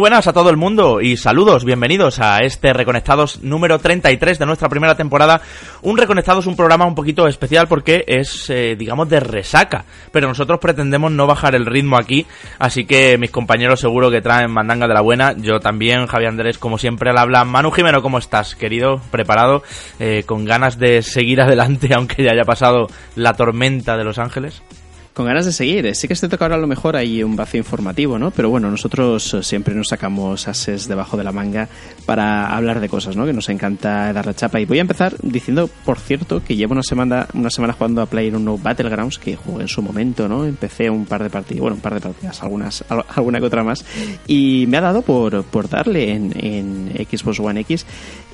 [0.00, 4.70] Buenas a todo el mundo y saludos, bienvenidos a este Reconectados número 33 de nuestra
[4.70, 5.42] primera temporada.
[5.82, 10.58] Un Reconectados, un programa un poquito especial porque es, eh, digamos, de resaca, pero nosotros
[10.58, 12.24] pretendemos no bajar el ritmo aquí,
[12.58, 16.56] así que mis compañeros seguro que traen mandanga de la buena, yo también, Javi Andrés,
[16.56, 17.44] como siempre al habla.
[17.44, 19.02] Manu Jimeno, ¿cómo estás, querido?
[19.10, 19.62] ¿Preparado?
[19.98, 24.62] Eh, ¿Con ganas de seguir adelante aunque ya haya pasado la tormenta de Los Ángeles?
[25.20, 25.94] Con ganas de seguir.
[25.94, 28.30] Sí que este toca ahora a lo mejor hay un vacío informativo, ¿no?
[28.30, 31.68] Pero bueno, nosotros eh, siempre nos sacamos ases debajo de la manga
[32.06, 33.26] para hablar de cosas, ¿no?
[33.26, 34.60] Que nos encanta dar la chapa.
[34.60, 38.06] Y voy a empezar diciendo, por cierto, que llevo una semana, una semana jugando a
[38.06, 40.46] Player Uno Battlegrounds, que jugué en su momento, ¿no?
[40.46, 43.84] Empecé un par de partidas, bueno, un par de partidas, algunas, alguna que otra más.
[44.26, 47.84] Y me ha dado por, por darle en Xbox One X.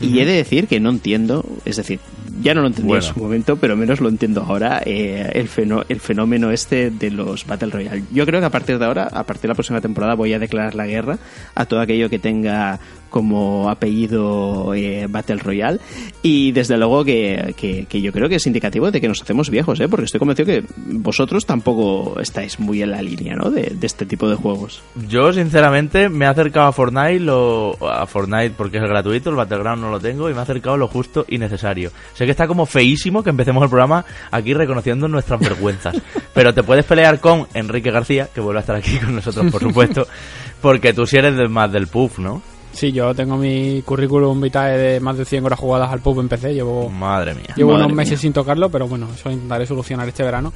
[0.00, 2.00] Y he de decir que no entiendo, es decir,
[2.42, 5.48] ya no lo entendía en su momento, pero menos lo entiendo ahora, eh, el,
[5.88, 8.02] el fenómeno este de los Battle Royale.
[8.12, 10.38] Yo creo que a partir de ahora, a partir de la próxima temporada, voy a
[10.38, 11.18] declarar la guerra
[11.54, 12.78] a todo aquello que tenga
[13.10, 15.80] como apellido eh, Battle Royale
[16.22, 19.80] y desde luego que, que, yo creo que es indicativo de que nos hacemos viejos,
[19.80, 19.88] ¿eh?
[19.88, 23.50] porque estoy convencido que vosotros tampoco estáis muy en la línea ¿no?
[23.50, 24.82] de, este tipo de juegos.
[25.08, 29.82] Yo sinceramente me he acercado a Fortnite, lo, a Fortnite porque es gratuito, el Battleground
[29.82, 31.90] no lo tengo y me he acercado lo justo y necesario.
[32.14, 35.96] Sé que está como feísimo que empecemos el programa aquí reconociendo nuestras vergüenzas,
[36.34, 39.60] pero te puedes pelear con Enrique García, que vuelve a estar aquí con nosotros por
[39.60, 40.06] supuesto,
[40.60, 42.42] porque tú sí eres más del puff, ¿no?
[42.76, 46.28] Sí, yo tengo mi currículum vitae de más de 100 horas jugadas al pub en
[46.28, 46.52] PC.
[46.52, 47.54] Llevo, Madre mía.
[47.56, 50.52] Llevo unos meses sin tocarlo, pero bueno, eso intentaré solucionar este verano.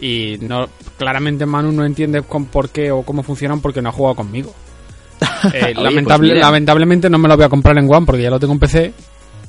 [0.00, 3.92] Y no claramente Manu no entiende con por qué o cómo funcionan porque no ha
[3.92, 4.54] jugado conmigo.
[5.52, 8.40] Eh, pues lamentable, lamentablemente no me lo voy a comprar en One porque ya lo
[8.40, 8.94] tengo en PC.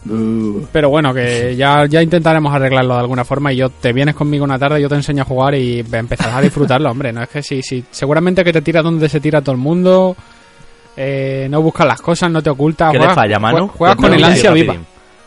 [0.10, 0.66] Uh.
[0.72, 4.44] Pero bueno, que ya, ya intentaremos arreglarlo de alguna forma y yo te vienes conmigo
[4.44, 7.14] una tarde, yo te enseño a jugar y empezarás a disfrutarlo, hombre.
[7.14, 7.84] No es que sí, sí.
[7.92, 10.18] Seguramente que te tira donde se tira todo el mundo
[10.98, 12.92] eh, no buscas las cosas, no te ocultas.
[12.92, 13.68] ¿Qué juegas, falla, mano?
[13.68, 14.76] Juegas con el ansia viva.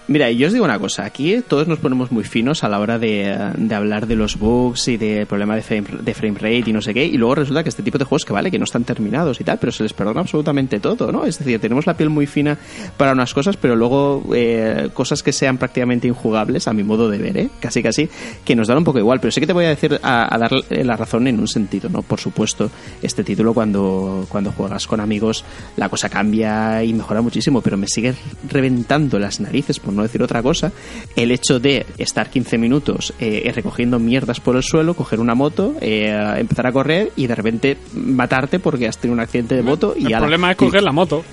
[0.08, 2.98] Mira, yo os digo una cosa, aquí todos nos ponemos muy finos a la hora
[2.98, 3.30] de,
[3.70, 6.94] hablar de los bugs y del problema de frame, de frame rate y no sé
[6.94, 9.38] qué, y luego resulta que este tipo de juegos que vale, que no están terminados
[9.38, 11.26] y tal, pero se les perdona absolutamente todo, ¿no?
[11.26, 12.56] Es decir, tenemos la piel muy fina
[12.96, 17.18] para unas cosas, pero luego eh, cosas que sean prácticamente injugables, a mi modo de
[17.18, 17.50] ver, ¿eh?
[17.60, 18.08] Casi casi,
[18.46, 20.38] que nos dan un poco igual, pero sí que te voy a decir, a, a
[20.38, 22.00] dar la razón en un sentido, ¿no?
[22.00, 22.70] Por supuesto,
[23.02, 25.44] este título cuando, cuando juegas con amigos,
[25.76, 28.14] la cosa cambia y mejora muchísimo, pero me sigue
[28.48, 30.72] reventando las narices por no decir otra cosa,
[31.16, 35.74] el hecho de estar 15 minutos eh, recogiendo mierdas por el suelo, coger una moto,
[35.80, 39.94] eh, empezar a correr y de repente matarte porque has tenido un accidente de moto
[39.96, 41.24] y El problema es coger la moto.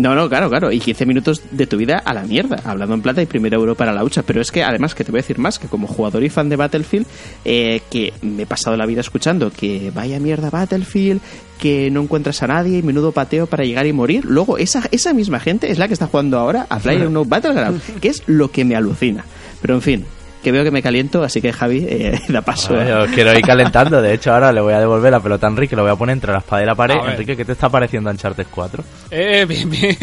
[0.00, 0.72] No, no, claro, claro.
[0.72, 3.74] Y 15 minutos de tu vida a la mierda, hablando en plata y primer euro
[3.74, 4.22] para la hucha.
[4.22, 6.48] Pero es que además que te voy a decir más, que como jugador y fan
[6.48, 7.06] de Battlefield,
[7.44, 11.20] eh, que me he pasado la vida escuchando que vaya mierda Battlefield,
[11.58, 14.24] que no encuentras a nadie y menudo pateo para llegar y morir.
[14.24, 18.08] Luego, esa, esa misma gente es la que está jugando ahora a no Battleground, que
[18.08, 19.26] es lo que me alucina.
[19.60, 20.06] Pero en fin,
[20.42, 22.74] que veo que me caliento, así que Javi, eh, da paso.
[22.82, 25.76] yo quiero ir calentando, de hecho ahora le voy a devolver la pelota a Enrique,
[25.76, 26.96] lo voy a poner entre la espada y la pared.
[27.06, 28.84] Enrique, ¿qué te está pareciendo Uncharted 4?
[29.10, 29.96] Eh, bien, bien.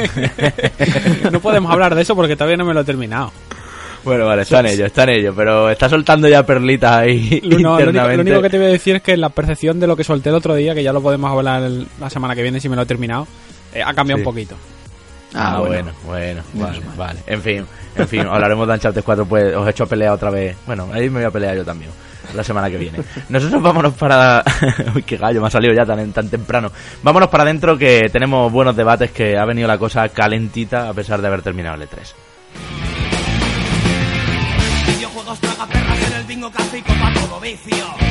[1.32, 3.32] no podemos hablar de eso porque todavía no me lo he terminado.
[4.04, 7.78] Bueno, vale, está en ello, está en ello, pero está soltando ya perlitas ahí no,
[7.78, 8.16] internamente.
[8.16, 10.30] Lo único, que te voy a decir es que la percepción de lo que solté
[10.30, 11.70] el otro día, que ya lo podemos hablar
[12.00, 13.28] la semana que viene si me lo he terminado,
[13.74, 14.56] eh, ha cambiado un poquito.
[15.34, 17.20] Ah, ah bueno, bueno, vale, vale.
[17.28, 17.66] En fin,
[17.96, 20.56] en fin, hablaremos de Uncharted 4, pues os he hecho pelea otra vez.
[20.66, 21.92] Bueno, ahí me voy a pelear yo también,
[22.34, 23.00] la semana que viene.
[23.30, 24.44] Nosotros vámonos para...
[24.96, 26.72] Uy, qué gallo, me ha salido ya tan, tan temprano.
[27.04, 31.22] Vámonos para adentro que tenemos buenos debates, que ha venido la cosa calentita a pesar
[31.22, 32.14] de haber terminado el E3.
[34.88, 38.07] Videojuegos traga perras en el bingo café y todo vicio.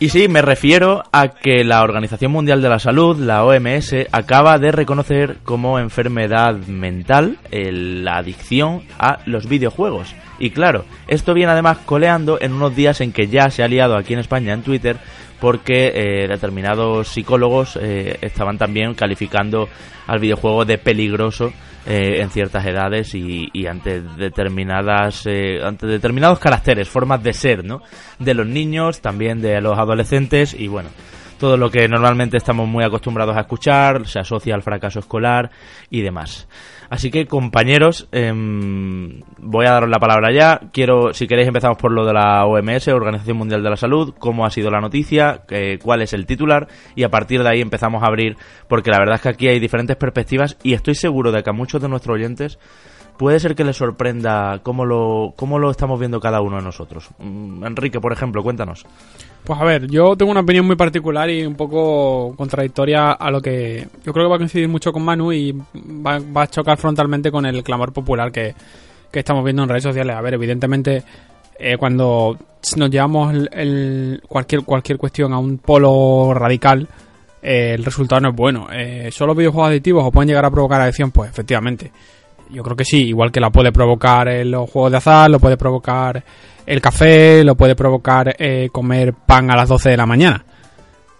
[0.00, 4.58] Y sí, me refiero a que la Organización Mundial de la Salud, la OMS, acaba
[4.58, 10.14] de reconocer como enfermedad mental la adicción a los videojuegos.
[10.40, 13.96] Y claro, esto viene además coleando en unos días en que ya se ha liado
[13.96, 14.96] aquí en España en Twitter
[15.44, 19.68] porque eh, determinados psicólogos eh, estaban también calificando
[20.06, 21.52] al videojuego de peligroso
[21.84, 27.82] eh, en ciertas edades y, ante determinadas eh, ante determinados caracteres, formas de ser, ¿no?
[28.18, 30.88] De los niños, también de los adolescentes y bueno,
[31.38, 35.50] todo lo que normalmente estamos muy acostumbrados a escuchar, se asocia al fracaso escolar
[35.90, 36.48] y demás.
[36.90, 40.60] Así que, compañeros, em, voy a daros la palabra ya.
[40.72, 44.46] Quiero, si queréis, empezamos por lo de la OMS, Organización Mundial de la Salud, cómo
[44.46, 45.42] ha sido la noticia,
[45.82, 48.36] cuál es el titular, y a partir de ahí empezamos a abrir,
[48.68, 51.52] porque la verdad es que aquí hay diferentes perspectivas y estoy seguro de que a
[51.52, 52.58] muchos de nuestros oyentes
[53.16, 57.08] puede ser que le sorprenda cómo lo, cómo lo estamos viendo cada uno de nosotros.
[57.18, 58.84] Mm, Enrique, por ejemplo, cuéntanos.
[59.44, 63.42] Pues a ver, yo tengo una opinión muy particular y un poco contradictoria a lo
[63.42, 67.30] que yo creo que va a coincidir mucho con Manu y va, a chocar frontalmente
[67.30, 68.54] con el clamor popular que,
[69.12, 70.16] estamos viendo en redes sociales.
[70.16, 71.04] A ver, evidentemente,
[71.58, 72.36] eh, cuando
[72.76, 73.32] nos llevamos
[74.26, 76.88] cualquier, cualquier cuestión a un polo radical,
[77.42, 78.68] eh, el resultado no es bueno.
[78.72, 81.10] Eh, ¿Solo videojuegos adictivos o pueden llegar a provocar adicción?
[81.10, 81.92] Pues efectivamente.
[82.50, 85.56] Yo creo que sí, igual que la puede provocar los juegos de azar, lo puede
[85.56, 86.22] provocar
[86.66, 90.44] el café, lo puede provocar eh, comer pan a las 12 de la mañana.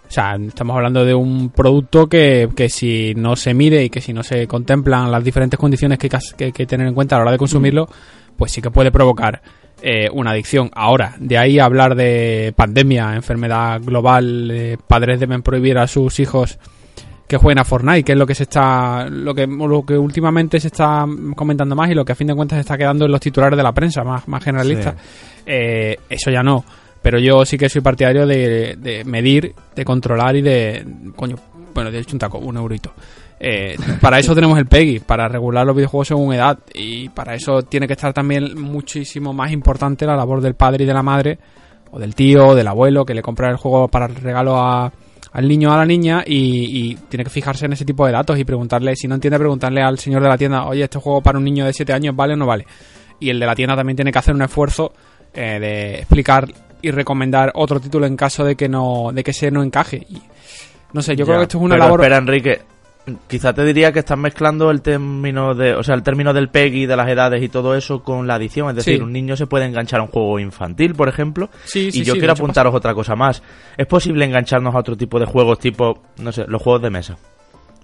[0.07, 4.01] O sea, estamos hablando de un producto que, que, si no se mide y que
[4.01, 7.23] si no se contemplan las diferentes condiciones que hay que, tener en cuenta a la
[7.23, 7.89] hora de consumirlo,
[8.37, 9.41] pues sí que puede provocar
[9.81, 10.69] eh, una adicción.
[10.73, 16.59] Ahora, de ahí hablar de pandemia, enfermedad global, padres deben prohibir a sus hijos
[17.27, 20.59] que jueguen a Fortnite, que es lo que se está lo que lo que últimamente
[20.59, 21.05] se está
[21.35, 23.57] comentando más y lo que a fin de cuentas se está quedando en los titulares
[23.57, 24.95] de la prensa más, más generalista.
[25.45, 26.63] Eh, eso ya no.
[27.01, 30.85] Pero yo sí que soy partidario de, medir, de controlar y de
[31.15, 31.35] coño,
[31.73, 32.93] bueno, de hecho un taco, un eurito.
[33.39, 36.57] Eh, para eso tenemos el PEGI, para regular los videojuegos según edad.
[36.73, 40.87] Y para eso tiene que estar también muchísimo más importante la labor del padre y
[40.87, 41.37] de la madre,
[41.91, 44.91] o del tío, o del abuelo, que le compra el juego para el regalo a,
[45.33, 48.37] al niño o a la niña y, tiene que fijarse en ese tipo de datos
[48.37, 51.37] y preguntarle, si no entiende, preguntarle al señor de la tienda, oye, este juego para
[51.37, 52.65] un niño de 7 años vale o no vale.
[53.19, 54.93] Y el de la tienda también tiene que hacer un esfuerzo
[55.33, 56.47] eh, de explicar
[56.81, 60.05] y recomendar otro título en caso de que no de que ese no encaje.
[60.09, 60.21] Y,
[60.93, 61.99] no sé, yo creo que esto es una labor...
[61.99, 62.61] Espera, Enrique,
[63.27, 66.85] quizá te diría que estás mezclando el término de, o sea, el término del PEGI,
[66.85, 68.69] de las edades y todo eso con la adición.
[68.69, 71.49] Es decir, un niño se puede enganchar a un juego infantil, por ejemplo.
[71.65, 73.43] Sí, y yo quiero apuntaros otra cosa más.
[73.77, 77.17] Es posible engancharnos a otro tipo de juegos, tipo, no sé, los juegos de mesa,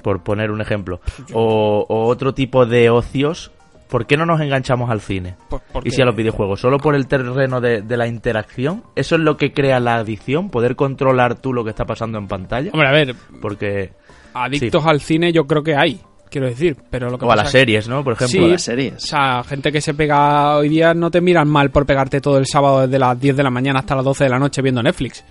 [0.02, 1.02] por poner un ejemplo.
[1.34, 3.52] O, otro tipo de ocios.
[3.90, 5.36] ¿Por qué no nos enganchamos al cine?
[5.84, 9.22] y si a los videojuegos, solo por el terreno de, de, la interacción, eso es
[9.22, 12.72] lo que crea la adicción, poder controlar tú lo que está pasando en pantalla.
[12.72, 13.92] Hombre, a ver, porque
[14.34, 16.00] adictos al cine yo creo que hay,
[16.30, 16.78] quiero decir.
[16.90, 18.04] Pero lo que o a las series, ¿no?
[18.04, 18.96] Por ejemplo, a las series.
[18.96, 22.38] O sea, gente que se pega hoy día no te miran mal por pegarte todo
[22.38, 24.82] el sábado desde las 10 de la mañana hasta las 12 de la noche viendo
[24.82, 25.24] Netflix.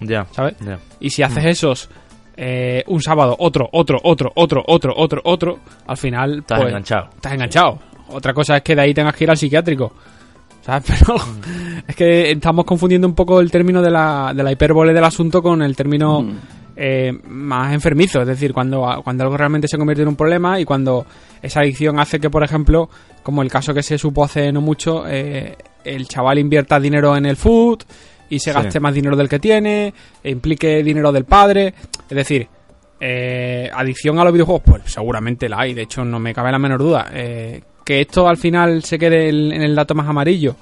[0.00, 0.26] Ya.
[0.30, 0.54] ¿Sabes?
[1.00, 1.48] Y si haces mm.
[1.48, 1.90] esos
[2.36, 6.38] eh, un sábado, otro, otro, otro, otro, otro, otro, otro, al final.
[6.38, 7.08] Estás pues, enganchado.
[7.14, 7.78] Estás enganchado.
[8.08, 9.92] Otra cosa es que de ahí tengas que ir al psiquiátrico.
[10.62, 10.84] ¿Sabes?
[10.98, 11.84] Pero mm.
[11.88, 15.42] es que estamos confundiendo un poco el término de la, de la hipérbole del asunto
[15.42, 16.22] con el término.
[16.22, 16.38] Mm
[16.76, 20.64] eh, más enfermizo, es decir, cuando, cuando algo realmente se convierte en un problema y
[20.64, 21.06] cuando
[21.42, 22.88] esa adicción hace que, por ejemplo,
[23.22, 27.26] como el caso que se supo hace no mucho, eh, el chaval invierta dinero en
[27.26, 27.82] el food
[28.28, 29.92] y se gaste más dinero del que tiene,
[30.22, 31.74] e implique dinero del padre,
[32.08, 32.48] es decir,
[33.00, 36.58] eh, adicción a los videojuegos, pues seguramente la hay, de hecho no me cabe la
[36.58, 37.10] menor duda.
[37.12, 40.56] Eh, que esto al final se quede en el dato más amarillo,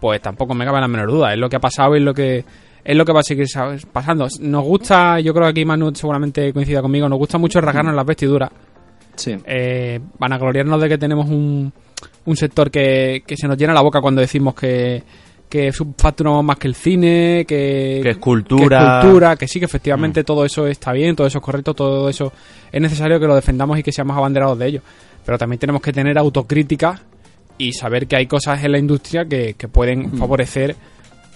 [0.00, 2.14] pues tampoco me cabe la menor duda, es lo que ha pasado y es lo
[2.14, 2.44] que
[2.88, 3.46] es lo que va a seguir
[3.92, 4.26] pasando.
[4.40, 8.06] Nos gusta, yo creo que aquí Manu seguramente coincida conmigo, nos gusta mucho rasgarnos las
[8.06, 8.50] vestiduras.
[9.14, 9.36] Sí.
[9.44, 11.70] Eh, van a gloriarnos de que tenemos un,
[12.24, 15.02] un sector que, que se nos llena la boca cuando decimos que,
[15.50, 19.02] que facturamos más que el cine, que, que es cultura.
[19.02, 20.24] Que, cultura, que sí, que efectivamente mm.
[20.24, 22.32] todo eso está bien, todo eso es correcto, todo eso
[22.72, 24.80] es necesario que lo defendamos y que seamos abanderados de ello.
[25.26, 27.02] Pero también tenemos que tener autocrítica
[27.58, 30.18] y saber que hay cosas en la industria que, que pueden mm.
[30.18, 30.74] favorecer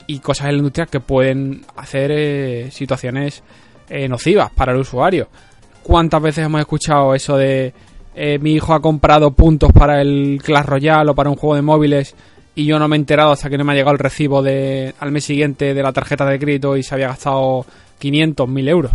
[0.07, 3.43] y cosas en la industria que pueden hacer eh, situaciones
[3.89, 5.29] eh, nocivas para el usuario.
[5.83, 7.73] ¿Cuántas veces hemos escuchado eso de
[8.15, 11.63] eh, mi hijo ha comprado puntos para el Clash Royale o para un juego de
[11.63, 12.15] móviles
[12.55, 14.95] y yo no me he enterado hasta que no me ha llegado el recibo de
[15.01, 17.65] al mes siguiente de la tarjeta de crédito y se había gastado
[17.99, 18.93] 500, 1000 euros?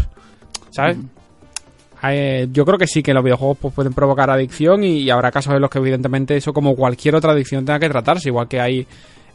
[0.70, 0.98] ¿Sabes?
[0.98, 2.54] Mm.
[2.54, 5.56] yo creo que sí, que los videojuegos pues, pueden provocar adicción y, y, habrá casos
[5.56, 8.88] en los que evidentemente eso como cualquier otra adicción tenga que tratarse, igual que hay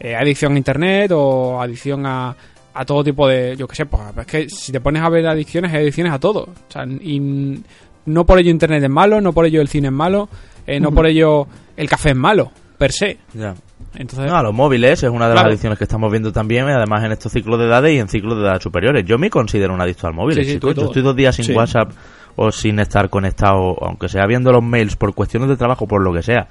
[0.05, 2.35] eh, adicción a internet o adicción a,
[2.75, 5.25] a todo tipo de, yo qué sé, pues es que si te pones a ver
[5.29, 6.41] adicciones, hay adicciones a todo.
[6.41, 7.63] O sea, y
[8.07, 10.29] no por ello internet es malo, no por ello el cine es malo,
[10.67, 13.19] eh, no por ello el café es malo, per se.
[13.33, 13.55] Ya.
[13.95, 17.13] Entonces, no, los móviles es una de las adicciones que estamos viendo también, además en
[17.13, 19.05] estos ciclos de edades y en ciclos de edad superiores.
[19.05, 20.45] Yo me considero un adicto al móvil.
[20.45, 21.93] si tú, yo estoy dos días sin WhatsApp
[22.35, 26.13] o sin estar conectado, aunque sea viendo los mails por cuestiones de trabajo, por lo
[26.13, 26.49] que sea,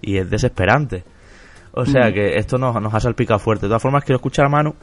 [0.00, 1.04] y es desesperante.
[1.76, 2.14] O sea mm.
[2.14, 3.66] que esto nos, nos ha salpicado fuerte.
[3.66, 4.74] De todas formas, quiero escuchar a Manu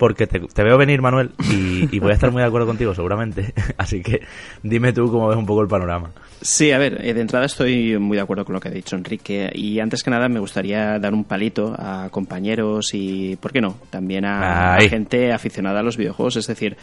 [0.00, 3.52] porque te, veo venir, Manuel, y, voy a estar muy de acuerdo contigo, seguramente.
[3.76, 4.22] Así que
[4.62, 6.10] dime tú cómo ves un poco el panorama.
[6.40, 8.96] Sí, a ver, eh, de entrada estoy muy de acuerdo con lo que ha dicho
[8.96, 9.50] Enrique.
[9.54, 13.76] Y antes que nada me gustaría dar un palito a compañeros y, ¿por qué no?
[13.90, 16.36] También a, gente aficionada a los videojuegos.
[16.36, 16.78] Es decir,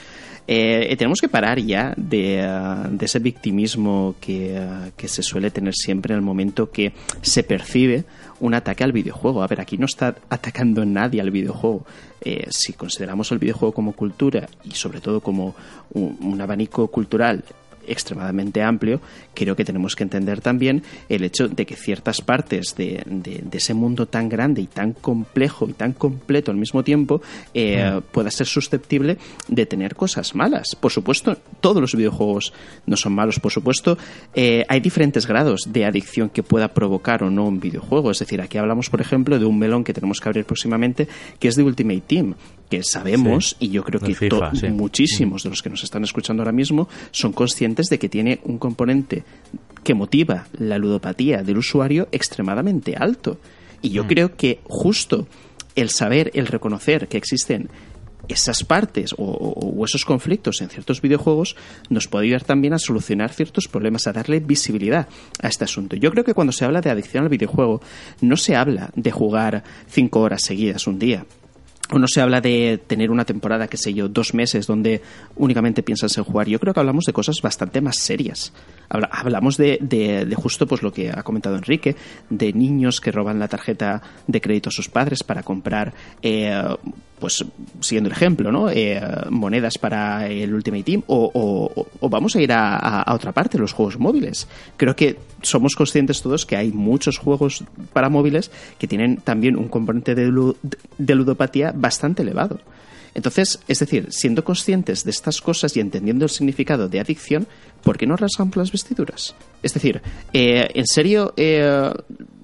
[0.47, 5.73] eh, tenemos que parar ya de, uh, ese victimismo que, uh, que se suele tener
[5.73, 8.05] siempre en el momento que se percibe
[8.39, 9.43] un ataque al videojuego.
[9.43, 11.85] A ver, aquí no está atacando nadie al videojuego.
[12.21, 15.55] Eh, si consideramos el videojuego como cultura y sobre todo como
[15.93, 17.43] un abanico cultural
[17.87, 19.01] extremadamente amplio,
[19.33, 23.03] creo que tenemos que entender también el hecho de que ciertas partes de,
[23.51, 27.21] ese mundo tan grande y tan complejo y tan completo al mismo tiempo
[27.53, 28.01] eh, mm.
[28.11, 29.17] pueda ser susceptible
[29.47, 30.75] de tener cosas malas.
[30.75, 32.53] Por supuesto, todos los videojuegos
[32.85, 33.97] no son malos, por supuesto.
[34.33, 38.11] Eh, hay diferentes grados de adicción que pueda provocar o no un videojuego.
[38.11, 41.07] Es decir, aquí hablamos, por ejemplo, de un melón que tenemos que abrir próximamente,
[41.39, 42.35] que es de Ultimate Team
[42.69, 46.89] que sabemos, y yo creo que muchísimos de los que nos están escuchando ahora mismo
[47.11, 49.23] son conscientes de que tiene un componente
[49.83, 53.39] que motiva la ludopatía del usuario extremadamente alto.
[53.81, 54.07] Y yo mm.
[54.07, 55.27] creo que justo
[55.75, 57.69] el saber, el reconocer que existen
[58.27, 61.55] esas partes o, esos conflictos en ciertos videojuegos
[61.89, 65.07] nos puede ayudar también a solucionar ciertos problemas, a darle visibilidad
[65.41, 65.95] a este asunto.
[65.95, 67.81] Yo creo que cuando se habla de adicción al videojuego
[68.21, 71.36] no se habla de jugar cinco horas seguidas un día o
[71.91, 75.01] no se habla de tener una temporada, qué sé yo, dos meses donde
[75.35, 76.47] únicamente piensas en jugar.
[76.47, 78.51] Yo creo que hablamos de cosas bastante más serias.
[78.89, 81.95] hablamos de, de, justo pues lo que ha comentado Enrique,
[82.29, 86.61] de niños que roban la tarjeta de crédito a sus padres para comprar eh,
[87.19, 87.43] pues
[87.79, 88.69] siguiendo el ejemplo, ¿no?
[88.69, 93.97] Eh, monedas para el Ultimate Team o, vamos a ir a, otra parte, los juegos
[93.97, 94.47] móviles.
[94.77, 97.63] Creo que somos conscientes todos que hay muchos juegos
[97.93, 100.31] para móviles que tienen también un componente de,
[100.97, 102.59] de ludopatía bastante elevado.
[103.13, 107.47] Entonces, es decir, siendo conscientes de estas cosas y entendiendo el significado de adicción,
[107.83, 109.33] ¿por qué no rasgamos las vestiduras?
[109.63, 110.01] Es decir,
[110.33, 111.91] eh, ¿en serio eh,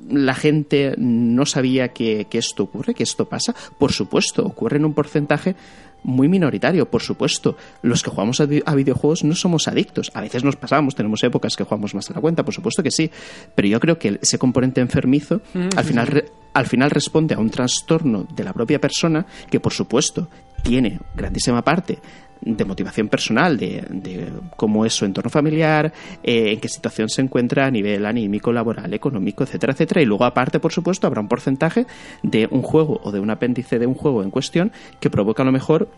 [0.09, 3.55] la gente no sabía que, esto ocurre, que esto pasa.
[3.77, 5.55] Por supuesto, ocurre en un porcentaje
[6.03, 7.57] muy minoritario, por supuesto.
[7.81, 10.11] Los que jugamos a, videojuegos no somos adictos.
[10.13, 12.91] A veces nos pasamos, tenemos épocas que jugamos más de la cuenta, por supuesto que
[12.91, 13.09] sí.
[13.55, 17.49] Pero yo creo que ese componente enfermizo mm, al, final, al final responde a un
[17.49, 20.29] trastorno de la propia persona que, por supuesto,
[20.63, 21.99] tiene grandísima parte
[22.45, 25.91] de motivación personal, de, cómo es su entorno familiar,
[26.23, 30.01] eh, en qué situación se encuentra a nivel anímico, laboral, económico, etcétera, etcétera.
[30.01, 31.85] Y luego, aparte, por supuesto, habrá un porcentaje
[32.21, 35.45] de un juego o de un apéndice de un juego en cuestión que provoca a
[35.45, 35.89] lo mejor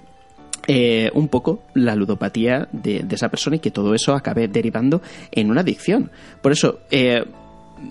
[0.68, 5.52] eh, un poco la ludopatía de, esa persona y que todo eso acabe derivando en
[5.52, 6.12] una adicción.
[6.42, 7.24] Por eso, eh,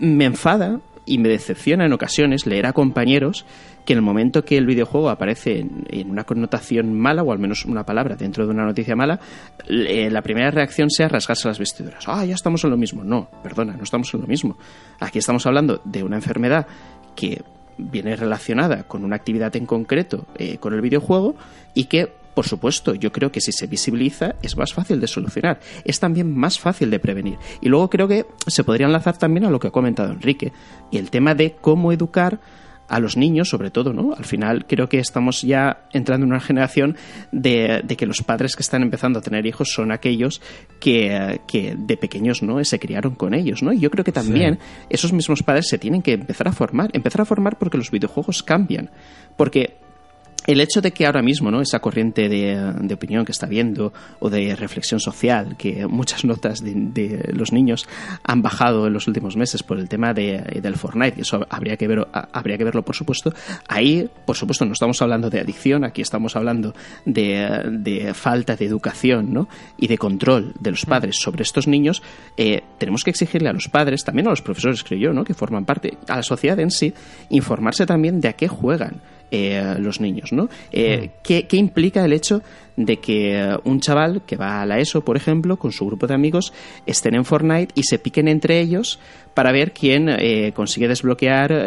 [0.00, 3.44] me enfada y me decepciona en ocasiones leer a compañeros
[3.85, 7.64] que en el momento que el videojuego aparece en, una connotación mala, o al menos
[7.64, 9.21] una palabra dentro de una noticia mala,
[9.69, 12.05] eh, la primera reacción sea rasgarse las vestiduras.
[12.07, 13.05] Ah, ya estamos en lo mismo.
[13.05, 14.57] No, perdona, no estamos en lo mismo.
[15.00, 16.67] Aquí estamos hablando de una enfermedad
[17.14, 17.43] que
[17.76, 21.35] viene relacionada con una actividad en concreto eh, con el videojuego
[21.75, 25.61] y que por supuesto, yo creo que si se visibiliza es más fácil de solucionar,
[25.85, 27.38] es también más fácil de prevenir.
[27.61, 30.53] Y luego creo que se podría enlazar también a lo que ha comentado Enrique,
[30.91, 32.41] y el tema de cómo educar
[32.88, 34.14] a los niños, sobre todo, ¿no?
[34.14, 36.97] Al final creo que estamos ya entrando en una generación
[37.33, 40.41] de, que los padres que están empezando a tener hijos son aquellos
[40.81, 41.41] que,
[41.76, 42.62] de pequeños, ¿no?
[42.64, 43.73] Se criaron con ellos, ¿no?
[43.73, 44.59] Y yo creo que también
[44.91, 48.43] esos mismos padres se tienen que empezar a formar, empezar a formar porque los videojuegos
[48.43, 48.91] cambian,
[49.37, 49.76] porque
[50.46, 51.60] el hecho de que ahora mismo ¿no?
[51.60, 57.30] esa corriente de, opinión que está viendo o de reflexión social, que muchas notas de,
[57.32, 57.88] los niños
[58.22, 61.76] han bajado en los últimos meses por el tema de, del Fortnite, y eso habría
[61.76, 63.32] que, ver, habría que verlo por supuesto,
[63.68, 66.74] ahí por supuesto no estamos hablando de adicción, aquí estamos hablando
[67.04, 69.48] de, falta de educación ¿no?
[69.78, 72.02] y de control de los padres sobre estos niños,
[72.36, 75.24] eh, tenemos que exigirle a los padres, también a los profesores creo yo, ¿no?
[75.24, 76.92] que forman parte, a la sociedad en sí,
[77.30, 79.00] informarse también de a qué juegan
[79.35, 80.49] eh, los niños, ¿no?
[80.71, 81.23] Eh, mm.
[81.23, 82.43] ¿qué, implica el hecho
[82.76, 86.14] de que un chaval que va a la ESO, por ejemplo, con su grupo de
[86.14, 86.53] amigos,
[86.87, 88.99] estén en Fortnite y se piquen entre ellos
[89.33, 91.67] para ver quién eh, consigue desbloquear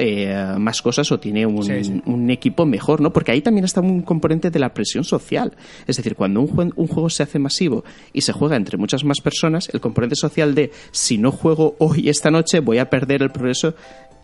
[0.57, 3.11] más cosas o tiene un, equipo mejor, ¿no?
[3.11, 5.53] Porque ahí también está un componente de la presión social.
[5.85, 7.83] Es decir, cuando un, un juego se hace masivo
[8.13, 12.09] y se juega entre muchas más personas, el componente social de si no juego hoy
[12.09, 13.75] esta noche voy a perder el progreso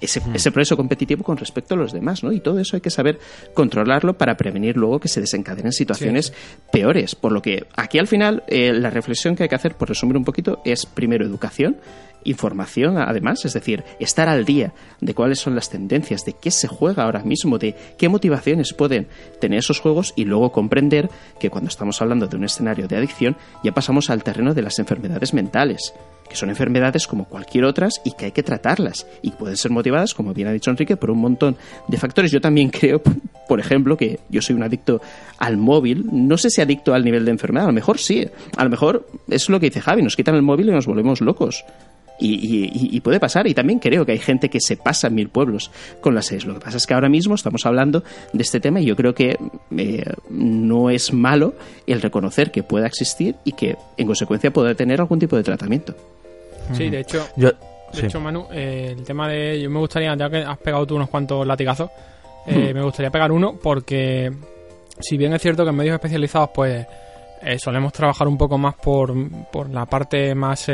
[0.03, 2.31] ese, ese, progreso competitivo con respecto a los demás, ¿no?
[2.31, 3.19] Y todo eso hay que saber
[3.53, 6.33] controlarlo para prevenir luego que se desencadenen situaciones
[6.71, 7.15] peores.
[7.15, 10.17] Por lo que aquí al final eh, la reflexión que hay que hacer, por resumir
[10.17, 11.77] un poquito, es primero educación
[12.25, 16.67] información además, es decir, estar al día de cuáles son las tendencias, de qué se
[16.67, 19.07] juega ahora mismo, de qué motivaciones pueden
[19.39, 23.37] tener esos juegos y luego comprender que cuando estamos hablando de un escenario de adicción
[23.63, 25.93] ya pasamos al terreno de las enfermedades mentales
[26.29, 30.13] que son enfermedades como cualquier otras y que hay que tratarlas y pueden ser motivadas,
[30.13, 32.31] como bien ha dicho Enrique, por un montón de factores.
[32.31, 33.01] Yo también creo,
[33.47, 35.01] por ejemplo, que yo soy un adicto
[35.37, 38.63] al móvil, no sé si adicto al nivel de enfermedad, a lo mejor sí, a
[38.63, 41.65] lo mejor es lo que dice Javi, nos quitan el móvil y nos volvemos locos.
[42.19, 45.71] Y, puede pasar, y también creo que hay gente que se pasa en mil pueblos
[45.99, 46.45] con las seis.
[46.45, 49.13] Lo que pasa es que ahora mismo estamos hablando de este tema y yo creo
[49.13, 49.37] que
[49.77, 51.55] eh, no es malo
[51.85, 55.95] el reconocer que pueda existir y que en consecuencia pueda tener algún tipo de tratamiento.
[56.71, 59.61] Sí, de hecho, de hecho Manu, eh, el tema de.
[59.61, 61.89] Yo me gustaría, ya que has pegado tú unos cuantos latigazos,
[62.47, 64.31] eh, me gustaría pegar uno porque,
[64.99, 66.85] si bien es cierto que en medios especializados, pues
[67.41, 69.13] eh, solemos trabajar un poco más por,
[69.51, 70.69] por la parte más.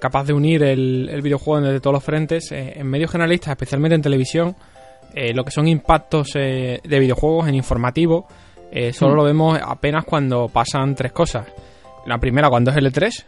[0.00, 2.52] Capaz de unir el, videojuego desde todos los frentes.
[2.52, 4.56] en medios generalistas, especialmente en televisión,
[5.34, 8.26] lo que son impactos de videojuegos en informativo,
[8.92, 9.16] solo mm.
[9.16, 11.46] lo vemos apenas cuando pasan tres cosas.
[12.06, 13.24] La primera, cuando es el E3,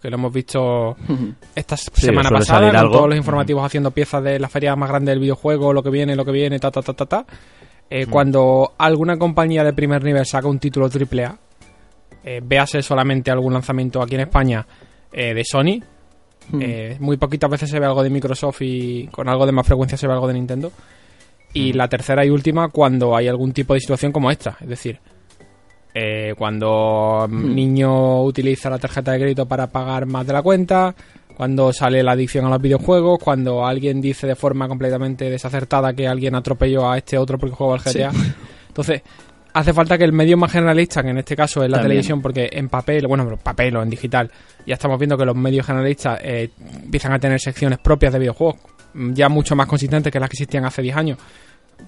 [0.00, 0.96] que lo hemos visto
[1.54, 5.20] esta semana pasada, con todos los informativos haciendo piezas de la feria más grande del
[5.20, 7.26] videojuego, lo que viene, lo que viene, ta, ta, ta, ta, ta.
[7.88, 11.38] Eh, cuando alguna compañía de primer nivel saca un título AAA,
[12.24, 14.66] eh, véase solamente algún lanzamiento aquí en España
[15.12, 15.82] eh, de Sony,
[16.60, 19.98] eh, muy poquitas veces se ve algo de Microsoft y con algo de más frecuencia
[19.98, 20.72] se ve algo de Nintendo.
[21.52, 25.00] Y la tercera y última, cuando hay algún tipo de situación como esta, es decir,
[25.94, 27.54] eh, cuando un hmm.
[27.54, 30.94] niño utiliza la tarjeta de crédito para pagar más de la cuenta,
[31.34, 36.06] cuando sale la adicción a los videojuegos, cuando alguien dice de forma completamente desacertada que
[36.06, 38.12] alguien atropelló a este otro porque juega al GTA.
[38.68, 39.02] Entonces,
[39.58, 42.48] hace falta que el medio más generalista, que en este caso es la televisión, porque
[42.52, 44.30] en papel, bueno, pero papel o en digital,
[44.66, 46.50] ya estamos viendo que los medios generalistas eh,
[46.82, 48.56] empiezan a tener secciones propias de videojuegos,
[48.94, 51.18] ya mucho más consistentes que las que existían hace 10 años.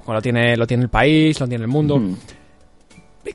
[0.06, 1.98] lo tiene, lo tiene el país, lo tiene el mundo.
[1.98, 2.16] Hmm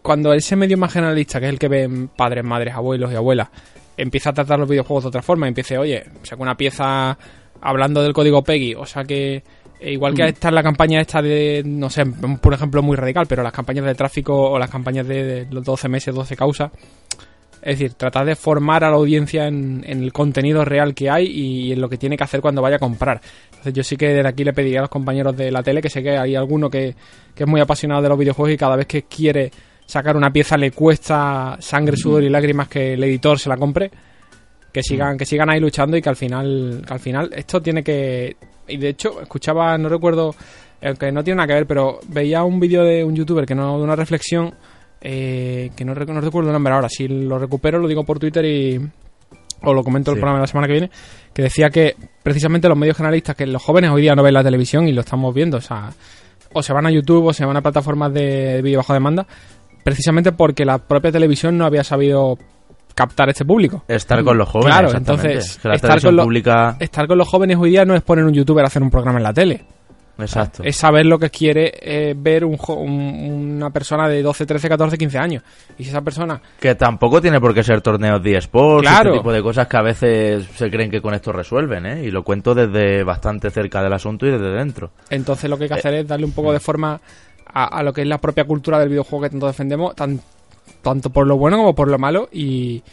[0.02, 3.50] cuando ese medio más generalista, que es el que ven padres, madres, abuelos y abuelas,
[3.98, 7.18] empieza a tratar los videojuegos de otra forma, empiece, oye, saca una pieza
[7.62, 9.44] hablando del código PEGI, o sea que
[9.92, 10.28] igual que mm.
[10.28, 13.86] está en la campaña esta de, no sé, por ejemplo, muy radical, pero las campañas
[13.86, 16.72] de tráfico o las campañas de, los 12 meses, 12 causas,
[17.62, 21.72] es decir, tratar de formar a la audiencia en, el contenido real que hay y
[21.72, 23.22] en lo que tiene que hacer cuando vaya a comprar.
[23.52, 25.89] Entonces yo sí que desde aquí le pediría a los compañeros de la tele, que
[25.89, 26.96] sé que hay alguno que,
[27.34, 29.52] que es muy apasionado de los videojuegos y cada vez que quiere
[29.86, 33.91] sacar una pieza le cuesta sangre, sudor y lágrimas que el editor se la compre.
[34.74, 37.84] Que sigan, que sigan ahí luchando y que al final, que al final esto tiene
[37.84, 38.36] que.
[38.68, 40.34] Y de hecho, escuchaba, no recuerdo,
[40.82, 43.78] aunque no tiene nada que ver, pero veía un vídeo de un youtuber que no,
[43.78, 44.56] de una reflexión,
[45.00, 46.90] eh, que no, no recuerdo el nombre ahora.
[46.90, 48.82] Si lo recupero, lo digo por Twitter y.
[49.66, 50.92] O lo comento el programa de la semana que viene.
[51.34, 54.44] Que decía que precisamente los medios generalistas, que los jóvenes hoy día no ven la
[54.44, 55.92] televisión y lo estamos viendo, o sea.
[56.52, 59.26] O se van a YouTube o se van a plataformas de vídeo bajo demanda
[59.84, 62.38] precisamente porque la propia televisión no había sabido
[62.93, 63.84] captar este público.
[63.88, 64.77] Estar con los jóvenes.
[64.77, 66.36] Claro, entonces, estar, con
[66.79, 69.19] estar con los jóvenes hoy día no es poner un youtuber a hacer un programa
[69.19, 69.65] en la tele.
[70.17, 70.62] Exacto.
[70.63, 75.17] Es saber lo que quiere eh, ver un, una persona de 12, 13, 14, 15
[75.17, 75.43] años.
[75.77, 76.39] Y si esa persona.
[76.60, 79.82] Que tampoco tiene por qué ser torneos de eSports, este tipo de cosas que a
[79.82, 82.03] veces se creen que con esto resuelven, ¿eh?
[82.03, 84.91] Y lo cuento desde bastante cerca del asunto y desde dentro.
[85.10, 86.99] Entonces lo que hay que hacer es darle un poco de forma
[87.45, 89.95] a, lo que es la propia cultura del videojuego que tanto defendemos,
[90.84, 92.84] tanto por lo bueno como por lo malo, y,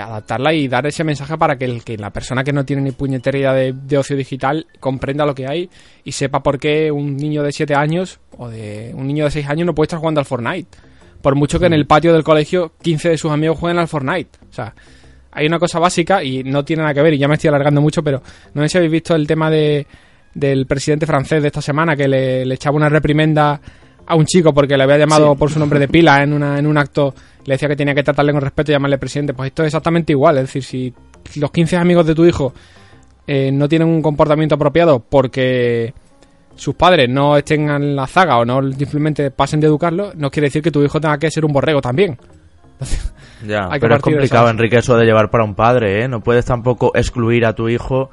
[0.00, 2.92] adaptarla y dar ese mensaje para que, el, que la persona que no tiene ni
[2.92, 5.68] puñetería de, de, ocio digital comprenda lo que hay
[6.04, 9.46] y sepa por qué un niño de 7 años o de un niño de 6
[9.46, 10.78] años no puede estar jugando al Fortnite.
[11.20, 14.38] Por mucho que en el patio del colegio 15 de sus amigos jueguen al Fortnite.
[14.50, 14.74] O sea,
[15.32, 17.82] hay una cosa básica y no tiene nada que ver, y ya me estoy alargando
[17.82, 18.22] mucho, pero
[18.54, 19.86] no sé si habéis visto el tema de
[20.34, 23.60] del presidente francés de esta semana que le, echaba una reprimenda
[24.06, 26.66] a un chico porque le había llamado por su nombre de pila en, una, en
[26.66, 27.14] un acto,
[27.44, 29.34] le decía que tenía que tratarle con respeto y llamarle presidente.
[29.34, 32.52] Pues esto es exactamente igual, es decir, si los 15 amigos de tu hijo
[33.26, 35.94] eh, no tienen un comportamiento apropiado porque
[36.56, 40.48] sus padres no estén en la zaga o no simplemente pasen de educarlo, no quiere
[40.48, 42.18] decir que tu hijo tenga que ser un borrego también.
[43.46, 46.08] ya, pero es complicado, Enrique, eso de llevar para un padre, ¿eh?
[46.08, 48.10] No puedes tampoco excluir a tu hijo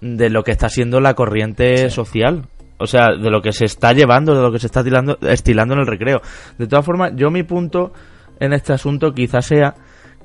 [0.00, 2.46] de lo que está siendo la corriente social.
[2.78, 5.74] O sea, de lo que se está llevando, de lo que se está estilando, estilando
[5.74, 6.20] en el recreo.
[6.58, 7.92] De todas formas, yo mi punto
[8.38, 9.74] en este asunto quizás sea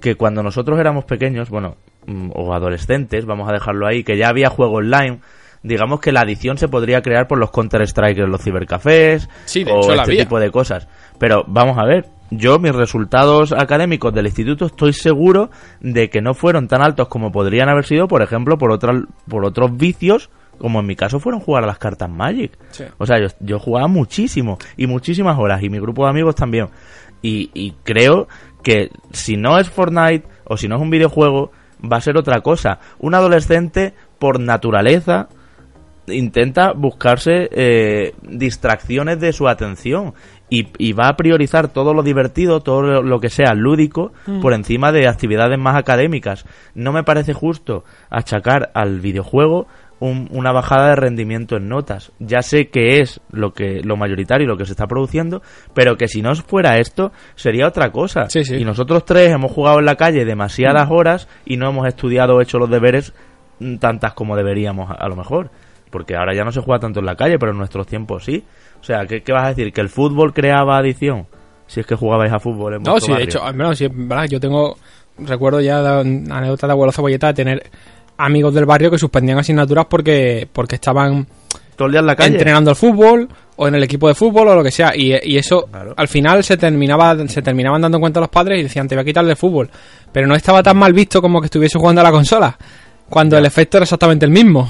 [0.01, 4.29] que cuando nosotros éramos pequeños, bueno, mm, o adolescentes, vamos a dejarlo ahí, que ya
[4.29, 5.19] había juego online,
[5.63, 9.71] digamos que la adición se podría crear por los Counter-Strike en los cibercafés sí, de
[9.71, 10.87] o hecho este tipo de cosas.
[11.19, 16.33] Pero vamos a ver, yo mis resultados académicos del instituto estoy seguro de que no
[16.33, 20.29] fueron tan altos como podrían haber sido, por ejemplo, por otras por otros vicios
[20.61, 22.55] como en mi caso fueron jugar a las cartas Magic.
[22.99, 26.67] O sea, yo, yo, jugaba muchísimo y muchísimas horas y mi grupo de amigos también.
[27.23, 28.27] Y, y creo
[28.61, 32.41] que si no es Fortnite o si no es un videojuego, va a ser otra
[32.41, 32.79] cosa.
[32.99, 35.29] Un adolescente, por naturaleza,
[36.07, 40.13] intenta buscarse eh, distracciones de su atención
[40.47, 44.41] y, va a priorizar todo lo divertido, todo lo, que sea lúdico, mm.
[44.41, 46.45] por encima de actividades más académicas.
[46.75, 49.67] No me parece justo achacar al videojuego
[50.01, 52.11] una bajada de rendimiento en notas.
[52.17, 55.43] Ya sé que es lo que lo mayoritario, lo que se está produciendo,
[55.75, 58.27] pero que si no fuera esto sería otra cosa.
[58.33, 60.91] Y nosotros tres hemos jugado en la calle demasiadas mm.
[60.91, 63.13] horas y no hemos estudiado o hecho los deberes
[63.59, 65.51] mm, tantas como deberíamos a, lo mejor.
[65.91, 68.43] Porque ahora ya no se juega tanto en la calle, pero en nuestros tiempos sí.
[68.79, 69.71] O sea, ¿qué, vas a decir?
[69.71, 71.27] ¿Que el fútbol creaba adicción?
[71.67, 74.25] Si es que jugabais a fútbol en No, sí, de hecho, al menos, sí, ¿verdad?
[74.29, 74.77] yo tengo,
[75.19, 77.63] recuerdo ya la anécdota de abuelo cebolleta de tener
[78.21, 81.27] amigos del barrio que suspendían asignaturas porque, porque estaban
[81.75, 82.33] todo el día en la calle.
[82.33, 84.91] entrenando al fútbol o en el equipo de fútbol o lo que sea.
[84.95, 88.95] Y, eso al final se terminaba se terminaban dando cuenta los padres y decían, te
[88.95, 89.69] voy a quitar de fútbol.
[90.11, 92.57] Pero no estaba tan mal visto como que estuviese jugando a la consola,
[93.09, 94.69] cuando el efecto era exactamente el mismo.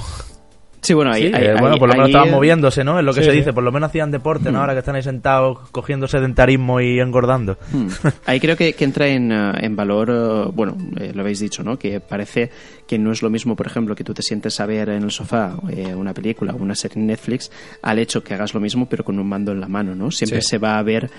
[0.82, 2.98] Sí, bueno, ahí, eh, bueno, por lo menos estaban moviéndose, ¿no?
[2.98, 4.58] Es lo que se dice, por lo menos hacían deporte, ¿no?
[4.58, 4.62] Hmm.
[4.62, 7.58] Ahora que están ahí sentados cogiendo sedentarismo y engordando.
[7.72, 7.88] Hmm.
[8.26, 10.76] Ahí creo que, entra en, eh, en valor, eh, bueno,
[11.14, 11.78] lo habéis dicho, ¿no?
[11.78, 12.50] Que parece
[12.88, 15.12] que no es lo mismo, por ejemplo, que tú te sientes a ver en el
[15.12, 15.56] sofá
[15.96, 19.18] una película o una serie en Netflix al hecho que hagas lo mismo pero con
[19.18, 20.12] un mando en la mano, ¿no?
[20.12, 21.10] Siempre se va a ver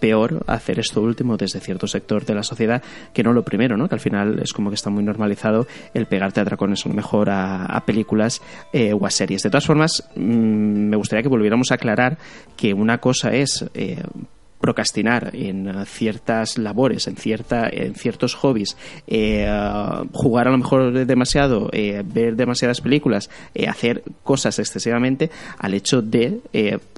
[0.00, 2.82] peor hacer esto último desde cierto sector de la sociedad
[3.14, 3.88] que no lo primero, ¿no?
[3.88, 6.94] Que al final es como que está muy normalizado el pegarte a dracones a lo
[6.94, 8.39] mejor a películas
[8.72, 9.42] eh, o a series.
[9.42, 12.18] De todas formas, mm, me gustaría que volviéramos a aclarar
[12.56, 14.02] que una cosa es eh,
[14.60, 19.46] procrastinar en ciertas labores, en, cierta, en ciertos hobbies, eh,
[20.12, 23.30] jugar a lo mejor demasiado, ver demasiadas películas,
[23.68, 26.40] hacer cosas excesivamente, al hecho de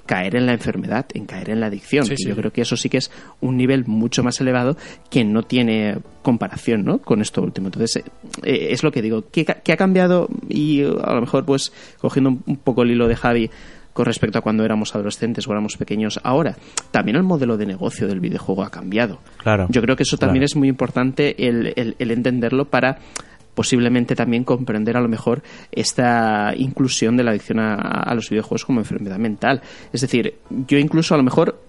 [0.07, 2.07] caer en la enfermedad, en caer en la adicción.
[2.07, 4.77] Yo creo que eso sí que es un nivel mucho más elevado
[5.11, 6.99] que no tiene comparación ¿no?
[6.99, 7.69] con esto último.
[7.69, 8.03] Entonces,
[8.43, 9.25] eh, es lo que digo.
[9.31, 10.29] ¿Qué, ha cambiado?
[10.49, 13.51] Y a lo mejor, pues, cogiendo un poco el hilo de Javi,
[13.93, 16.57] con respecto a cuando éramos adolescentes o éramos pequeños ahora.
[16.91, 19.19] También el modelo de negocio del videojuego ha cambiado.
[19.39, 19.67] Claro.
[19.71, 22.99] Yo creo que eso también es muy importante el, el, entenderlo para
[23.55, 28.81] posiblemente también comprender a lo mejor esta inclusión de la adicción a, los videojuegos como
[28.81, 29.61] enfermedad mental.
[29.93, 31.61] Es decir, yo incluso a lo mejor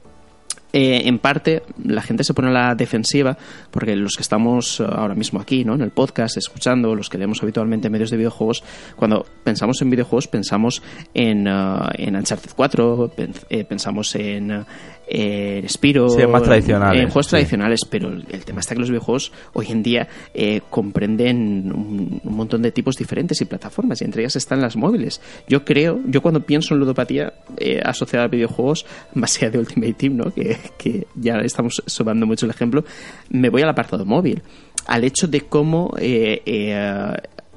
[0.74, 3.38] eh, en parte la gente se pone a la defensiva
[3.70, 5.76] porque los que estamos ahora mismo aquí, ¿no?
[5.76, 8.64] En el podcast, escuchando, los que leemos habitualmente medios de videojuegos,
[8.96, 10.82] cuando pensamos en videojuegos pensamos
[11.14, 13.14] en, uh, en Uncharted 4,
[13.50, 14.66] eh, pensamos en,
[15.16, 19.68] eh, Spiro, más tradicionales, en juegos tradicionales, pero el, tema está que los videojuegos hoy
[19.70, 24.60] en día eh, comprenden un, montón de tipos diferentes y plataformas, y entre ellas están
[24.60, 25.22] las móviles.
[25.48, 29.94] Yo creo, yo cuando pienso en ludopatía eh, asociada a videojuegos, más allá de Ultimate
[29.94, 30.34] Team, ¿no?
[30.34, 32.84] que, que ya estamos sobando mucho el ejemplo,
[33.30, 34.42] me voy al apartado móvil,
[34.88, 36.42] al hecho de cómo eh,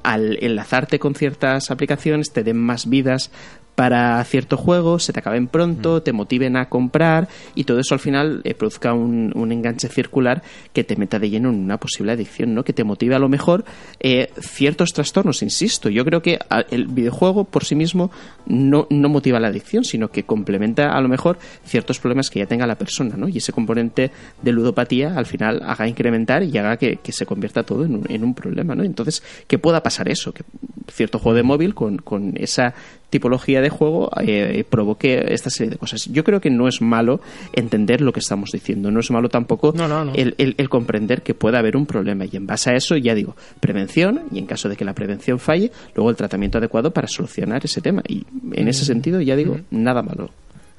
[0.03, 3.31] al enlazarte con ciertas aplicaciones te den más vidas
[3.77, 6.01] para cierto juego, se te acaben pronto, mm.
[6.01, 10.41] te motiven a comprar y todo eso al final eh, produzca un, enganche circular
[10.73, 12.63] que te meta de lleno en una posible adicción, ¿no?
[12.63, 13.65] Que te motive a lo mejor
[13.99, 15.89] eh, ciertos trastornos, insisto.
[15.89, 16.39] Yo creo que
[16.71, 18.09] el videojuego por sí mismo
[18.47, 22.47] no, no motiva la adicción, sino que complementa a lo mejor ciertos problemas que ya
[22.47, 23.27] tenga la persona, ¿no?
[23.27, 24.09] Y ese componente
[24.41, 28.23] de ludopatía al final haga incrementar y haga que, se convierta todo en un, en
[28.23, 28.83] un problema, ¿no?
[28.83, 30.43] Entonces, que pueda pasar eso, que
[30.91, 32.73] cierto juego de móvil con, con esa
[33.09, 36.05] tipología de juego eh, provoque esta serie de cosas.
[36.05, 37.21] Yo creo que no es malo
[37.53, 39.73] entender lo que estamos diciendo, no es malo tampoco
[40.13, 44.23] El, comprender que puede haber un problema y en base a eso, ya digo, prevención
[44.31, 47.81] y en caso de que la prevención falle, luego el tratamiento adecuado para solucionar ese
[47.81, 48.01] tema.
[48.07, 50.29] Y en ese sentido, ya digo, nada malo.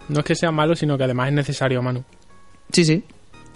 [0.08, 2.04] No es que sea malo, sino que además es necesario, Manu.
[2.72, 3.02] Sí, sí,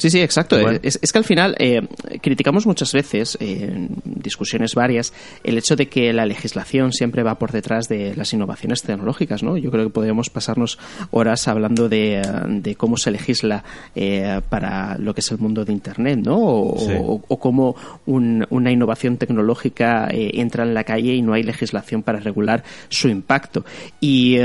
[0.03, 0.59] Sí, sí, exacto.
[0.59, 1.81] Es, que al final eh,
[2.21, 5.12] criticamos muchas veces, en discusiones varias,
[5.45, 9.57] el hecho de que la legislación siempre va por detrás de las innovaciones tecnológicas, ¿no?
[9.57, 10.77] Yo creo que podríamos pasarnos
[11.12, 13.62] horas hablando de, cómo se legisla
[13.95, 16.37] eh, para lo que es el mundo de Internet, ¿no?
[16.37, 22.19] O, cómo una innovación tecnológica eh, entra en la calle y no hay legislación para
[22.19, 23.65] regular su impacto.
[24.01, 24.37] Y,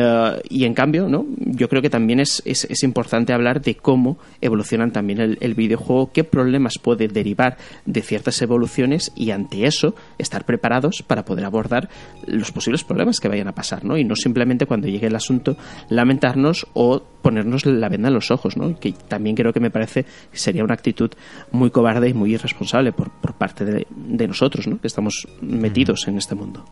[0.50, 1.26] y en cambio, ¿no?
[1.39, 6.12] Yo creo que también es, es, importante hablar de cómo evolucionan también el el videojuego,
[6.12, 11.90] qué problemas puede derivar de ciertas evoluciones y ante eso estar preparados para poder abordar
[12.26, 13.98] los posibles problemas que vayan a pasar, ¿no?
[13.98, 15.58] Y no simplemente cuando llegue el asunto
[15.90, 18.80] lamentarnos o ponernos la venda en los ojos, ¿no?
[18.80, 21.12] Que también creo que me parece que sería una actitud
[21.52, 24.80] muy cobarde y muy irresponsable por, por parte de, de nosotros, ¿no?
[24.80, 26.66] Que estamos metidos en este mundo.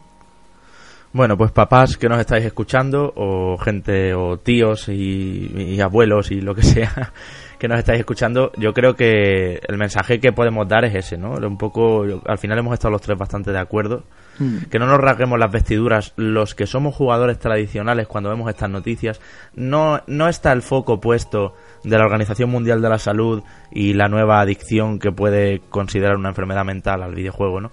[1.16, 6.54] Bueno, pues papás que nos estáis escuchando, o gente, o tíos y, abuelos y lo
[6.54, 7.14] que sea
[7.58, 11.32] que nos estáis escuchando, yo creo que el mensaje que podemos dar es ese, ¿no?
[11.34, 14.04] Un poco, al final hemos estado los tres bastante de acuerdo.
[14.38, 14.66] Mm.
[14.70, 19.22] Que no nos rasguemos las vestiduras los que somos jugadores tradicionales cuando vemos estas noticias.
[19.56, 24.08] No, no está el foco puesto de la Organización Mundial de la Salud y la
[24.08, 27.72] nueva adicción que puede considerar una enfermedad mental al videojuego, ¿no?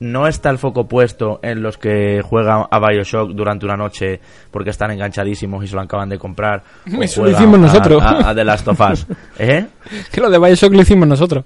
[0.00, 4.70] No está el foco puesto en los que juegan a Bioshock durante una noche porque
[4.70, 6.62] están enganchadísimos y se lo acaban de comprar.
[7.00, 8.02] Eso lo hicimos nosotros.
[8.02, 9.06] A, The Last of Us.
[9.38, 9.66] ¿Eh?
[10.10, 11.44] Que lo de Bioshock lo hicimos nosotros.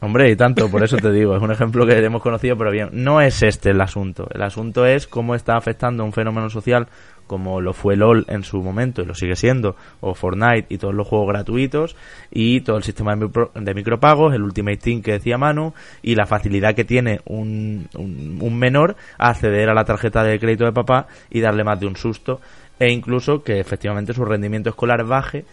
[0.00, 2.88] Hombre, y tanto, por eso te digo, es un ejemplo que hemos conocido, pero bien,
[2.90, 4.26] no es este el asunto.
[4.34, 6.88] El asunto es cómo está afectando un fenómeno social
[7.26, 10.94] como lo fue LOL en su momento y lo sigue siendo, o Fortnite y todos
[10.94, 11.96] los juegos gratuitos,
[12.30, 16.74] y todo el sistema de, micropagos, el Ultimate Team que decía Manu, y la facilidad
[16.74, 21.40] que tiene un, un, menor a acceder a la tarjeta de crédito de papá y
[21.40, 22.40] darle más de un susto,
[22.78, 25.44] e incluso que efectivamente su rendimiento escolar baje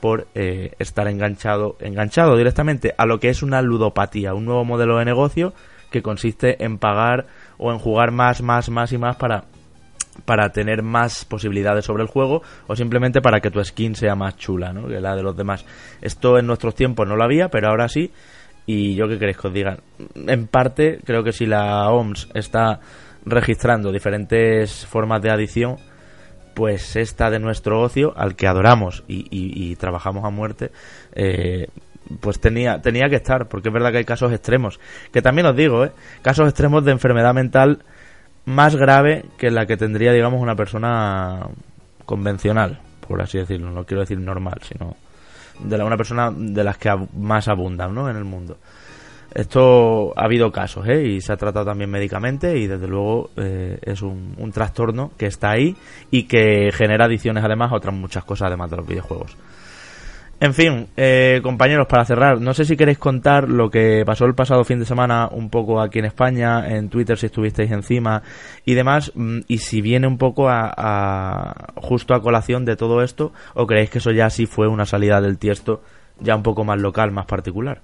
[0.00, 4.98] por eh, estar enganchado, enganchado directamente a lo que es una ludopatía, un nuevo modelo
[4.98, 5.52] de negocio
[5.90, 9.44] que consiste en pagar o en jugar más, más, más y más para
[10.24, 14.36] para tener más posibilidades sobre el juego o simplemente para que tu skin sea más
[14.36, 14.88] chula ¿no?
[14.88, 15.64] que la de los demás.
[16.00, 18.12] Esto en nuestros tiempos no lo había, pero ahora sí.
[18.66, 19.80] Y yo qué queréis que os digan.
[20.14, 22.80] En parte, creo que si la OMS está
[23.24, 25.76] registrando diferentes formas de adición,
[26.54, 30.70] pues esta de nuestro ocio, al que adoramos y, trabajamos a muerte,
[31.14, 31.68] eh,
[32.20, 34.80] pues tenía, tenía que estar, porque es verdad que hay casos extremos.
[35.12, 35.92] Que también os digo, ¿eh?
[36.20, 37.84] casos extremos de enfermedad mental
[38.48, 41.46] más grave que la que tendría, digamos, una persona
[42.06, 43.70] convencional, por así decirlo.
[43.70, 44.96] No quiero decir normal, sino
[45.60, 48.08] de la, una persona de las que más abundan ¿no?
[48.08, 48.56] en el mundo.
[49.34, 51.04] Esto ha habido casos ¿eh?
[51.04, 55.26] y se ha tratado también médicamente y desde luego eh, es un, un trastorno que
[55.26, 55.76] está ahí
[56.10, 59.36] y que genera adicciones además a otras muchas cosas además de los videojuegos.
[60.40, 64.36] En fin, eh, compañeros, para cerrar, no sé si queréis contar lo que pasó el
[64.36, 68.22] pasado fin de semana un poco aquí en España, en Twitter si estuvisteis encima
[68.64, 73.32] y demás, mm, y si viene un poco a, justo a colación de todo esto,
[73.54, 75.82] o creéis que eso ya sí fue una salida del tiesto
[76.20, 77.80] ya un poco más local, más particular.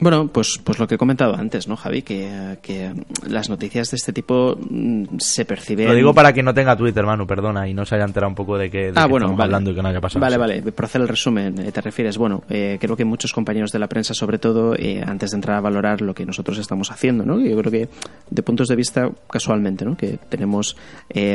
[0.00, 2.02] Bueno, pues, pues lo que he comentado antes, ¿no, Javi?
[2.02, 2.92] Que, que
[3.26, 5.88] las noticias de este tipo mm, se perciben.
[5.88, 8.36] Lo digo para quien no tenga Twitter, Manu, perdona, y no se haya enterado un
[8.36, 10.20] poco de que, ah, bueno, estamos hablando y que no haya pasado.
[10.20, 12.16] Vale, vale, por hacer el resumen, eh, te refieres.
[12.16, 15.56] Bueno, eh, creo que muchos compañeros de la prensa, sobre todo, eh, antes de entrar
[15.56, 17.40] a valorar lo que nosotros estamos haciendo, ¿no?
[17.40, 17.88] Yo creo que
[18.30, 19.96] de puntos de vista, casualmente, ¿no?
[19.96, 20.76] Que tenemos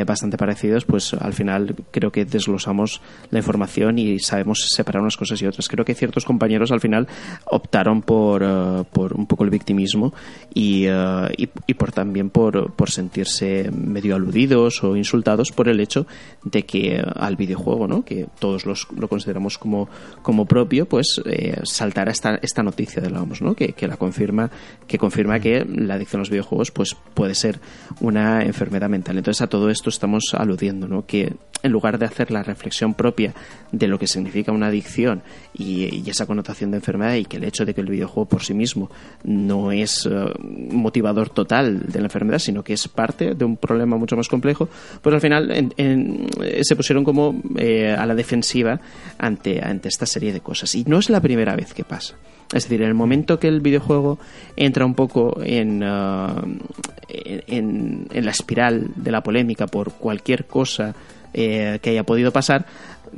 [0.06, 5.40] bastante parecidos, pues al final creo que desglosamos la información y sabemos separar unas cosas
[5.42, 5.68] y otras.
[5.68, 7.06] Creo que ciertos compañeros al final
[7.44, 10.12] optaron por eh, por un poco el victimismo
[10.52, 16.06] y, eh, y, por también por, por, sentirse medio aludidos o insultados por el hecho
[16.44, 18.04] de que al videojuego, ¿no?
[18.04, 19.88] que todos los, lo consideramos como,
[20.22, 23.54] como propio, pues eh, saltara esta, esta noticia de la OMS, ¿no?
[23.54, 24.50] que, que la confirma,
[24.86, 27.60] que confirma que la adicción a los videojuegos pues puede ser
[28.00, 29.18] una enfermedad mental.
[29.18, 31.06] Entonces a todo esto estamos aludiendo, ¿no?
[31.06, 33.34] que en lugar de hacer la reflexión propia
[33.72, 35.22] de lo que significa una adicción
[35.54, 38.43] y, y esa connotación de enfermedad y que el hecho de que el videojuego por
[38.44, 38.90] sí mismo
[39.24, 40.26] no es eh,
[40.70, 44.68] motivador total de la enfermedad, sino que es parte de un problema mucho más complejo,
[45.02, 48.80] pues al final eh, se pusieron como eh, a la defensiva
[49.18, 50.74] ante, ante esta serie de cosas.
[50.74, 52.14] Y no es la primera vez que pasa.
[52.52, 54.18] Es decir, en el momento que el videojuego
[54.54, 60.94] entra un poco en, en, en, la espiral de la polémica por cualquier cosa
[61.32, 62.66] que haya podido pasar,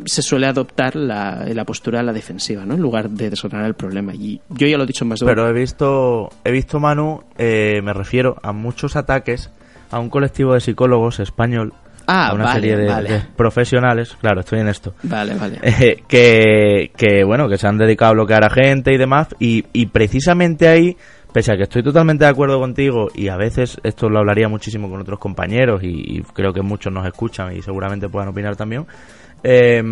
[0.04, 2.74] se suele adoptar la, la postura a la defensiva, ¿no?
[2.74, 4.14] En lugar de desarrollar el problema.
[4.14, 7.80] Y yo ya lo he dicho más de Pero he visto, he visto Manu, eh,
[7.82, 9.50] me refiero a muchos ataques
[9.90, 11.72] a un colectivo de psicólogos español.
[12.08, 14.94] Ah, a una serie de, profesionales, claro, estoy en esto.
[15.02, 15.58] Vale, vale.
[15.64, 19.28] Eh, que, que, bueno, que se han dedicado a bloquear a gente y demás.
[19.40, 20.96] Y, y precisamente ahí
[21.36, 24.88] pese a que estoy totalmente de acuerdo contigo y a veces esto lo hablaría muchísimo
[24.88, 28.86] con otros compañeros y, y, creo que muchos nos escuchan y seguramente puedan opinar también,
[29.48, 29.82] eh,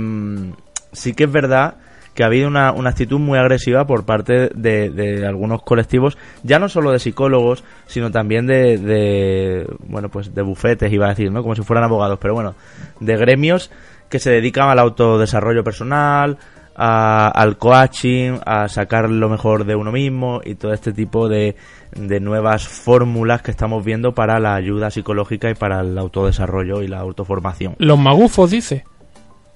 [0.93, 1.77] sí que es verdad
[2.15, 6.69] que ha habido una, una actitud muy agresiva por parte de, algunos colectivos, ya no
[6.69, 11.43] solo de psicólogos, sino también de, de, bueno, pues de bufetes, iba a decir, ¿no?
[11.43, 12.55] Como si fueran abogados, pero bueno,
[13.01, 13.71] de gremios
[14.09, 16.39] que se dedican al autodesarrollo personal,
[16.77, 21.57] al coaching, a sacar lo mejor de uno mismo y todo este tipo de,
[21.93, 26.89] de nuevas fórmulas que estamos viendo para la ayuda psicológica y para el autodesarrollo y
[26.89, 27.77] la autoformación.
[27.79, 28.85] Los magufos, dice.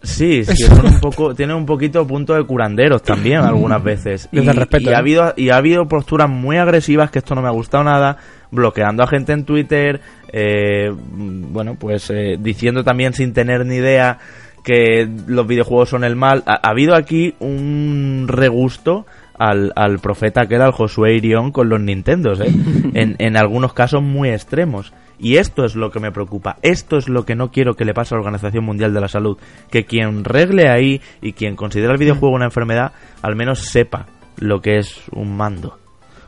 [0.03, 4.29] Sí, sí son un poco, tienen un poquito punto de curanderos también algunas veces.
[4.31, 7.49] Y, respeto, y, ha habido, y ha habido posturas muy agresivas que esto no me
[7.49, 8.17] ha gustado nada,
[8.51, 10.01] bloqueando a gente en Twitter,
[10.33, 14.19] eh, bueno, pues eh, diciendo también sin tener ni idea
[14.63, 16.43] que los videojuegos son el mal.
[16.47, 19.07] Ha, habido aquí un regusto
[19.37, 22.53] al, al profeta que era el Josué Irión con los Nintendos, ¿eh?
[22.95, 24.93] en, en algunos casos muy extremos.
[25.19, 27.95] Y esto es lo que me preocupa, esto es lo que no quiero que le
[27.95, 29.37] pase a la Organización Mundial de la Salud,
[29.71, 34.61] que quien regle ahí y quien considera el videojuego una enfermedad, al menos sepa lo
[34.61, 35.79] que es un mando.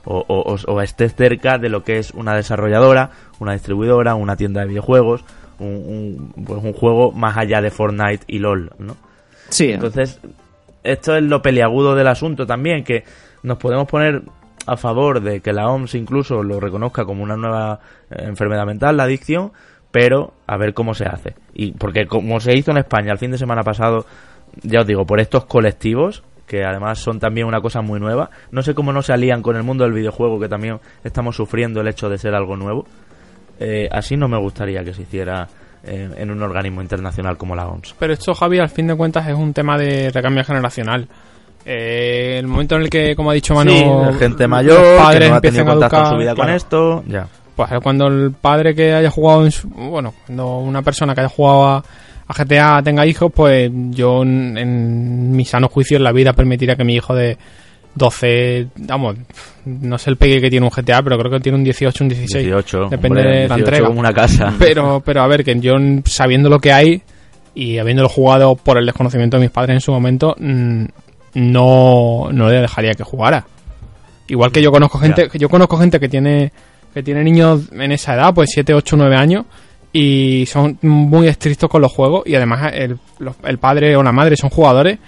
[0.05, 4.69] O, o, esté cerca de lo que es una desarrolladora, una distribuidora, una tienda de
[4.69, 5.25] videojuegos,
[5.59, 8.97] un, pues un juego más allá de Fortnite y LOL, ¿no?
[9.51, 9.71] Sí.
[9.71, 10.19] Entonces,
[10.83, 13.05] esto es lo peliagudo del asunto también, que
[13.43, 14.23] nos podemos poner
[14.67, 18.97] a favor de que la OMS incluso lo reconozca como una nueva eh, enfermedad mental,
[18.97, 19.53] la adicción,
[19.91, 21.35] pero a ver cómo se hace.
[21.55, 24.07] Y porque como se hizo en España el fin de semana pasado,
[24.63, 28.63] ya os digo, por estos colectivos, que además son también una cosa muy nueva, no
[28.63, 31.89] sé cómo no se alían con el mundo del videojuego, que también estamos sufriendo el
[31.89, 32.87] hecho de ser algo nuevo.
[33.59, 35.47] Eh, así no me gustaría que se hiciera
[35.85, 37.95] eh, en un organismo internacional como la OMS.
[37.99, 41.09] Pero esto, Javi, al fin de cuentas es un tema de recambio generacional.
[41.65, 45.35] Eh, el momento en el que, como ha dicho Manu, gente mayor, padres que no
[45.37, 47.27] empiezan a educar su vida con esto, ya.
[47.55, 51.85] Pues cuando el padre que haya jugado, bueno, cuando una persona que haya jugado a,
[52.29, 56.95] GTA tenga hijos, pues yo en, mi sano juicio en la vida permitiría que mi
[56.95, 57.37] hijo de
[57.97, 59.17] 12, vamos,
[59.65, 62.09] no sé el pegue que tiene un GTA, pero creo que tiene un 18, un
[62.09, 62.47] 16.
[62.47, 63.89] 18, depende de la entrega.
[63.89, 64.55] como una casa.
[64.59, 67.03] Pero, pero a ver, que yo sabiendo lo que hay
[67.55, 70.85] y habiéndolo jugado por el desconocimiento de mis padres en su momento, mm,
[71.35, 73.47] no, no le dejaría que jugara.
[74.29, 76.53] Igual que yo conozco gente, yo conozco gente que tiene,
[76.95, 79.45] que tiene niños en esa edad, pues 7, 8, 9 años,
[79.93, 82.99] y son muy estrictos con los juegos, y además el,
[83.45, 84.99] el padre o la madre son jugadores,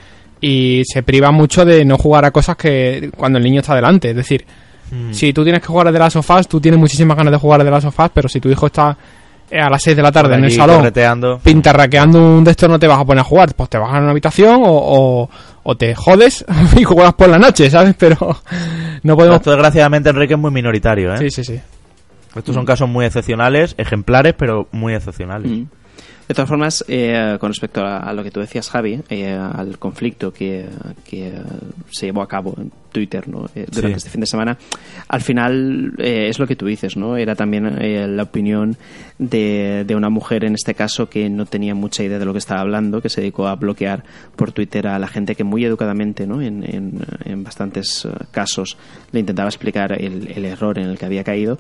[0.43, 4.11] y se priva mucho de no jugar a cosas que cuando el niño está delante.
[4.11, 4.45] Es decir,
[4.91, 5.13] hmm.
[5.13, 7.39] si tú tienes que jugar a The Last of Us, tú tienes muchísimas ganas de
[7.39, 8.99] jugar a The Last of Us, pero si tu hijo está
[9.53, 10.91] a las 6 de la tarde en el salón
[11.43, 13.99] pintarraqueando un de estos no te vas a poner a jugar, pues te vas a
[13.99, 15.29] una habitación o,
[15.63, 16.45] o, te jodes
[16.77, 17.95] y juegas por la noche, ¿sabes?
[17.99, 18.17] Pero
[19.03, 19.37] no podemos...
[19.39, 21.19] Esto desgraciadamente Enrique es muy minoritario, ¿eh?
[21.19, 21.61] Sí, sí, sí.
[22.35, 25.51] Estos son casos muy excepcionales, ejemplares, pero muy excepcionales.
[25.51, 25.65] Mm.
[26.29, 30.33] De todas formas, eh, con respecto a, lo que tú decías, Javi, eh, al conflicto
[30.33, 30.67] que,
[31.05, 31.33] que
[31.91, 33.49] se llevó a cabo en Twitter ¿no?
[33.55, 34.57] Eh, durante este fin de semana,
[35.09, 37.17] al final es lo que tú dices, ¿no?
[37.17, 38.77] Era también la opinión
[39.19, 42.39] de, de, una mujer, en este caso, que no tenía mucha idea de lo que
[42.39, 44.05] estaba hablando, que se dedicó a bloquear
[44.37, 46.41] por Twitter a la gente que muy educadamente, ¿no?
[46.41, 48.77] En, en, en bastantes casos,
[49.11, 51.59] le intentaba explicar el, el error en el que había caído,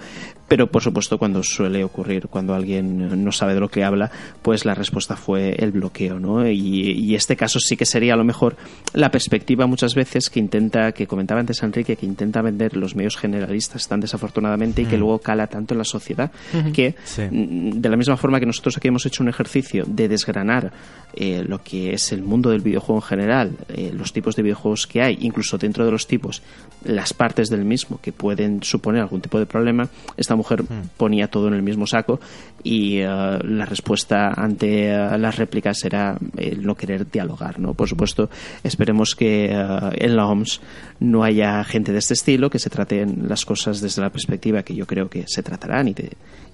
[0.53, 4.11] pero por supuesto cuando suele ocurrir, cuando alguien no sabe de lo que habla,
[4.43, 6.47] pues la respuesta fue el bloqueo, ¿no?
[6.47, 8.57] Y, este caso sí que sería a lo mejor
[8.93, 13.17] la perspectiva muchas veces que intenta, que comentaba antes Enrique, que intenta vender los medios
[13.17, 15.01] generalistas tan desafortunadamente y que mm.
[15.01, 16.31] luego cala tanto en la sociedad,
[16.75, 20.71] que mm, de la misma forma que nosotros aquí hemos hecho un ejercicio de desgranar
[21.15, 24.87] eh, lo que es el mundo del videojuego en general, eh, los tipos de videojuegos
[24.87, 26.43] que hay, incluso dentro de los tipos,
[26.85, 30.90] las partes del mismo que pueden suponer algún tipo de problema, estamos mujer hmm.
[30.96, 32.20] ponía todo en el mismo saco
[32.64, 37.59] y eh, la respuesta ante eh, las réplicas era el no querer dialogar.
[37.59, 37.74] ¿no?
[37.74, 38.31] Por supuesto,
[38.62, 40.61] esperemos que eh, en la OMS
[41.00, 44.74] no haya gente de este estilo, que se traten las cosas desde la perspectiva que
[44.74, 45.94] yo creo que se tratarán y,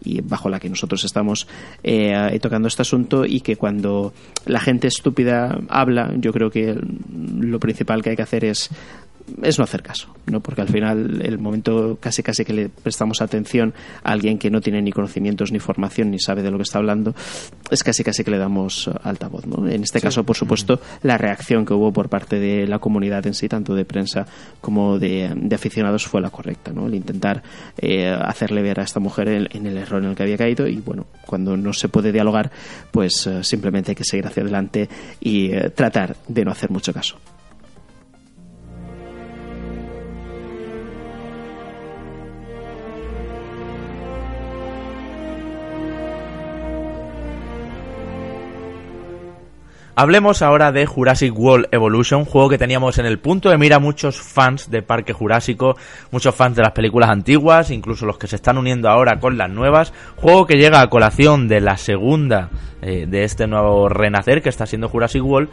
[0.02, 1.46] y bajo la que nosotros estamos
[2.40, 4.12] tocando este asunto y que cuando
[4.46, 6.74] la gente estúpida habla, yo creo que
[7.40, 8.70] lo principal que hay que hacer es
[9.42, 10.40] es no hacer caso, ¿no?
[10.40, 14.60] Porque al final el momento casi casi que le prestamos atención a alguien que no
[14.60, 17.14] tiene ni conocimientos ni formación ni sabe de lo que está hablando,
[17.70, 19.68] es casi casi que le damos altavoz, ¿no?
[19.68, 23.34] En este caso, por supuesto, la reacción que hubo por parte de la comunidad en
[23.34, 24.26] sí, tanto de prensa
[24.60, 26.86] como de, aficionados, fue la correcta, ¿no?
[26.86, 27.42] El intentar
[27.78, 30.76] eh, hacerle ver a esta mujer en, el error en el que había caído y
[30.76, 32.50] bueno, cuando no se puede dialogar,
[32.90, 34.88] pues eh, simplemente hay que seguir hacia adelante
[35.20, 37.18] y eh, tratar de no hacer mucho caso.
[50.00, 54.22] Hablemos ahora de Jurassic World Evolution, juego que teníamos en el punto de mira muchos
[54.22, 55.76] fans de Parque Jurásico,
[56.12, 59.50] muchos fans de las películas antiguas, incluso los que se están uniendo ahora con las
[59.50, 59.92] nuevas.
[60.14, 62.48] Juego que llega a colación de la segunda
[62.80, 65.48] eh, de este nuevo renacer que está siendo Jurassic World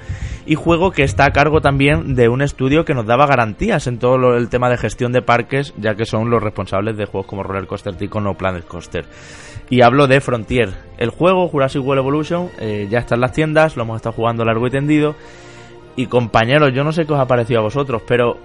[0.45, 3.97] y juego que está a cargo también de un estudio que nos daba garantías en
[3.97, 7.41] todo el tema de gestión de parques, ya que son los responsables de juegos como
[7.41, 9.05] Roller Coaster Tycoon o Planet Coaster.
[9.69, 10.73] Y hablo de Frontier.
[10.97, 14.45] El juego Jurassic World Evolution eh, ya está en las tiendas, lo hemos estado jugando
[14.45, 15.15] largo y tendido.
[15.95, 18.37] Y compañeros, yo no sé qué os ha parecido a vosotros, pero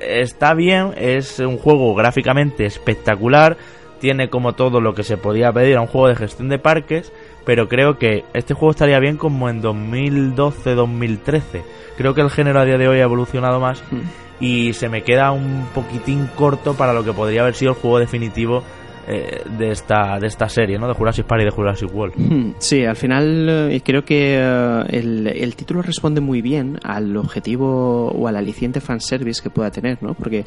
[0.00, 3.56] está bien, es un juego gráficamente espectacular,
[4.00, 7.12] tiene como todo lo que se podía pedir a un juego de gestión de parques,
[7.44, 11.62] pero creo que este juego estaría bien como en 2012-2013.
[11.96, 14.00] Creo que el género a día de hoy ha evolucionado más mm.
[14.40, 17.98] y se me queda un poquitín corto para lo que podría haber sido el juego
[17.98, 18.62] definitivo
[19.10, 20.86] eh, de esta de esta serie, ¿no?
[20.86, 22.14] De Jurassic Park y de Jurassic World.
[22.18, 27.16] Hmm, sí, al final eh, creo que eh, el, el, título responde muy bien al
[27.16, 30.12] objetivo o al aliciente fanservice que pueda tener, ¿no?
[30.12, 30.44] Porque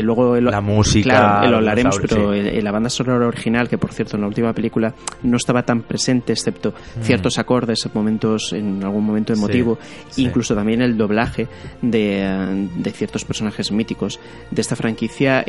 [0.00, 4.22] luego la música, claro, lo hablaremos, pero la banda sonora original, que por cierto en
[4.22, 7.02] la última película no estaba tan presente, excepto hmm.
[7.02, 9.78] ciertos acordes, momentos en algún momento emotivo,
[10.16, 11.48] incluso también el doblaje
[11.82, 14.18] de, de, ciertos personajes míticos
[14.50, 15.44] de esta franquicia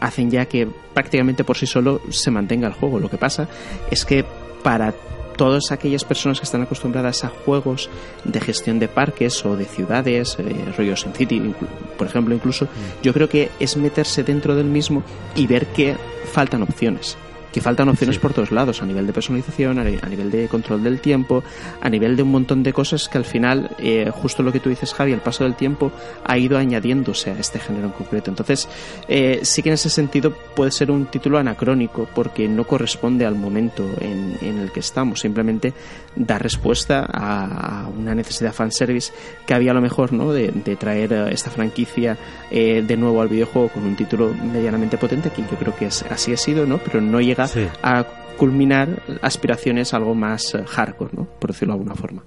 [0.00, 2.98] hacen ya que prácticamente por solo se mantenga el juego.
[2.98, 3.48] Lo que pasa
[3.90, 4.24] es que
[4.62, 4.94] para
[5.36, 7.88] todas aquellas personas que están acostumbradas a juegos
[8.24, 11.54] de gestión de parques o de ciudades, eh, rollos en City,
[11.96, 13.02] por ejemplo, incluso, mm.
[13.02, 15.02] yo creo que es meterse dentro del mismo
[15.34, 15.96] y ver que
[16.32, 17.16] faltan opciones
[17.52, 21.00] que faltan opciones por todos lados, a nivel de personalización, a nivel de control del
[21.00, 21.44] tiempo,
[21.80, 24.70] a nivel de un montón de cosas que al final, eh, justo lo que tú
[24.70, 25.92] dices, Javi, el paso del tiempo
[26.24, 28.30] ha ido añadiéndose a este género en concreto.
[28.30, 28.68] Entonces,
[29.06, 33.34] eh, sí que en ese sentido puede ser un título anacrónico porque no corresponde al
[33.34, 35.74] momento en, el que estamos, simplemente
[36.16, 39.12] da respuesta a, una necesidad fanservice
[39.46, 40.32] que había a lo mejor ¿no?
[40.32, 42.16] de, traer eh, esta franquicia
[42.50, 46.36] de nuevo al videojuego con un título medianamente potente, que yo creo que así ha
[46.36, 46.78] sido, ¿no?
[46.78, 47.41] pero no llega
[47.82, 48.04] a
[48.36, 51.24] culminar aspiraciones algo más eh, hardcore, ¿no?
[51.24, 52.22] Por decirlo de alguna forma.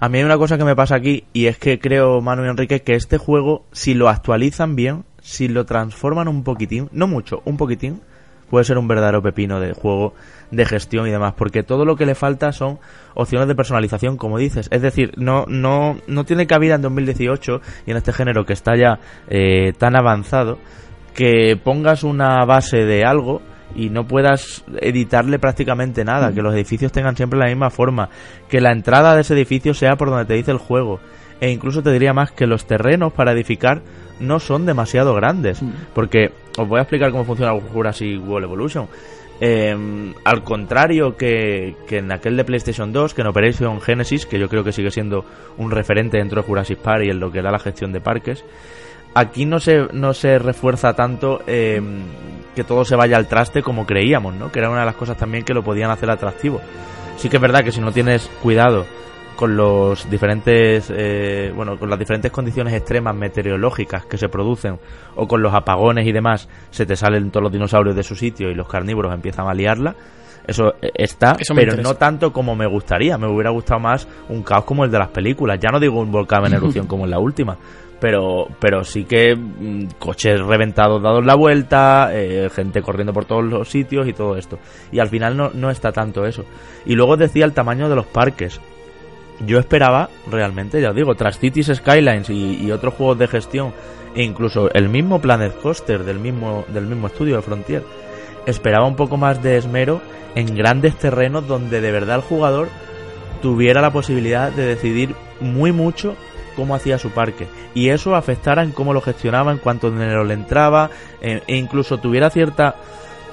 [0.00, 2.48] A mí hay una cosa que me pasa aquí y es que creo, Manu y
[2.48, 7.42] Enrique, que este juego, si lo actualizan bien, si lo transforman un poquitín, no mucho,
[7.44, 8.00] un poquitín,
[8.48, 10.14] puede ser un verdadero pepino de juego
[10.50, 12.78] de gestión y demás, porque todo lo que le falta son
[13.14, 14.68] opciones de personalización, como dices.
[14.70, 18.76] Es decir, no, no, no tiene cabida en 2018 y en este género que está
[18.76, 20.58] ya eh, tan avanzado
[21.14, 23.42] que pongas una base de algo
[23.74, 28.08] y no puedas editarle prácticamente nada, que los edificios tengan siempre la misma forma,
[28.48, 31.00] que la entrada de ese edificio sea por donde te dice el juego,
[31.40, 33.82] e incluso te diría más que los terrenos para edificar
[34.20, 35.70] no son demasiado grandes, mm.
[35.94, 38.88] porque os voy a explicar cómo funciona Jurassic World Evolution.
[39.38, 44.38] Em, al contrario que, que, en aquel de PlayStation 2, que en Operation Genesis, que
[44.38, 45.26] yo creo que sigue siendo
[45.58, 48.42] un referente dentro de Jurassic Park y en lo que da la gestión de parques,
[49.14, 52.00] aquí no se, no se refuerza tanto em,
[52.56, 54.50] que todo se vaya al traste como creíamos, ¿no?
[54.50, 56.60] Que era una de las cosas también que lo podían hacer atractivo.
[57.16, 58.86] Sí que es verdad que si no tienes cuidado
[59.36, 64.78] con los diferentes eh, bueno con las diferentes condiciones extremas meteorológicas que se producen
[65.14, 68.50] o con los apagones y demás se te salen todos los dinosaurios de su sitio
[68.50, 69.94] y los carnívoros empiezan a liarla
[70.46, 74.64] eso eh, está pero no tanto como me gustaría me hubiera gustado más un caos
[74.64, 77.18] como el de las películas ya no digo un volcán en erupción como en la
[77.18, 77.58] última
[78.00, 83.44] pero pero sí que mm, coches reventados dados la vuelta, eh, gente corriendo por todos
[83.44, 84.58] los sitios y todo esto.
[84.92, 86.44] Y al final no, no está tanto eso.
[86.84, 88.60] Y luego decía el tamaño de los parques.
[89.44, 93.72] Yo esperaba realmente, ya os digo, tras Cities Skylines y, otros juegos de gestión,
[94.14, 97.82] e incluso el mismo Planet Coaster del mismo, del mismo estudio de Frontier,
[98.46, 100.00] esperaba un poco más de esmero
[100.34, 102.68] en grandes terrenos donde de verdad el jugador
[103.42, 106.16] tuviera la posibilidad de decidir muy mucho
[106.56, 110.34] cómo hacía su parque y eso afectara en cómo lo gestionaba, en cuánto dinero le
[110.34, 110.90] entraba
[111.20, 112.74] e, e incluso tuviera cierta,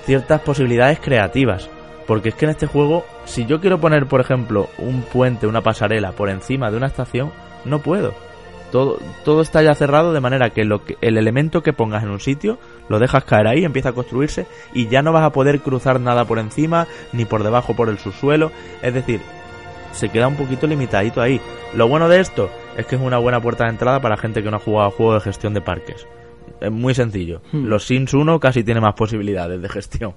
[0.06, 1.70] ciertas posibilidades creativas.
[2.06, 5.62] Porque es que en este juego, si yo quiero poner, por ejemplo, un puente, una
[5.62, 7.32] pasarela por encima de una estación,
[7.64, 8.14] no puedo.
[8.74, 12.10] Todo, todo está ya cerrado de manera que, lo que el elemento que pongas en
[12.10, 12.58] un sitio
[12.90, 16.26] lo dejas caer ahí, empieza a construirse y ya no vas a poder cruzar nada
[16.26, 18.52] por encima ni por debajo por el subsuelo.
[18.82, 19.22] Es decir,
[19.94, 21.40] se queda un poquito limitadito ahí.
[21.76, 24.52] Lo bueno de esto es que es una buena puerta de entrada para gente que
[24.52, 26.08] no ha jugado a juegos de gestión de parques.
[26.60, 27.42] Es muy sencillo.
[27.52, 27.66] Hmm.
[27.66, 30.14] Los Sims 1 casi tiene más posibilidades de gestión.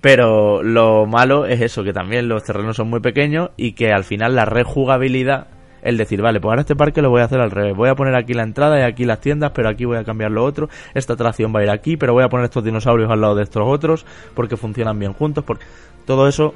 [0.00, 4.02] Pero lo malo es eso, que también los terrenos son muy pequeños y que al
[4.02, 5.46] final la rejugabilidad,
[5.82, 7.76] el decir, vale, pues ahora este parque lo voy a hacer al revés.
[7.76, 10.32] Voy a poner aquí la entrada y aquí las tiendas, pero aquí voy a cambiar
[10.32, 10.68] lo otro.
[10.94, 13.44] Esta atracción va a ir aquí, pero voy a poner estos dinosaurios al lado de
[13.44, 14.04] estos otros
[14.34, 15.44] porque funcionan bien juntos.
[15.44, 15.64] Porque
[16.04, 16.52] todo eso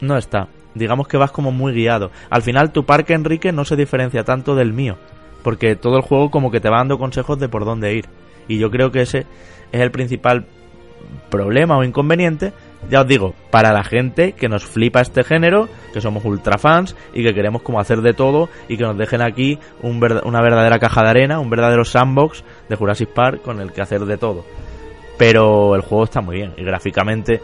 [0.00, 0.48] no está.
[0.74, 2.10] Digamos que vas como muy guiado.
[2.30, 4.96] Al final tu parque, Enrique, no se diferencia tanto del mío,
[5.42, 8.06] porque todo el juego como que te va dando consejos de por dónde ir.
[8.48, 9.26] Y yo creo que ese
[9.72, 10.46] es el principal
[11.30, 12.52] problema o inconveniente,
[12.88, 16.96] ya os digo, para la gente que nos flipa este género, que somos ultra fans
[17.12, 20.78] y que queremos como hacer de todo y que nos dejen aquí un una verdadera
[20.78, 24.44] caja de arena, un verdadero sandbox de Jurassic Park con el que hacer de todo.
[25.18, 27.40] Pero el juego está muy bien y gráficamente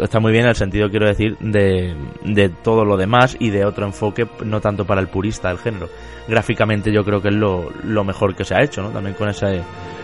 [0.00, 1.94] está muy bien en el sentido, quiero decir, de,
[2.24, 5.88] de todo lo demás y de otro enfoque, no tanto para el purista del género.
[6.28, 8.90] Gráficamente yo creo que es lo, lo mejor que se ha hecho, ¿no?
[8.90, 9.62] También con ese,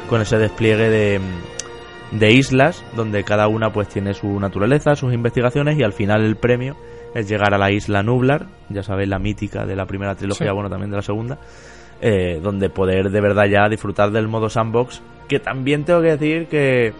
[0.08, 1.20] con ese despliegue de
[2.10, 6.36] de islas donde cada una pues tiene su naturaleza, sus investigaciones y al final el
[6.36, 6.76] premio
[7.14, 10.68] es llegar a la isla Nublar, ya sabéis la mítica de la primera trilogía, bueno
[10.68, 11.38] también de la segunda,
[12.00, 16.46] eh, donde poder de verdad ya disfrutar del modo sandbox, que también tengo que decir
[16.46, 16.92] que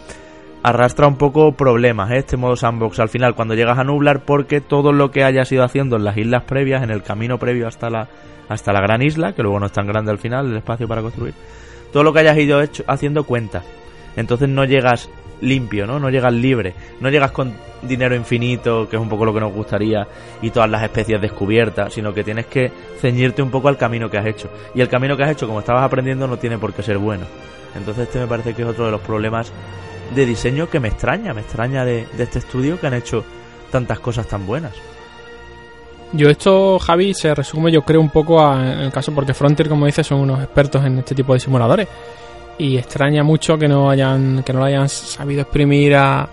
[0.67, 2.19] arrastra un poco problemas ¿eh?
[2.19, 5.63] este modo sandbox al final cuando llegas a Nublar porque todo lo que hayas ido
[5.63, 8.09] haciendo en las islas previas, en el camino previo hasta la,
[8.49, 11.03] hasta la gran isla, que luego no es tan grande al final el espacio para
[11.03, 11.35] construir,
[11.93, 13.63] todo lo que hayas ido hecho, haciendo cuenta
[14.17, 15.09] entonces no llegas
[15.41, 16.01] limpio, ¿no?
[16.01, 19.53] No llegas libre, no llegas con dinero infinito, que es un poco lo que nos
[19.53, 20.09] gustaría,
[20.43, 24.19] y todas las especies descubiertas, sino que tienes que ceñirte un poco al camino que
[24.19, 24.51] has hecho.
[24.75, 27.27] Y el camino que has hecho, como estabas aprendiendo, no tiene por qué ser bueno.
[27.77, 29.53] Entonces este me parece que es otro de los problemas
[30.15, 33.25] de diseño que me extraña, me extraña de, este estudio que han hecho
[33.71, 34.73] tantas cosas tan buenas.
[36.13, 39.87] Yo esto, Javi, se resume yo creo un poco en el caso porque Frontier, como
[39.87, 41.89] dices, son unos expertos en este tipo de simuladores
[42.59, 46.29] y extraña mucho que no hayan que no lo hayan sabido exprimir a,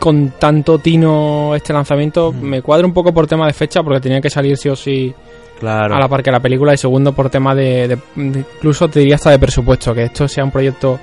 [0.00, 2.32] con tanto tino este lanzamiento.
[2.32, 2.42] Mm.
[2.42, 5.14] Me cuadra un poco por tema de fecha porque tenía que salir sí o sí
[5.58, 5.94] claro.
[5.94, 9.30] a la par que la película y segundo por tema de, incluso te diría hasta
[9.30, 10.98] de presupuesto, que esto sea un proyecto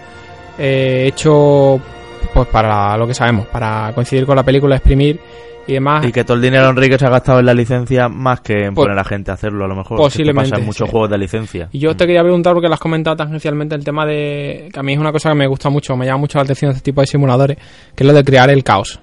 [0.57, 1.79] eh, hecho
[2.33, 5.19] pues para lo que sabemos, para coincidir con la película, exprimir
[5.67, 6.05] y demás.
[6.05, 8.73] Y que todo el dinero Enrique se ha gastado en la licencia más que en
[8.73, 9.97] poner a gente a hacerlo, a lo mejor.
[9.97, 10.51] Posiblemente.
[10.51, 11.69] Pasa muchos juegos de licencia.
[11.71, 14.69] Y yo te quería preguntar, porque lo has comentado tangencialmente, el tema de.
[14.73, 16.71] que a mí es una cosa que me gusta mucho, me llama mucho la atención
[16.71, 17.57] este tipo de simuladores,
[17.95, 18.99] que es lo de crear el caos.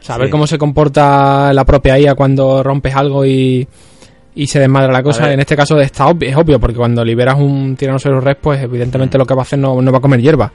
[0.00, 3.66] Saber cómo se comporta la propia IA cuando rompes algo y,
[4.38, 5.32] y se desmadra la cosa.
[5.32, 9.18] En este caso está obvio, es obvio, porque cuando liberas un Tyrannosaurus Rex, pues evidentemente
[9.18, 10.52] lo que va a hacer no, no va a comer hierba.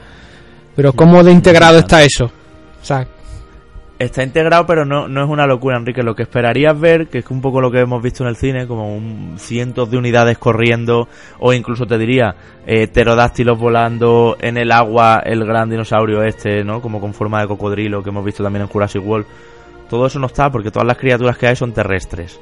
[0.73, 2.25] Pero ¿cómo de integrado está eso?
[2.25, 3.05] O sea,
[3.99, 6.01] Está integrado, pero no, no es una locura, Enrique.
[6.01, 8.67] Lo que esperarías ver, que es un poco lo que hemos visto en el cine,
[8.67, 11.07] como un, cientos de unidades corriendo,
[11.39, 16.81] o incluso te diría, eh, pterodáctilos volando en el agua, el gran dinosaurio este, ¿no?
[16.81, 19.27] Como con forma de cocodrilo, que hemos visto también en Jurassic World.
[19.89, 22.39] Todo eso no está, porque todas las criaturas que hay son terrestres.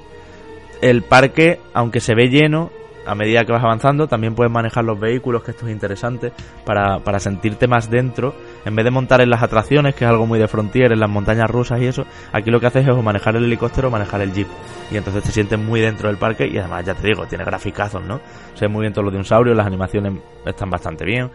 [0.81, 2.71] El parque, aunque se ve lleno,
[3.05, 6.31] a medida que vas avanzando, también puedes manejar los vehículos, que esto es interesante,
[6.65, 8.33] para, para sentirte más dentro.
[8.65, 11.09] En vez de montar en las atracciones, que es algo muy de frontier, en las
[11.09, 14.33] montañas rusas y eso, aquí lo que haces es manejar el helicóptero o manejar el
[14.33, 14.47] jeep.
[14.91, 18.03] Y entonces te sientes muy dentro del parque y además, ya te digo, tiene graficazos,
[18.03, 18.19] ¿no?
[18.53, 20.13] Se ven muy bien todos los dinosaurios, las animaciones
[20.45, 21.29] están bastante bien.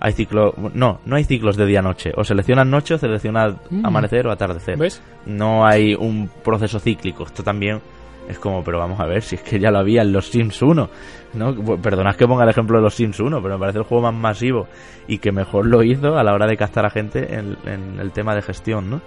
[0.00, 2.12] Hay ciclos, no, no hay ciclos de día-noche.
[2.16, 3.84] O seleccionas noche o seleccionas mm.
[3.84, 4.76] amanecer o atardecer.
[4.76, 5.02] ¿Ves?
[5.26, 7.24] No hay un proceso cíclico.
[7.24, 7.80] Esto también
[8.28, 10.60] es como, pero vamos a ver, si es que ya lo había en los Sims
[10.60, 10.90] 1,
[11.34, 11.80] ¿no?
[11.80, 14.14] Perdonad que ponga el ejemplo de los Sims 1, pero me parece el juego más
[14.14, 14.68] masivo
[15.06, 17.56] y que mejor lo hizo a la hora de captar a gente en,
[17.98, 19.00] el tema de gestión, ¿no?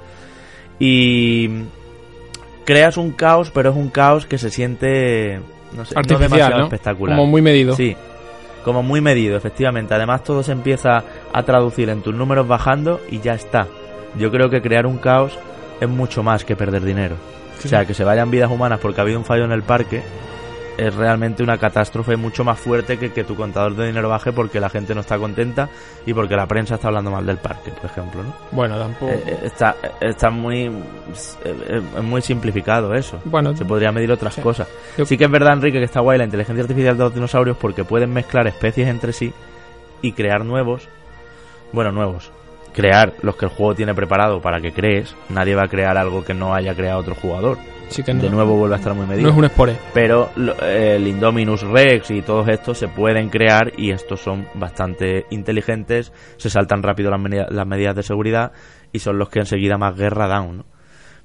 [0.80, 1.66] Y
[2.66, 5.40] creas un caos, pero es un caos que se siente,
[5.78, 7.16] no sé, demasiado espectacular.
[7.16, 7.76] Como muy medido.
[7.76, 7.96] Sí,
[8.64, 9.94] como muy medido, efectivamente.
[9.94, 13.68] Además todo se empieza a traducir en tus números bajando y ya está.
[14.18, 15.38] Yo creo que crear un caos
[15.80, 17.18] es mucho más que perder dinero.
[17.58, 20.02] O sea, que se vayan vidas humanas porque ha habido un fallo en el parque
[20.78, 24.60] es realmente una catástrofe mucho más fuerte que que tu contador de dinero baje porque
[24.60, 25.70] la gente no está contenta
[26.06, 28.34] y porque la prensa está hablando mal del parque, por ejemplo, ¿no?
[28.52, 29.12] Bueno, tampoco...
[29.12, 30.72] Eh, eh, está, está muy,
[31.46, 33.20] eh, muy simplificado eso.
[33.26, 34.68] Bueno, se podría medir otras cosas.
[35.06, 37.84] Sí que es verdad, Enrique, que está guay la inteligencia artificial de los dinosaurios porque
[37.84, 39.34] pueden mezclar especies entre sí
[40.02, 40.88] y crear nuevos,
[41.74, 42.32] bueno, nuevos,
[42.74, 45.16] crear los que el juego tiene preparado para que crees.
[45.30, 47.58] Nadie va a crear algo que no haya creado otro jugador.
[47.96, 49.24] de nuevo vuelve a estar muy medido.
[49.24, 49.76] No es un spore.
[49.94, 50.30] Pero
[50.62, 56.50] el Indominus Rex y todos estos se pueden crear y estos son bastante inteligentes, se
[56.50, 57.20] saltan rápido las,
[57.52, 58.54] las medidas de seguridad
[58.94, 60.58] y son los que enseguida más guerra dan.
[60.58, 60.66] ¿no?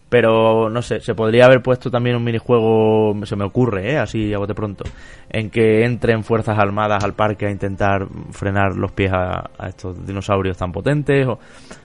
[0.08, 3.98] Pero no sé, se podría haber puesto también un minijuego, se me ocurre, ¿eh?
[3.98, 4.84] así a bote pronto,
[5.28, 10.56] en que entren fuerzas armadas al parque a intentar frenar los pies a, estos dinosaurios
[10.56, 11.26] tan potentes.
[11.26, 11.40] O,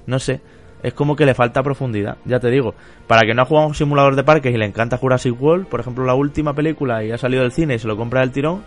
[0.05, 0.39] no sé,
[0.83, 2.75] es como que le falta profundidad, ya te digo.
[3.07, 5.79] Para que no ha jugado un simulador de parques y le encanta Jurassic World, por
[5.79, 8.61] ejemplo, la última película y ha salido del cine y se lo compra del tirón,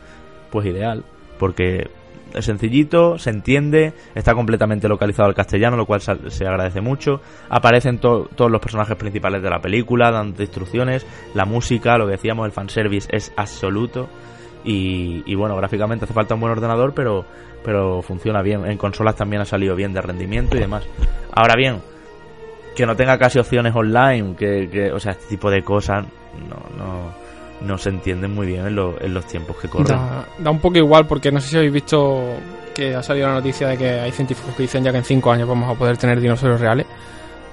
[0.50, 1.04] pues ideal,
[1.38, 1.88] porque
[2.34, 7.20] es sencillito, se entiende, está completamente localizado al castellano, lo cual se agradece mucho.
[7.48, 12.46] Aparecen todos los personajes principales de la película, dando instrucciones, la música, lo que decíamos,
[12.46, 14.08] el fanservice es absoluto.
[14.66, 17.26] Y, bueno, gráficamente hace falta un buen ordenador, pero,
[17.62, 18.64] pero funciona bien.
[18.64, 20.84] En consolas también ha salido bien de rendimiento y demás.
[21.34, 21.82] Ahora bien,
[22.74, 26.06] que no tenga casi opciones online, que, que o sea, este tipo de cosas
[26.48, 27.23] no, no,
[27.64, 29.98] no se entienden muy bien en, en los tiempos que corren.
[30.38, 32.36] Da, un poco igual porque no sé si habéis visto
[32.74, 35.30] que ha salido la noticia de que hay científicos que dicen ya que en 5
[35.32, 36.86] años vamos a poder tener dinosaurios reales.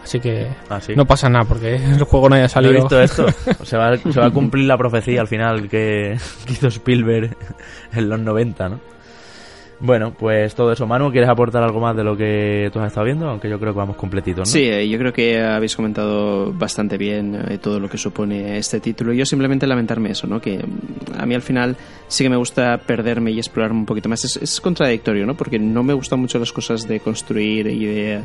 [0.04, 2.74] Así que ah, no pasa nada porque el juego no haya salido.
[2.74, 3.26] he visto esto.
[3.64, 7.38] se, va, se va a cumplir la profecía al final que hizo Spielberg
[7.94, 8.80] en los 90, ¿no?
[9.82, 10.86] Bueno, pues todo eso.
[10.86, 13.28] Manu, ¿quieres aportar algo más de lo que tú has estado viendo?
[13.28, 14.52] Aunque yo creo que vamos completitos, ¿no?
[14.52, 18.80] Sí, eh, yo creo que habéis comentado bastante bien eh, todo lo que supone este
[18.80, 19.12] título.
[19.12, 20.40] Yo simplemente lamentarme eso, ¿no?
[20.40, 21.76] Que mm, a mí al final
[22.08, 24.24] sí que me gusta perderme y explorarme un poquito más.
[24.24, 25.36] Es, contradictorio, ¿no?
[25.36, 28.22] Porque no me gustan mucho las cosas de construir y de,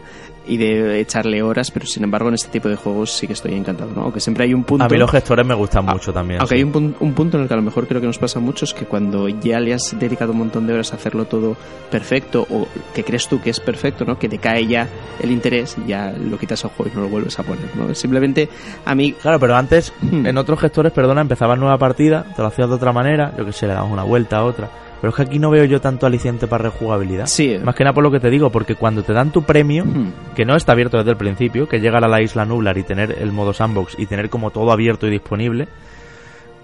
[0.47, 3.55] y de echarle horas, pero sin embargo en este tipo de juegos sí que estoy
[3.55, 4.03] encantado, ¿no?
[4.03, 4.85] Aunque siempre hay un punto...
[4.85, 6.41] A mí los gestores me gustan mucho también.
[6.41, 8.41] Aunque hay un, un punto en el que a lo mejor creo que nos pasa
[8.41, 11.46] mucho es que cuando ya le has dedicado un montón de horas a hacerlo todo
[11.91, 14.19] perfecto o que crees tú que es perfecto, ¿no?
[14.19, 14.89] Que te cae ya
[15.21, 17.95] el interés, ya lo quitas al juego y no lo vuelves a poner, ¿no?
[17.95, 18.49] Simplemente
[18.85, 19.13] a mí...
[19.13, 20.27] Claro, pero antes hmm.
[20.27, 23.53] en otros gestores, perdona, empezabas nueva partida, te lo hacías de otra manera, yo que
[23.53, 24.69] sé, le dabas una vuelta a otra.
[25.01, 27.27] Pero es que aquí no veo yo tanto aliciente para rejugabilidad.
[27.27, 27.59] Sí.
[27.63, 30.35] Más que nada por lo que te digo, porque cuando te dan tu premio, hmm.
[30.35, 33.17] que no está abierto desde el principio, que llegar a la isla Nublar y tener
[33.21, 35.69] el modo sandbox y tener como todo abierto y disponible,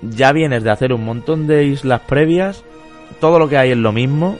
[0.02, 2.64] ya vienes de hacer un montón de islas previas,
[3.20, 4.38] todo lo que hay es lo mismo,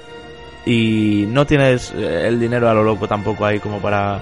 [0.65, 4.21] y no tienes eh, el dinero a lo loco tampoco ahí como para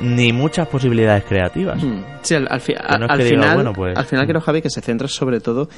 [0.00, 1.82] ni muchas posibilidades creativas.
[1.82, 2.02] Hmm.
[2.22, 5.68] Sí, al, final, pues, al final creo, Javi, que se centra sobre todo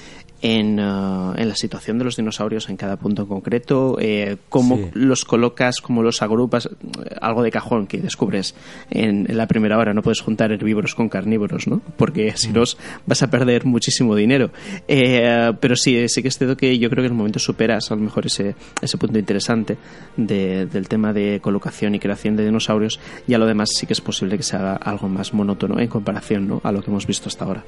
[0.42, 4.90] en, uh, en la situación de los dinosaurios en cada punto en concreto, eh, cómo
[4.92, 8.54] los colocas, cómo los agrupas, eh, algo de cajón que descubres
[8.90, 9.94] en, la primera hora.
[9.94, 11.80] No puedes juntar herbívoros con carnívoros, ¿no?
[11.96, 12.52] Porque si mm.
[12.54, 12.62] no
[13.06, 14.50] vas a perder muchísimo dinero.
[14.88, 17.90] Eh, pero sí, sí que es cierto que yo creo que en el momento superas
[17.92, 19.78] a lo mejor ese, ese punto interesante
[20.16, 24.00] del tema de colocación y creación de dinosaurios y a lo demás sí que es
[24.00, 26.60] posible que se haga algo más monótono en comparación ¿no?
[26.64, 27.64] a lo que hemos visto hasta ahora.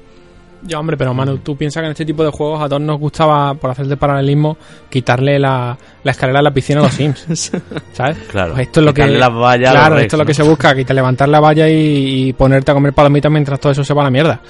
[0.63, 2.99] Ya, hombre, pero Manu, tú piensas que en este tipo de juegos a todos nos
[2.99, 4.57] gustaba, por hacer de paralelismo,
[4.89, 7.25] quitarle la, escalera a la piscina a los Sims.
[7.93, 8.17] ¿Sabes?
[8.29, 8.53] Claro.
[8.53, 11.39] Pues esto es lo que, claro, esto es lo que se busca, quitar, levantar la
[11.39, 14.41] valla y, ponerte a comer palomitas mientras todo eso se va a la mierda.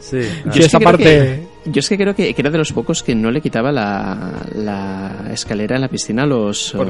[0.00, 0.20] sí.
[0.54, 1.51] esa parte...
[1.64, 5.28] Yo es que creo que, era de los pocos que no le quitaba la, la
[5.32, 6.72] escalera en la piscina a los.
[6.72, 6.88] Por,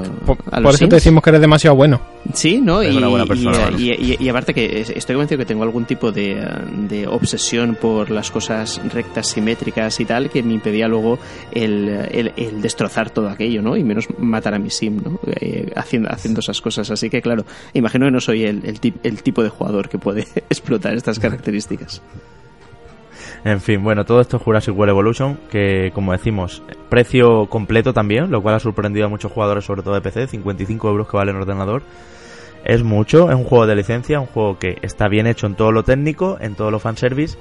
[0.74, 2.00] eso te decimos que eres demasiado bueno.
[2.32, 2.82] Sí, ¿no?
[2.82, 7.76] y, una buena persona, y, aparte que estoy convencido que tengo algún tipo de, obsesión
[7.76, 11.18] por las cosas rectas, simétricas y tal, que me impedía luego
[11.50, 13.76] el, el, destrozar todo aquello, ¿no?
[13.76, 15.20] Y menos matar a mi sim, ¿no?
[15.26, 16.90] Eh, haciendo, haciendo esas cosas.
[16.90, 17.44] Así que, claro,
[17.74, 18.62] imagino que no soy el,
[19.02, 22.00] el tipo de jugador que puede explotar estas características.
[23.44, 28.30] En fin, bueno, todo esto es Jurassic World Evolution, que como decimos, precio completo también,
[28.30, 31.32] lo cual ha sorprendido a muchos jugadores, sobre todo de PC, 55 euros que vale
[31.32, 31.82] en ordenador.
[32.64, 35.72] Es mucho, es un juego de licencia, un juego que está bien hecho en todo
[35.72, 37.36] lo técnico, en todo lo fanservice,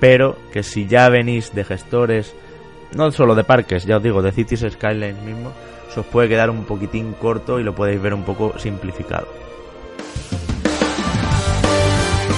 [0.00, 2.34] pero que si ya venís de gestores,
[2.96, 5.52] no solo de parques, ya os digo, de Cities Skylines mismo,
[5.88, 9.28] se os puede quedar un poquitín corto y lo podéis ver un poco simplificado.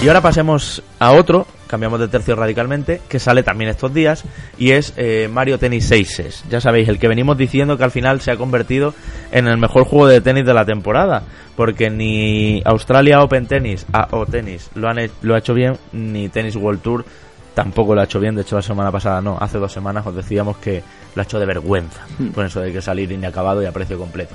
[0.03, 4.24] Y ahora pasemos a otro, cambiamos de tercio radicalmente, que sale también estos días,
[4.59, 8.20] y es eh, Mario Tennis 6 Ya sabéis, el que venimos diciendo que al final
[8.20, 8.94] se ha convertido
[9.32, 11.22] en el mejor juego de tenis de la temporada,
[11.57, 16.57] porque ni Australia Open Tennis o Tennis lo, han, lo ha hecho bien, ni Tennis
[16.57, 17.05] World Tour
[17.55, 18.34] tampoco lo ha hecho bien.
[18.34, 20.84] De hecho, la semana pasada, no, hace dos semanas os decíamos que
[21.14, 22.28] lo ha hecho de vergüenza, hmm.
[22.28, 24.34] con eso de que salir inacabado y a precio completo.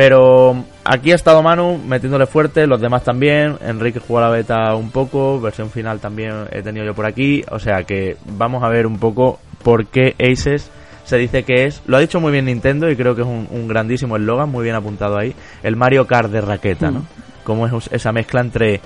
[0.00, 3.58] Pero aquí ha estado Manu metiéndole fuerte, los demás también.
[3.60, 7.44] Enrique jugó la beta un poco, versión final también he tenido yo por aquí.
[7.50, 10.70] O sea que vamos a ver un poco por qué Aces
[11.04, 11.82] se dice que es.
[11.84, 14.74] Lo ha dicho muy bien Nintendo y creo que es un, grandísimo eslogan, muy bien
[14.74, 15.34] apuntado ahí.
[15.62, 17.00] El Mario Kart de raqueta, ¿no?
[17.00, 17.06] Mm.
[17.44, 18.80] Como es esa mezcla entre.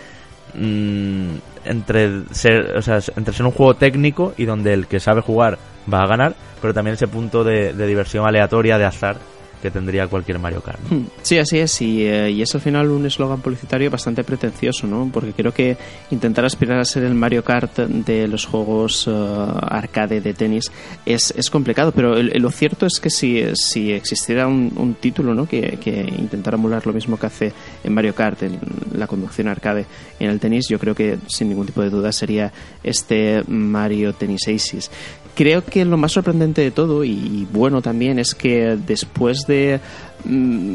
[0.55, 5.21] Mm, entre ser, o sea, entre ser un juego técnico y donde el que sabe
[5.21, 5.59] jugar
[5.93, 9.17] va a ganar, pero también ese punto de diversión aleatoria, de azar,
[9.65, 10.79] que tendría cualquier Mario Kart.
[10.91, 11.07] Hmm.
[11.23, 15.09] Sí, así es, eh, y, es al final un eslogan publicitario bastante pretencioso, ¿no?
[15.11, 15.79] Porque creo que
[16.11, 20.71] intentar aspirar a ser el Mario Kart de los juegos eh, arcade de tenis
[21.07, 25.49] es, es complicado, pero lo cierto es que si, si existiera un, título ¿no?
[25.49, 27.53] que, que, intentara emular lo mismo que hace
[27.83, 28.61] en Mario Kart, en
[28.93, 29.87] la conducción arcade
[30.21, 32.53] en el tenis, yo creo que sin ningún tipo de duda sería
[32.83, 34.91] este Mario Tennis Aces
[35.35, 39.80] creo que lo más sorprendente de todo y bueno también es que después de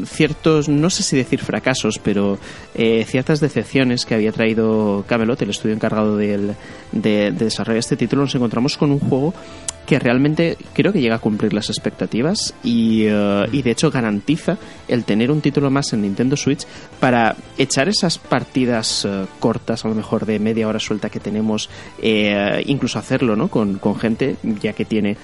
[0.06, 2.38] ciertos, no sé si decir fracasos, pero
[2.74, 6.54] eh, ciertas decepciones que había traído Camelot, el estudio encargado de,
[6.92, 9.34] de desarrollar este título, nos encontramos con un juego
[9.90, 15.02] que realmente creo que llega a cumplir las expectativas y, eh, de hecho garantiza el
[15.02, 16.64] tener un título más en Nintendo Switch
[17.00, 21.68] para echar esas partidas eh, cortas, a lo mejor de media hora suelta que tenemos,
[22.00, 23.48] eh, incluso hacerlo ¿no?
[23.48, 25.16] con, con, gente, ya que tiene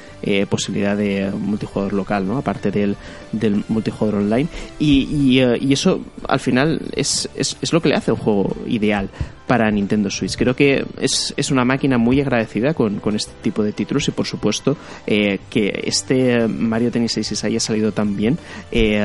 [0.50, 2.36] posibilidad de multijugador local, ¿no?
[2.36, 2.96] aparte del,
[3.30, 4.48] del multijugador online.
[4.78, 8.56] Y, y, y eso al final es, es, es, lo que le hace un juego
[8.66, 9.08] ideal
[9.46, 10.36] para Nintendo Switch.
[10.36, 14.10] Creo que es, es una máquina muy agradecida con, con, este tipo de títulos y
[14.10, 14.76] por supuesto
[15.06, 18.38] eh, que este Mario Tennis 6 haya salido tan bien
[18.70, 19.02] eh,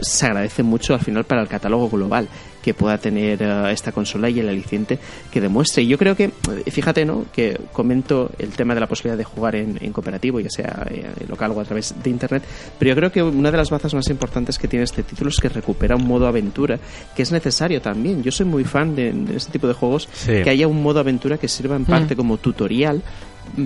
[0.00, 2.28] se agradece mucho al final para el catálogo global
[2.62, 4.98] que pueda tener uh, esta consola y el aliciente
[5.30, 5.82] que demuestre.
[5.82, 6.30] Y yo creo que,
[6.70, 7.26] fíjate, ¿no?
[7.32, 11.10] Que comento el tema de la posibilidad de jugar en, en cooperativo, ya sea eh,
[11.28, 12.42] local o a través de internet,
[12.78, 15.38] pero yo creo que una de las bazas más importantes que tiene este título es
[15.38, 16.78] que recupera un modo aventura
[17.14, 18.22] que es necesario también.
[18.22, 20.42] Yo soy muy fan de, de este tipo de juegos, sí.
[20.44, 22.16] que haya un modo aventura que sirva en parte mm.
[22.16, 23.02] como tutorial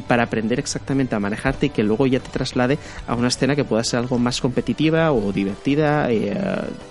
[0.07, 3.65] para aprender exactamente a manejarte y que luego ya te traslade a una escena que
[3.65, 6.35] pueda ser algo más competitiva o divertida, eh,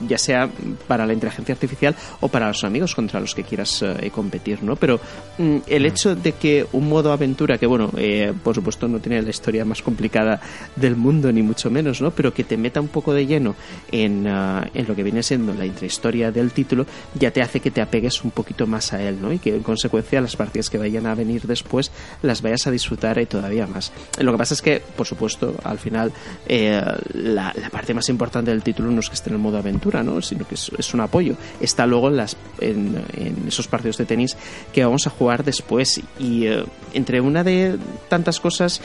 [0.08, 0.50] ya sea
[0.88, 4.76] para la inteligencia artificial o para los amigos contra los que quieras eh, competir, ¿no?
[4.76, 5.00] Pero
[5.38, 9.22] mm, el hecho de que un modo aventura, que bueno, eh, por supuesto no tiene
[9.22, 10.40] la historia más complicada
[10.76, 12.12] del mundo, ni mucho menos, ¿no?
[12.12, 13.56] Pero que te meta un poco de lleno
[13.92, 16.86] en, uh, en lo que viene siendo la intrahistoria del título,
[17.16, 19.32] ya te hace que te apegues un poquito más a él, ¿no?
[19.32, 21.92] Y que en consecuencia las partidas que vayan a venir después
[22.22, 23.92] las vayas a disfrutar y todavía más.
[24.20, 26.12] Lo que pasa es que, por supuesto, al final
[26.48, 26.82] eh,
[27.14, 30.22] la, parte más importante del título no es que esté en el modo aventura, ¿no?
[30.22, 31.36] sino que es, un apoyo.
[31.60, 33.04] Está luego en, las, en,
[33.48, 34.38] esos partidos de tenis
[34.72, 36.02] que vamos a jugar después.
[36.20, 36.64] Y eh,
[36.94, 37.78] entre una de
[38.10, 38.82] tantas cosas,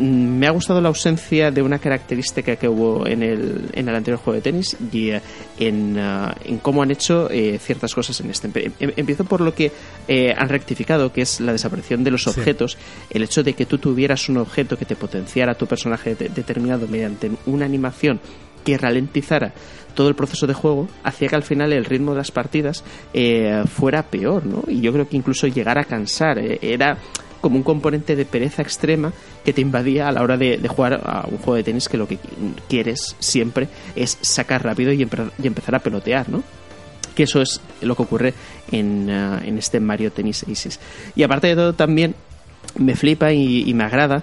[0.00, 4.18] me ha gustado la ausencia de una característica que hubo en el, en el anterior
[4.18, 5.20] juego de tenis y eh,
[5.58, 8.48] en, uh, en, cómo han hecho eh, ciertas cosas en este.
[8.78, 9.70] Em, empiezo por lo que
[10.08, 12.30] eh, han rectificado, que es la desaparición de los sí.
[12.30, 12.78] objetos,
[13.10, 16.28] el hecho de que tú tuvieras un objeto que te potenciara a tu personaje de
[16.28, 18.20] determinado mediante una animación
[18.64, 19.52] que ralentizara
[19.94, 23.62] todo el proceso de juego hacía que al final el ritmo de las partidas eh,
[23.66, 24.62] fuera peor, ¿no?
[24.66, 26.38] Y yo creo que incluso llegara a cansar.
[26.38, 26.96] Eh, era
[27.40, 29.12] como un componente de pereza extrema
[29.44, 32.06] que te invadía a la hora de, jugar a un juego de tenis que lo
[32.06, 32.18] que
[32.68, 36.42] quieres siempre es sacar rápido y, empezar a pelotear, ¿no?
[37.14, 38.34] que eso es lo que ocurre
[38.70, 40.78] en, uh, en este Mario Tennis Aces.
[41.16, 42.14] Y aparte de todo, también
[42.76, 44.22] me flipa y me agrada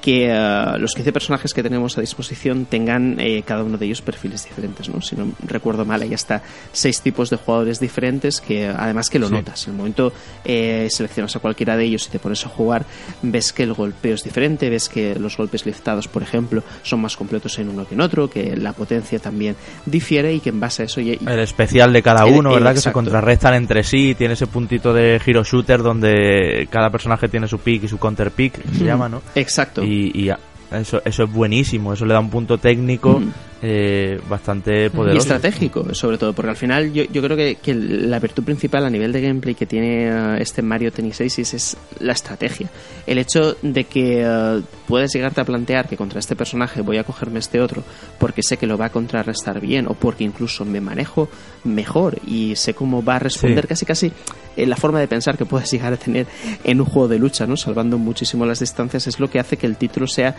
[0.00, 4.02] que uh, los 15 personajes que tenemos a disposición tengan eh, cada uno de ellos
[4.02, 5.00] perfiles diferentes, ¿no?
[5.00, 6.42] Si no recuerdo mal, hay hasta
[6.72, 9.34] seis tipos de jugadores diferentes que además que lo sí.
[9.34, 9.66] notas.
[9.66, 10.12] En el momento
[10.44, 12.84] eh, seleccionas a cualquiera de ellos y te pones a jugar,
[13.22, 17.16] ves que el golpeo es diferente, ves que los golpes liftados, por ejemplo, son más
[17.16, 20.82] completos en uno que en otro, que la potencia también difiere y que en base
[20.82, 21.00] a eso...
[21.00, 22.72] Ya, el especial de cada uno, el, ¿verdad?
[22.72, 22.74] Exacto.
[22.74, 27.48] Que se contrarrestan entre sí, tiene ese puntito de hero shooter donde cada personaje tiene
[27.48, 28.86] su pick y su counter pick, se mm.
[28.86, 29.22] llama, ¿no?
[29.34, 30.30] Exacto y, y
[30.70, 33.20] eso, eso es buenísimo, eso le da un punto técnico.
[33.60, 35.16] Eh, bastante poderoso.
[35.16, 38.84] Y estratégico, sobre todo, porque al final yo, yo creo que, que, la virtud principal
[38.84, 42.70] a nivel de gameplay que tiene uh, este Mario Tennis Aces es la estrategia.
[43.06, 47.04] El hecho de que uh, puedes llegarte a plantear que contra este personaje voy a
[47.04, 47.82] cogerme este otro
[48.18, 51.28] porque sé que lo va a contrarrestar bien o porque incluso me manejo
[51.64, 53.68] mejor y sé cómo va a responder sí.
[53.68, 54.12] casi casi
[54.56, 56.26] en la forma de pensar que puedes llegar a tener
[56.62, 57.56] en un juego de lucha, ¿no?
[57.56, 60.36] salvando muchísimo las distancias, es lo que hace que el título sea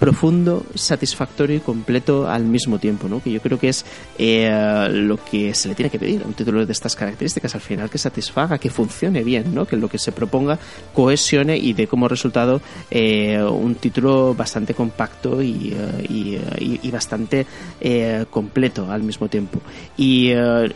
[0.00, 3.22] profundo, satisfactorio y completo al mismo tiempo, ¿no?
[3.22, 3.84] Que yo creo que es
[4.18, 7.60] eh, lo que se le tiene que pedir a un título de estas características, al
[7.60, 9.66] final que satisfaga, que funcione bien, ¿no?
[9.66, 10.58] Que lo que se proponga
[10.94, 15.76] cohesione y dé como resultado eh, un título bastante compacto y,
[16.08, 17.46] y bastante
[17.78, 19.60] eh, completo al mismo tiempo.
[19.98, 20.32] Y,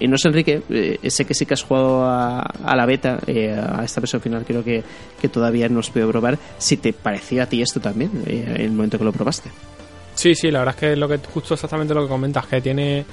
[0.06, 4.20] no sé, Enrique, sé que sí que has jugado a, la beta, a esta versión
[4.20, 4.84] final creo que,
[5.18, 8.72] que todavía no os puedo probar, si te parecía a ti esto también, en el
[8.72, 9.50] momento que lo probaste.
[10.14, 12.60] Sí, sí, la verdad es que es lo que justo exactamente lo que comentas, que
[12.60, 13.04] tiene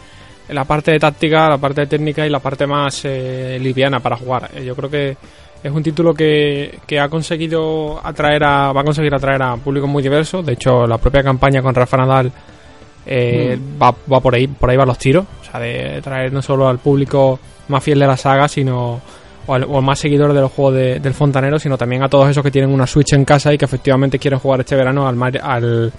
[0.50, 4.18] la parte de táctica, la parte de técnica y la parte más eh, liviana para
[4.18, 4.52] jugar.
[4.56, 5.18] Eh, yo creo que
[5.64, 9.88] es un título que, que, ha conseguido atraer a, va a conseguir atraer a público
[9.88, 10.42] muy diverso.
[10.42, 12.32] De hecho, la propia campaña con Rafa Nadal
[13.06, 13.82] eh, mm.
[13.82, 15.26] va, va por ahí, por ahí van los tiros.
[15.42, 19.02] O sea, de traer no solo al público más fiel de la saga, sino
[19.48, 22.30] o, al, o más seguidor de los juegos de, del fontanero, sino también a todos
[22.30, 25.22] esos que tienen una Switch en casa y que efectivamente quieren jugar este verano al,
[25.42, 25.92] al,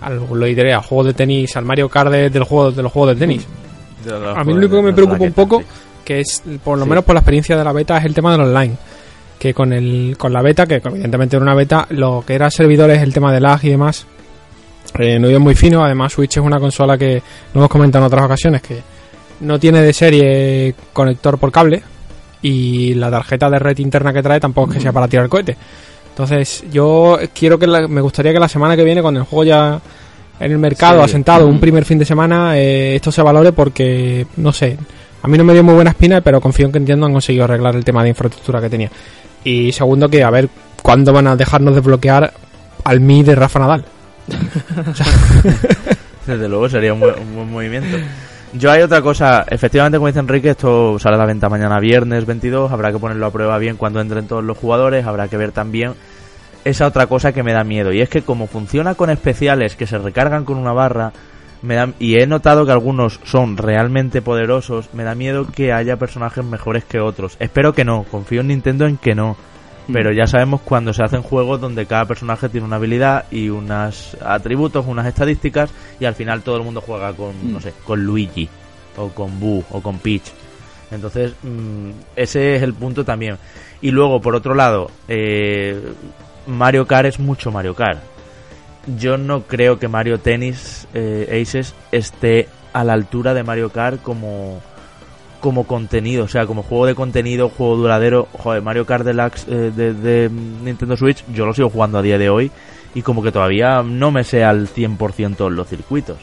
[0.00, 2.92] al lo diré, al juego de tenis, al Mario Kart de, del juego, de los
[2.92, 3.46] juegos de tenis.
[4.04, 5.62] De a mí lo único que me preocupa un poco,
[6.04, 6.90] que es, por lo sí.
[6.90, 8.74] menos por la experiencia de la beta, es el tema del online.
[9.38, 13.02] que con el con la beta, que evidentemente era una beta, lo que era servidores,
[13.02, 14.06] el tema de lag y demás,
[14.98, 15.84] eh, no iba muy fino.
[15.84, 17.22] Además, Switch es una consola que
[17.52, 18.80] no hemos comentado en otras ocasiones que
[19.40, 21.82] no tiene de serie conector por cable
[22.46, 25.56] y la tarjeta de red interna que trae tampoco es que sea para tirar cohete.
[26.10, 29.80] Entonces, yo quiero que me gustaría que la semana que viene, cuando el juego ya
[30.38, 34.52] en el mercado, asentado, un primer fin de semana, eh, esto se valore porque, no
[34.52, 34.78] sé,
[35.22, 37.44] a mí no me dio muy buena espina, pero confío en que entiendo han conseguido
[37.44, 38.90] arreglar el tema de infraestructura que tenía.
[39.42, 40.48] Y segundo, que a ver
[40.82, 42.32] cuándo van a dejarnos desbloquear
[42.84, 43.84] al Mi de Rafa Nadal.
[46.26, 47.96] Desde luego sería un buen, movimiento.
[48.52, 52.24] Yo hay otra cosa, efectivamente como dice Enrique, esto sale a la venta mañana viernes
[52.24, 55.52] 22, habrá que ponerlo a prueba bien cuando entren todos los jugadores, habrá que ver
[55.52, 55.94] también
[56.64, 59.86] esa otra cosa que me da miedo, y es que como funciona con especiales que
[59.86, 61.12] se recargan con una barra,
[61.62, 65.96] me da, y he notado que algunos son realmente poderosos, me da miedo que haya
[65.96, 67.36] personajes mejores que otros.
[67.40, 69.36] Espero que no, confío en Nintendo en que no.
[69.92, 74.16] Pero ya sabemos cuando se hacen juegos donde cada personaje tiene una habilidad y unos
[74.20, 75.70] atributos, unas estadísticas
[76.00, 78.48] y al final todo el mundo juega con, no sé, con Luigi
[78.96, 80.32] o con Boo o con Peach.
[80.90, 83.38] Entonces, mm, ese es el punto también.
[83.80, 85.80] Y luego, por otro lado, eh,
[86.46, 88.00] Mario Kart es mucho Mario Kart.
[88.98, 94.00] Yo no creo que Mario Tennis eh, Aces esté a la altura de Mario Kart
[94.00, 94.60] como
[95.46, 99.70] como contenido, o sea, como juego de contenido, juego duradero, joder, Mario Kart Deluxe eh,
[99.70, 102.50] de, Nintendo Switch, yo lo sigo jugando a día de hoy
[102.96, 106.16] y como que todavía no me sé al 100% los circuitos.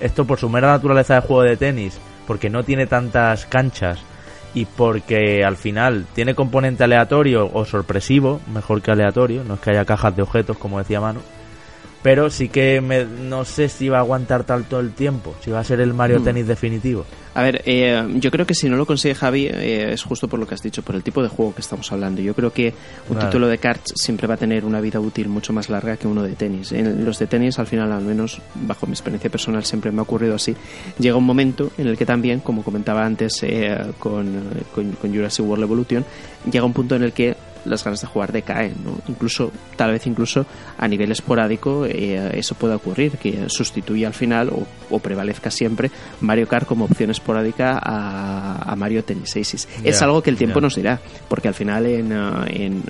[0.00, 3.98] Esto por su mera naturaleza de juego de tenis, porque no tiene tantas canchas
[4.54, 9.72] y porque al final tiene componente aleatorio o sorpresivo, mejor que aleatorio, no es que
[9.72, 11.20] haya cajas de objetos como decía Manu,
[12.02, 15.60] pero sí que me, no sé si va a aguantar tanto el tiempo, si va
[15.60, 16.24] a ser el Mario mm.
[16.24, 17.04] Tennis definitivo.
[17.32, 20.40] A ver, eh, yo creo que si no lo consigue Javi eh, es justo por
[20.40, 22.20] lo que has dicho, por el tipo de juego que estamos hablando.
[22.20, 22.74] Yo creo que
[23.08, 26.08] un título de cards siempre va a tener una vida útil mucho más larga que
[26.08, 26.72] uno de tenis.
[26.72, 30.02] En los de tenis, al final, al menos bajo mi experiencia personal, siempre me ha
[30.02, 30.56] ocurrido así.
[30.98, 34.42] Llega un momento en el que también, como comentaba antes eh, con,
[34.74, 36.04] con, con Jurassic World Evolution,
[36.50, 38.98] llega un punto en el que las ganas de jugar decaen, ¿no?
[39.08, 40.46] Incluso, tal vez incluso
[40.78, 44.50] a nivel esporádico eh, eso puede ocurrir, que sustituya al final
[44.90, 45.90] o, prevalezca siempre
[46.20, 49.68] Mario Kart como opción esporádica a, Mario Tennis Aces.
[49.84, 52.82] es algo que el tiempo nos dirá, porque al final en, uh, en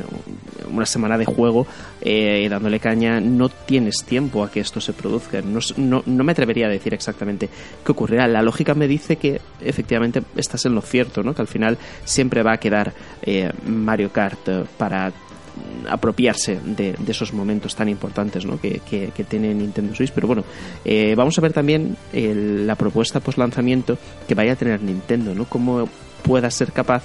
[0.71, 1.67] una semana de juego
[2.03, 5.43] eh, dándole caña no tienes tiempo a que esto se produzca.
[5.43, 7.49] No, no, no, me atrevería a decir exactamente
[7.85, 8.27] qué ocurrirá.
[8.27, 11.35] La lógica me dice que efectivamente estás en lo cierto, ¿no?
[11.35, 12.93] que al final siempre va a quedar
[13.23, 15.13] eh, Mario Kart para
[15.89, 18.61] apropiarse de, esos momentos tan importantes ¿no?
[18.61, 18.81] que,
[19.29, 20.13] tiene Nintendo Switch.
[20.13, 20.45] Pero bueno,
[20.85, 25.45] eh, vamos a ver también la propuesta post lanzamiento que vaya a tener Nintendo, ¿no?
[25.45, 25.89] Cómo
[26.23, 27.05] pueda ser capaz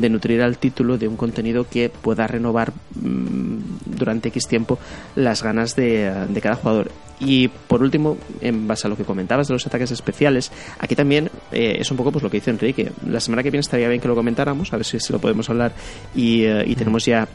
[0.00, 4.78] de nutrir al título de un contenido que pueda renovar mm, durante X tiempo
[5.14, 6.90] las ganas de, cada jugador.
[7.18, 11.30] Y por último, en base a lo que comentabas de los ataques especiales, aquí también
[11.50, 12.92] eh, es un poco pues lo que dice Enrique.
[13.08, 15.72] La semana que viene estaría bien que lo comentáramos, a ver si, lo podemos hablar
[16.14, 17.26] y, eh, y tenemos ya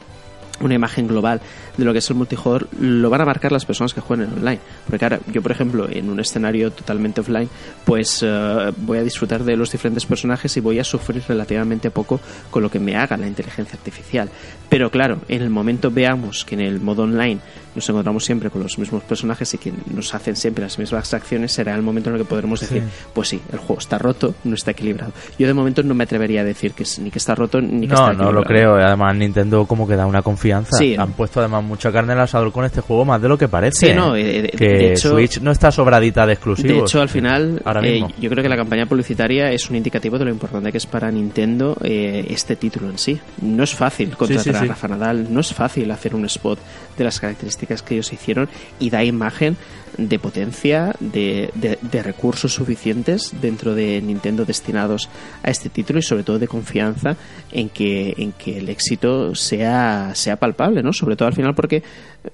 [0.59, 1.41] una imagen global
[1.77, 4.39] de lo que es el multijugador lo van a marcar las personas que jueguen en
[4.39, 4.59] online.
[4.85, 7.49] Porque claro, yo por ejemplo en un escenario totalmente offline
[7.85, 12.19] pues eh, voy a disfrutar de los diferentes personajes y voy a sufrir relativamente poco
[12.49, 14.29] con lo que me haga la inteligencia artificial.
[14.69, 17.39] Pero claro, en el momento veamos que en el modo online
[17.75, 21.51] nos encontramos siempre con los mismos personajes y que nos hacen siempre las mismas acciones,
[21.51, 24.55] será el momento en el que podremos decir, pues sí, el juego está roto, no
[24.55, 25.13] está equilibrado.
[25.39, 27.93] Yo de momento no me atrevería a decir que ni que está roto ni que
[27.93, 28.17] está equilibrado.
[28.17, 28.75] No, no lo creo.
[28.75, 30.77] Además Nintendo como que da una confianza.
[30.77, 30.95] Sí.
[30.95, 33.87] Han puesto además mucha carne al asador con este juego, más de lo que parece.
[33.87, 34.51] Sí, no, ¿eh?
[34.57, 36.71] que Switch no está sobradita de exclusivos.
[36.71, 40.25] De hecho, al final, eh, yo creo que la campaña publicitaria es un indicativo de
[40.25, 43.19] lo importante que es para Nintendo eh, este título en sí.
[43.41, 46.59] No es fácil contratar a Rafa Nadal, no es fácil hacer un spot
[47.01, 48.49] de las características que ellos hicieron
[48.79, 49.57] y da imagen
[49.97, 55.09] de potencia, de, de, recursos suficientes dentro de Nintendo destinados
[55.43, 57.17] a este título y sobre todo de confianza
[57.51, 60.93] en que, en que el éxito sea, sea palpable, ¿no?
[60.93, 61.83] Sobre todo al final porque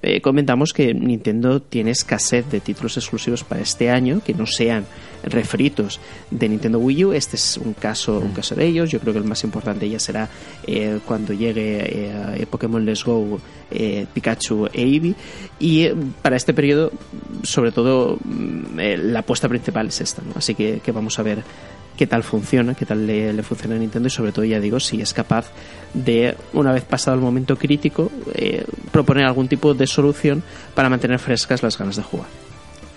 [0.02, 4.86] eh, comentamos que Nintendo tiene escasez de títulos exclusivos para este año que no sean
[5.24, 6.00] refritos
[6.30, 7.12] de Nintendo Wii U.
[7.12, 8.90] Este es un caso, un caso de ellos.
[8.90, 10.28] Yo creo que el más importante ya será
[10.66, 12.10] eh, cuando llegue
[12.40, 13.40] eh, Pokémon Let's Go,
[14.14, 15.14] Pikachu e Eevee.
[15.58, 15.88] Y
[16.22, 16.92] para este periodo,
[17.42, 20.22] sobre todo, mm, la apuesta principal es esta.
[20.34, 21.42] Así que, que vamos a ver
[21.98, 25.02] qué tal funciona, qué tal le, funciona a Nintendo y sobre todo, ya digo, si
[25.02, 25.50] es capaz
[25.92, 30.42] de, una vez pasado el momento crítico, eh, proponer algún tipo de solución
[30.76, 32.28] para mantener frescas las ganas de jugar.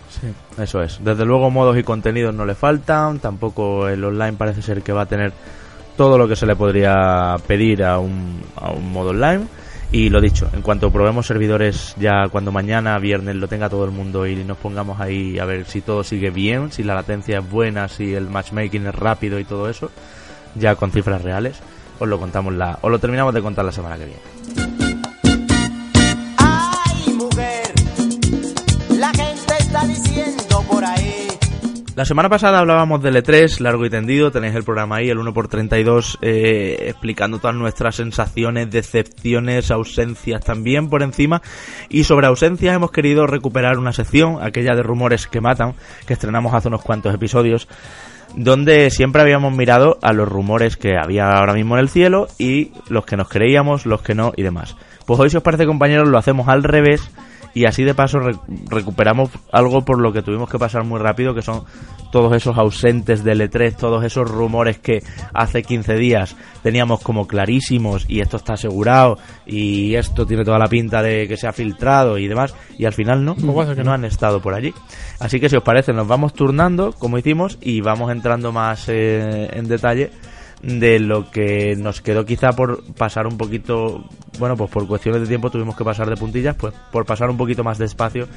[0.10, 0.28] Sí,
[0.62, 1.00] eso es.
[1.04, 5.02] Desde luego modos y contenidos no le faltan, tampoco el online parece ser que va
[5.02, 5.34] a tener
[5.98, 9.48] todo lo que se le podría pedir a un, a un modo online.
[9.94, 13.92] Y lo dicho, en cuanto probemos servidores ya cuando mañana, viernes, lo tenga todo el
[13.92, 17.50] mundo y nos pongamos ahí a ver si todo sigue bien, si la latencia es
[17.50, 19.92] buena, si el matchmaking es rápido y todo eso,
[20.56, 21.60] ya con cifras reales,
[22.00, 24.71] os lo contamos la, os lo terminamos de contar la semana que viene.
[31.94, 36.20] La semana pasada hablábamos del E3, largo y tendido, tenéis el programa ahí, el 1x32,
[36.22, 41.42] eh, explicando todas nuestras sensaciones, decepciones, ausencias también por encima.
[41.90, 45.74] Y sobre ausencias hemos querido recuperar una sección, aquella de rumores que matan,
[46.08, 47.68] que estrenamos hace unos cuantos episodios,
[48.38, 52.72] donde siempre habíamos mirado a los rumores que había ahora mismo en el cielo y
[52.88, 54.78] los que nos creíamos, los que no y demás.
[55.06, 57.12] Pues hoy, si os parece compañeros, lo hacemos al revés
[57.54, 58.20] y así de paso
[58.70, 61.64] recuperamos algo por lo que tuvimos que pasar muy rápido, que son
[62.12, 65.02] todos esos ausentes del E3, todos esos rumores que
[65.34, 70.68] hace 15 días teníamos como clarísimos y esto está asegurado y esto tiene toda la
[70.68, 74.06] pinta de que se ha filtrado y demás, y al final no, que no han
[74.06, 74.74] estado por allí.
[75.20, 79.50] Así que si os parece, nos vamos turnando como hicimos y vamos entrando más eh,
[79.54, 80.12] en detalle
[80.62, 84.06] de lo que nos quedó quizá por pasar un poquito,
[84.38, 87.38] bueno, pues por cuestiones de tiempo tuvimos que pasar de puntillas, pues por pasar un
[87.38, 88.28] poquito más despacio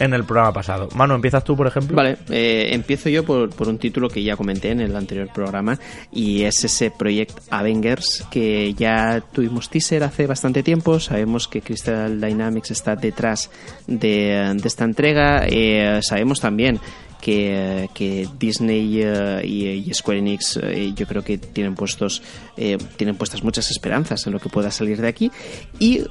[0.00, 0.88] en el programa pasado.
[0.94, 1.94] Manu, ¿empiezas tú, por ejemplo?
[1.94, 5.78] Vale, eh, empiezo yo por, por, un título que ya comenté en el anterior programa
[6.10, 10.98] y es ese Project Avengers que ya tuvimos teaser hace bastante tiempo.
[10.98, 13.50] Sabemos que Crystal Dynamics está detrás
[13.86, 15.46] de, de esta entrega.
[15.46, 16.80] Eh, sabemos también
[17.20, 22.22] que, Disney eh, y, Square Enix eh, yo creo que tienen puestos
[22.56, 25.30] eh, tienen puestas muchas esperanzas en lo que pueda salir de aquí.
[25.78, 26.02] Y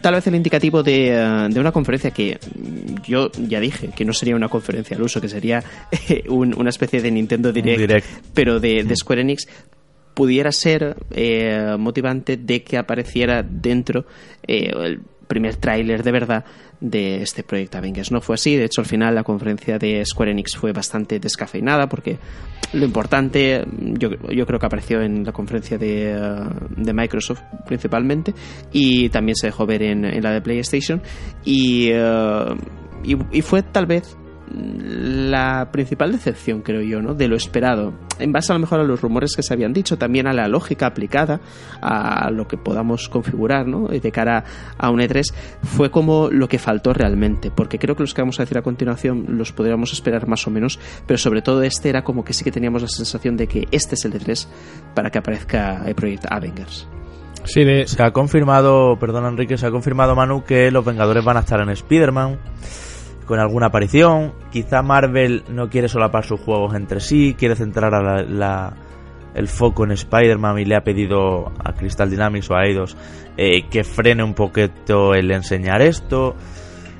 [0.00, 2.38] tal vez el indicativo de, una conferencia que
[3.06, 5.64] yo ya dije que no sería una conferencia al uso, que sería
[6.28, 9.48] una especie de Nintendo Direct, pero de, de, Square Enix,
[10.12, 10.96] pudiera ser
[11.78, 14.04] motivante de que apareciera dentro
[14.46, 15.00] el
[15.34, 16.44] primer tráiler de verdad
[16.80, 18.12] de este proyecto Avengers.
[18.12, 21.88] No fue así, de hecho al final la conferencia de Square Enix fue bastante descafeinada
[21.88, 22.18] porque
[22.72, 23.64] lo importante
[23.98, 26.16] yo, yo creo que apareció en la conferencia de,
[26.76, 28.32] de, Microsoft principalmente
[28.72, 31.02] y también se dejó ver en, la de PlayStation
[31.44, 32.56] y, eh,
[33.42, 34.16] fue tal vez
[34.54, 37.14] la principal decepción, creo yo, ¿no?
[37.14, 39.98] de lo esperado, en base a lo mejor a los rumores que se habían dicho,
[39.98, 41.40] también a la lógica aplicada
[41.80, 43.88] a lo que podamos configurar ¿no?
[43.88, 44.44] de cara
[44.78, 45.22] a un E3,
[45.62, 48.62] fue como lo que faltó realmente, porque creo que los que vamos a decir a
[48.62, 52.44] continuación los podríamos esperar más o menos, pero sobre todo este era como que sí
[52.44, 54.46] que teníamos la sensación de que este es el E3
[54.94, 56.88] para que aparezca el proyecto Avengers.
[57.44, 61.40] Sí, se ha confirmado, perdón Enrique, se ha confirmado Manu que los Vengadores van a
[61.40, 62.38] estar en Spider-Man
[63.24, 64.32] con alguna aparición.
[64.50, 67.92] Quizá Marvel no quiere solapar sus juegos entre sí, quiere centrar
[69.34, 72.96] el foco en Spider-Man y le ha pedido a Crystal Dynamics o a Eidos
[73.36, 76.34] eh, que frene un poquito el enseñar esto.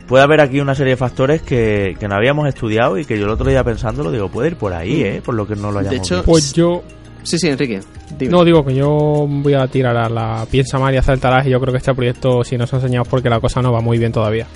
[0.09, 3.31] Puede haber aquí una serie de factores que, no habíamos estudiado y que yo el
[3.31, 5.23] otro día pensándolo digo, puede ir por ahí, ¿eh?
[5.25, 6.83] Por lo que no lo hayamos De hecho, pues yo...
[7.23, 7.81] Sí, sí, Enrique.
[8.29, 11.51] No, digo que yo voy a tirar a la piensa mal y hacer el y
[11.51, 13.97] yo creo que este proyecto, si nos ha enseñado, porque la cosa no va muy
[13.97, 14.47] bien todavía.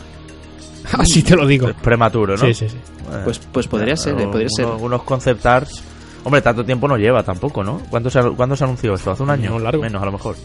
[0.98, 1.68] Así te lo digo.
[1.68, 2.44] Es prematuro, ¿no?
[2.46, 2.76] Sí, sí, sí.
[3.24, 4.66] pues, pues podría ser, podría ser.
[4.66, 5.82] Algunos concept arts.
[6.24, 7.80] Hombre, tanto tiempo no lleva tampoco, ¿no?
[7.90, 9.12] ¿Cuándo se, ¿cuándo se anunció esto?
[9.12, 9.58] ¿Hace un año?
[9.58, 9.82] largo.
[9.82, 10.36] Menos, a lo mejor.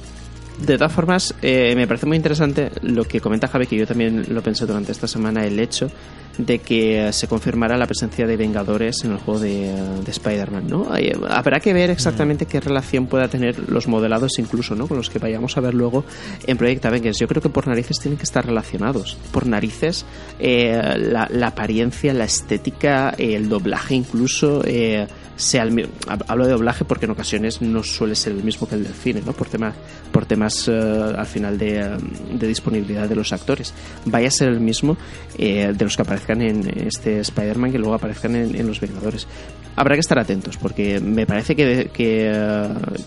[0.59, 4.25] De todas formas, eh, me parece muy interesante lo que comenta Javi, que yo también
[4.29, 5.89] lo pensé durante esta semana, el hecho
[6.37, 9.73] de que se confirmará la presencia de Vengadores en el juego de,
[10.07, 10.87] Spider-Man, ¿no?
[11.29, 14.87] habrá que ver exactamente qué relación pueda tener los modelados incluso, ¿no?
[14.87, 16.05] Con los que vayamos a ver luego
[16.45, 17.19] en Project Avengers.
[17.19, 19.17] Yo creo que por narices tienen que estar relacionados.
[19.31, 20.05] Por narices,
[20.39, 24.63] eh, la, apariencia, la estética, el doblaje incluso...
[24.65, 25.89] Eh, sea el,
[26.27, 29.21] hablo de doblaje porque en ocasiones no suele ser el mismo que el del cine,
[29.25, 29.33] ¿no?
[29.33, 29.75] Por temas,
[30.11, 31.97] por temas eh, al final de,
[32.33, 33.73] de, disponibilidad de los actores.
[34.05, 34.97] Vaya a ser el mismo
[35.37, 39.27] de los que aparezcan en este Spider-Man que luego aparezcan en, Los Vengadores.
[39.75, 42.31] Habrá que estar atentos porque me parece que, que,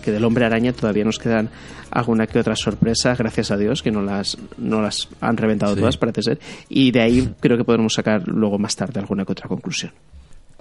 [0.01, 1.49] que, del Hombre Araña todavía nos quedan
[1.91, 5.97] alguna que otra sorpresa, gracias a Dios, que no las, no las han reventado todas,
[5.97, 6.39] parece ser.
[6.69, 9.91] Y de ahí creo que podremos sacar luego más tarde alguna que otra conclusión.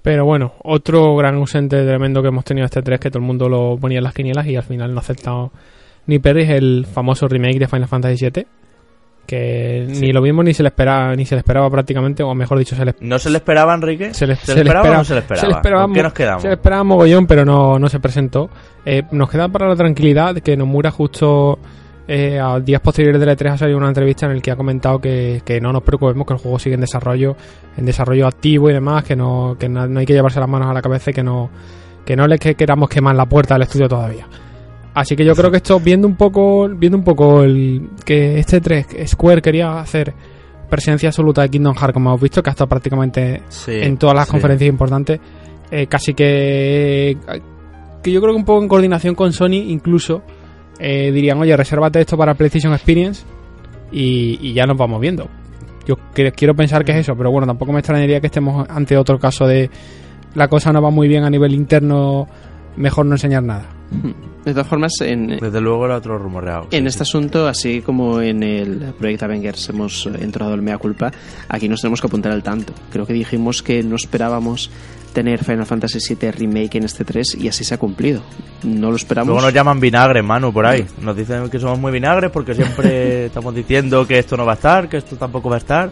[0.07, 3.48] Pero bueno, otro gran ausente tremendo que hemos tenido este 3 que todo el mundo
[3.48, 5.50] lo ponía en las quinielas y al final no ha aceptado
[6.07, 8.46] ni Perry es el famoso remake de Final Fantasy VII
[9.26, 12.57] que ni lo mismo ni se le esperaba ni se le esperaba prácticamente o mejor
[12.57, 15.18] dicho se le no se le esperaba Enrique se le, esperaba, o no se le
[15.18, 17.98] esperaba, se le esperaba qué nos quedamos se le esperaba mogollón pero no, no se
[17.98, 18.48] presentó.
[18.84, 21.59] Eh, nos queda para la tranquilidad que Nomura justo
[22.09, 25.00] eh, a días posteriores de E3 ha salido una entrevista en el que ha comentado
[25.00, 27.36] que, que, no nos preocupemos que el juego sigue en desarrollo
[27.76, 30.72] en desarrollo activo y demás que no que no, hay que llevarse las manos a
[30.72, 31.50] la cabeza y que no
[32.04, 34.28] que no le queramos quemar la puerta del estudio todavía.
[34.94, 38.61] Así que yo creo que esto, viendo un poco, viendo un poco el que este
[38.61, 40.14] 3 Square quería hacer
[40.70, 44.26] presencia absoluta de Kingdom Hearts, como hemos visto, que ha estado prácticamente en todas las
[44.26, 45.20] conferencias importantes,
[45.70, 47.18] eh, casi que
[48.02, 50.22] que yo creo que un poco en coordinación con Sony, incluso
[50.79, 53.24] eh, dirían, oye, resérvate esto para PlayStation Experience
[53.93, 55.29] y, ya nos vamos viendo.
[55.87, 59.18] Yo quiero pensar que es eso, pero bueno, tampoco me extrañaría que estemos ante otro
[59.18, 59.70] caso de
[60.35, 62.29] la cosa no va muy bien a nivel interno,
[62.77, 63.64] mejor no enseñar nada.
[64.45, 66.68] De todas formas, en, desde luego era otro rumoreado.
[66.72, 71.12] En este asunto, así como en el proyecto Avengers hemos entrado el mea culpa,
[71.49, 72.72] aquí nos tenemos que apuntar al tanto.
[72.91, 74.70] Creo que dijimos que no esperábamos
[75.16, 78.20] tener Final Fantasy VII Remake en este 3 y así se ha cumplido.
[78.64, 79.28] No lo esperamos.
[79.28, 80.84] Luego nos llaman vinagre, Manu, por ahí.
[81.00, 84.56] Nos dicen que somos muy vinagres porque siempre estamos diciendo que esto no va a
[84.56, 85.90] estar, que esto tampoco va a estar.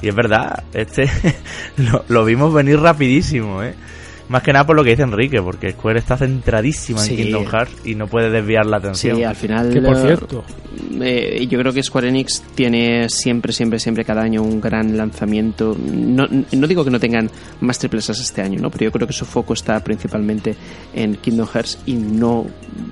[0.00, 1.04] Y es verdad, este
[1.76, 3.74] lo, lo vimos venir rapidísimo, ¿eh?
[4.30, 7.74] Más que nada por lo que dice Enrique, porque Square está centradísima en Kingdom Hearts
[7.84, 9.18] y no puede desviar la atención.
[9.18, 9.70] Sí, al final.
[9.70, 10.44] Que por cierto.
[11.00, 15.76] Eh, yo creo que Square Enix tiene siempre, siempre, siempre cada año un gran lanzamiento.
[15.78, 18.70] No, no digo que no tengan más triples este año, ¿no?
[18.70, 20.54] Pero yo creo que su foco está principalmente
[20.94, 22.46] en Kingdom Hearts y no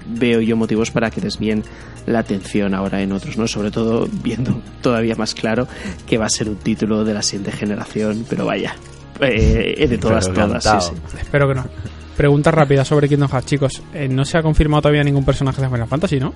[0.07, 1.63] veo yo motivos para que desvíen
[2.07, 3.47] la atención ahora en otros, ¿no?
[3.47, 5.69] Sobre todo viendo todavía más claro
[6.07, 8.75] que va a ser un título de la siguiente generación, pero vaya,
[9.21, 10.93] eh, de todas, todas.
[11.21, 11.65] Espero que no.
[12.17, 13.83] Pregunta rápida sobre Kingdom Hearts, chicos.
[13.95, 16.35] Eh, no se ha confirmado todavía ningún personaje de Final Fantasy, ¿no?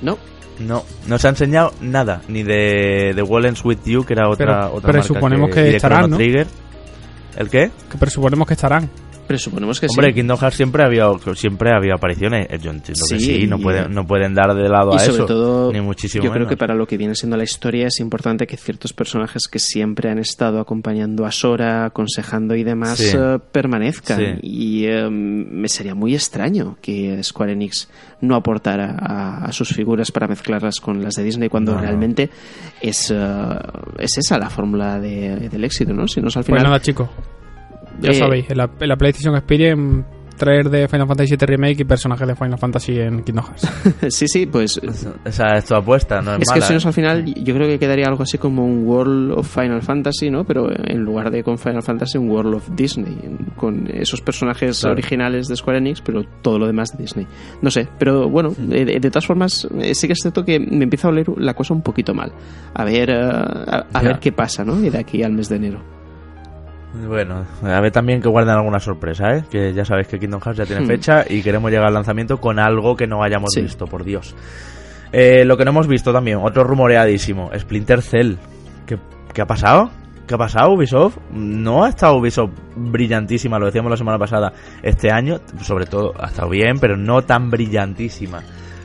[0.00, 0.16] No.
[0.58, 4.66] No, no se ha enseñado nada, ni de, de Wellens With You, que era otra,
[4.66, 6.18] pero, otra pero suponemos que, estarán, ¿no?
[6.18, 7.70] ¿El qué?
[7.90, 8.88] Que presuponemos que estarán.
[9.26, 10.14] Presuponemos que Hombre, sí.
[10.14, 12.46] Kingdom Hearts siempre había siempre había apariciones.
[12.50, 15.14] Eh, yo entiendo que sí, no pueden, no pueden dar de lado y a sobre
[15.16, 15.26] eso.
[15.26, 16.50] Todo, ni muchísimo yo creo menos.
[16.50, 20.10] que para lo que viene siendo la historia es importante que ciertos personajes que siempre
[20.10, 23.16] han estado acompañando a Sora, aconsejando y demás, Sí.
[23.16, 24.18] eh, permanezcan.
[24.18, 24.26] Sí.
[24.42, 27.88] Y eh, me sería muy extraño que Square Enix
[28.20, 32.30] no aportara a, a sus figuras para mezclarlas con las de Disney cuando No, realmente
[32.80, 33.16] es, eh,
[33.98, 36.06] es esa la fórmula de- del éxito, ¿no?
[36.08, 36.62] Si no es al Pues final...
[36.64, 37.08] nada, chicos.
[38.00, 40.04] Ya Eh, sabéis, en la, en la PlayStation Experience,
[40.36, 43.66] traer de Final Fantasy VII Remake y personajes de Final Fantasy en Kingdom Hearts.
[44.14, 44.78] sí, sí, pues
[45.24, 46.88] Esa es tu apuesta, no es, Es que si no es ¿eh?
[46.88, 50.44] al final, yo creo que quedaría algo así como un World of Final Fantasy, ¿no?
[50.44, 53.16] Pero en lugar de con Final Fantasy, un World of Disney,
[53.56, 54.92] con esos personajes Claro.
[54.92, 57.26] originales de Square Enix, pero todo lo demás de Disney.
[57.62, 58.68] No sé, pero bueno, Mm.
[58.68, 61.28] de, de- de todas formas, eh, sí que es cierto que me empieza a oler
[61.38, 62.30] la cosa un poquito mal.
[62.74, 64.78] A ver, eh, a, a ver qué pasa, ¿no?
[64.84, 65.96] Y de aquí al mes de enero.
[67.06, 69.44] Bueno, a ver también que guarden alguna sorpresa, ¿eh?
[69.50, 70.86] Que ya sabéis que Kingdom Hearts ya tiene Hmm.
[70.88, 73.62] fecha y queremos llegar al lanzamiento con algo que no hayamos Sí.
[73.62, 74.34] visto, por Dios.
[75.12, 78.34] Eh, lo que no hemos visto también, otro rumoreadísimo, Splinter Cell.
[78.86, 78.98] ¿Qué,
[79.34, 79.90] qué ha pasado?
[80.26, 81.18] ¿Qué ha pasado, Ubisoft?
[81.32, 86.26] No ha estado Ubisoft brillantísima, lo decíamos la semana pasada, este año, sobre todo ha
[86.26, 88.42] estado bien, pero no tan brillantísima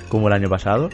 [0.09, 0.89] como el año pasado.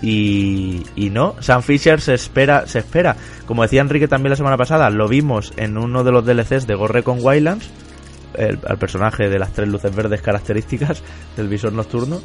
[0.00, 3.16] Y, y no, Sam Fisher se espera, se espera.
[3.46, 6.74] Como decía Enrique también la semana pasada, lo vimos en uno de los DLCs de
[6.74, 7.68] Gorre con Wildlands,
[8.34, 11.02] el, al personaje de las tres luces verdes características
[11.36, 12.20] del visor nocturno.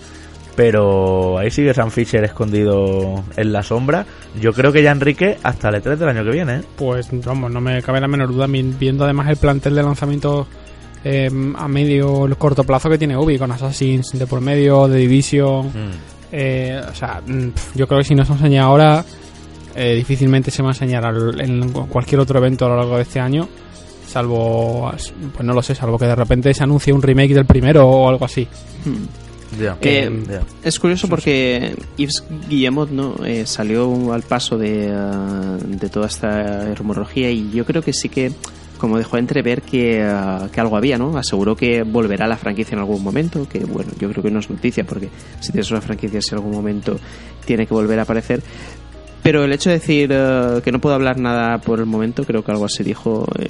[0.56, 4.06] Pero ahí sigue Sam Fisher escondido en la sombra.
[4.40, 6.58] Yo creo que ya Enrique hasta el E3 del año que viene.
[6.58, 6.62] ¿eh?
[6.76, 10.46] Pues vamos, no me cabe la menor duda, viendo además el plantel de lanzamiento
[11.04, 15.72] eh, a medio corto plazo que tiene Ubi, con Assassins de por medio, de Division.
[16.36, 19.06] Eh, o sea, mm, yo creo que si no se enseña ahora,
[19.76, 23.04] eh, difícilmente se va a enseñar al- en cualquier otro evento a lo largo de
[23.04, 23.48] este año.
[24.08, 27.88] Salvo, pues no lo sé, salvo que de repente se anuncie un remake del primero
[27.88, 28.48] o algo así.
[29.60, 30.42] Ya, Que ya.
[30.64, 33.16] es curioso porque Yves Guillemot ¿no?
[33.24, 38.10] Eh, salió al paso de, ah, de toda esta rumorología y yo creo que sí
[38.10, 38.32] que
[38.84, 41.18] como dejó entrever que, ah, que algo había, ¿no?
[41.18, 44.50] Aseguró que volverá la franquicia en algún momento, que bueno, yo creo que no es
[44.50, 45.08] noticia porque
[45.40, 47.00] si tienes una franquicia si en algún momento
[47.46, 48.44] tiene que volver a aparecer.
[49.24, 52.44] Pero el hecho de decir eh, que no puedo hablar nada por el momento, creo
[52.44, 53.48] que algo así dijo, eh,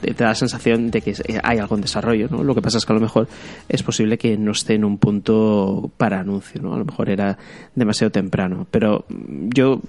[0.00, 1.12] te da la sensación de que
[1.42, 2.44] hay algo en desarrollo, ¿no?
[2.44, 3.26] Lo que pasa es que a lo mejor
[3.68, 6.72] es posible que no esté en un punto para anuncio, ¿no?
[6.72, 7.36] A lo mejor era
[7.74, 8.68] demasiado temprano.
[8.70, 9.80] Pero yo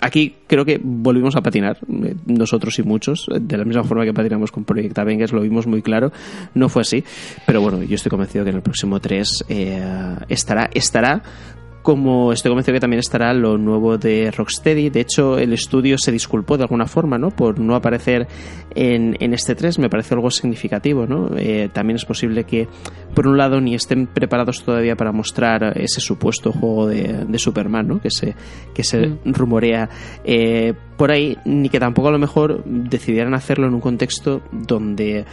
[0.00, 4.04] aquí creo que volvimos a patinar, eh, nosotros y muchos, eh, de la misma forma
[4.04, 6.12] que patinamos con Project Avengers, lo vimos muy claro,
[6.54, 7.04] no fue así,
[7.46, 9.44] pero bueno, yo estoy convencido que en el próximo 3
[10.28, 11.22] estará, estará
[11.86, 14.90] como estoy convencido que también estará lo nuevo de Rocksteady.
[14.90, 17.30] De hecho, el estudio se disculpó de alguna forma, ¿no?
[17.30, 18.26] Por no aparecer
[18.74, 19.78] en, en este 3.
[19.78, 21.30] Me parece algo significativo, ¿no?
[21.36, 22.66] Eh, también es posible que,
[23.14, 27.86] por un lado, ni estén preparados todavía para mostrar ese supuesto juego de, de Superman,
[27.86, 28.00] ¿no?
[28.00, 28.34] Que se,
[28.74, 29.34] que se Mm.
[29.34, 29.88] rumorea
[30.24, 35.24] eh, por ahí, ni que tampoco a lo mejor decidieran hacerlo en un contexto donde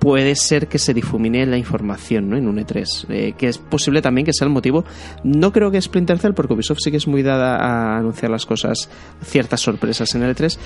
[0.00, 2.36] puede ser que se difumine la información ¿no?
[2.36, 4.84] en un E3, eh, que es posible también que sea el motivo.
[5.22, 8.46] No creo que Splinter Cell, porque Ubisoft sí que es muy dada a anunciar las
[8.46, 8.88] cosas,
[9.22, 10.58] ciertas sorpresas en el E3,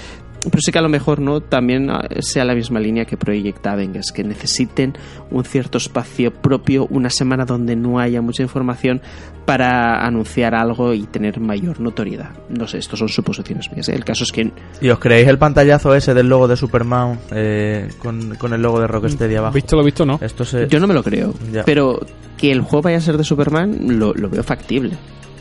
[0.45, 3.67] pero sí que a lo mejor no también ah, sea la misma línea que Project
[3.67, 4.95] Avengers, que necesiten
[5.31, 9.03] un cierto espacio propio, una semana donde no haya mucha información
[9.45, 12.31] para anunciar algo y tener mayor notoriedad.
[12.49, 13.89] No sé, estos son suposiciones mías.
[13.89, 13.95] ¿eh?
[13.95, 14.51] El caso es que...
[14.81, 18.81] ¿Y os creéis el pantallazo ese del logo de Superman eh, con, con, el logo
[18.81, 18.87] de
[19.39, 19.55] Abajo?
[19.55, 20.19] Visto lo visto, ¿no?
[20.21, 20.69] Esto se...
[20.69, 21.35] Yo no me lo creo.
[21.53, 21.65] Ya.
[21.65, 22.01] Pero
[22.37, 24.97] que el juego vaya a ser de Superman lo, lo veo factible.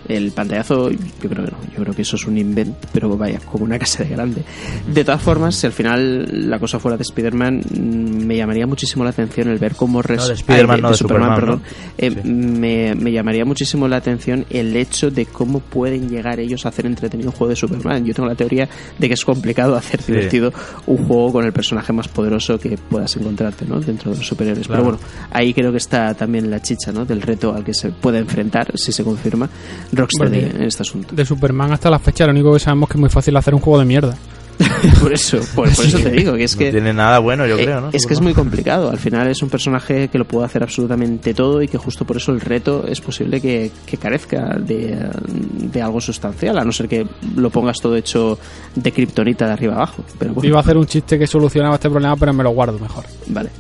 [0.08, 1.58] El pantallazo, yo creo que no.
[1.76, 4.44] Yo creo que eso es un invent, pero vaya, como una casa de grande.
[4.88, 9.04] De todas formas, si al final la cosa fuera de Spider-Man, mm, me llamaría muchísimo
[9.04, 10.02] la atención el ver cómo...
[10.02, 11.62] Res no, de Spider-Man, no, de, Superman, Superman perdón.
[11.62, 11.96] ¿no?
[11.98, 12.30] Eh, sí.
[12.30, 16.86] me, me, llamaría muchísimo la atención el hecho de cómo pueden llegar ellos a hacer
[16.86, 18.06] entretenido un juego de Superman.
[18.06, 18.68] Yo tengo la teoría
[18.98, 20.12] de que es complicado hacer sí.
[20.12, 20.54] divertido
[20.86, 23.80] un juego con el personaje más poderoso que puedas encontrarte ¿no?
[23.80, 24.68] dentro de los superhéroes.
[24.68, 24.84] Claro.
[24.84, 27.06] Pero bueno, ahí creo que está también la chicha ¿no?
[27.06, 29.50] del reto al que se puede enfrentar, si se confirma,
[29.96, 31.16] Rocksteady bueno, en este asunto.
[31.16, 33.54] De Superman hasta la fecha, lo único que sabemos es que es muy fácil hacer
[33.54, 34.16] un juego de mierda.
[35.02, 37.58] por eso, por, por eso te digo que es que no tiene nada bueno, yo
[37.58, 37.90] eh, creo, ¿no?
[37.92, 38.90] Es que es muy complicado.
[38.90, 42.18] Al final es un personaje que lo puede hacer absolutamente todo y que justo por
[42.18, 46.88] eso el reto es posible que, que carezca de, de, algo sustancial, a no ser
[46.88, 47.06] que
[47.36, 48.38] lo pongas todo hecho
[48.76, 50.04] de kriptonita de arriba abajo.
[50.20, 50.48] Pero bueno.
[50.48, 53.06] Iba a hacer un chiste que solucionaba este problema, pero me lo guardo mejor.
[53.28, 53.50] Vale.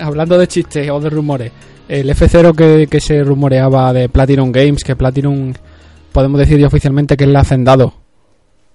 [0.00, 1.52] Hablando de chistes o de rumores,
[1.88, 5.52] el F0 que, que se rumoreaba de Platinum Games, que Platinum
[6.12, 7.94] podemos decir ya oficialmente que es el hacendado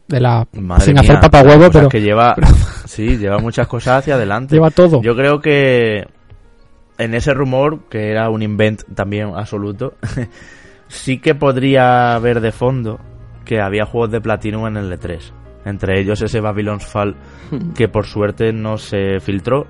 [0.08, 2.36] de la Madre sin mía, hacer papá huevo, pero que lleva
[2.86, 4.56] sí, lleva muchas cosas hacia adelante.
[4.56, 5.02] Lleva todo.
[5.02, 6.08] Yo creo que
[6.98, 9.96] en ese rumor que era un invent también absoluto,
[10.88, 13.00] sí que podría haber de fondo
[13.46, 15.20] que había juegos de Platinum en el E3.
[15.66, 17.16] Entre ellos ese Babylon's Fall
[17.76, 19.68] que por suerte no se filtró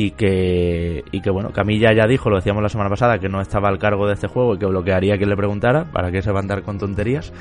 [0.00, 3.42] y que, y que bueno, Camilla ya dijo, lo decíamos la semana pasada, que no
[3.42, 6.32] estaba al cargo de este juego y que bloquearía quien le preguntara, para que se
[6.32, 7.34] va a andar con tonterías,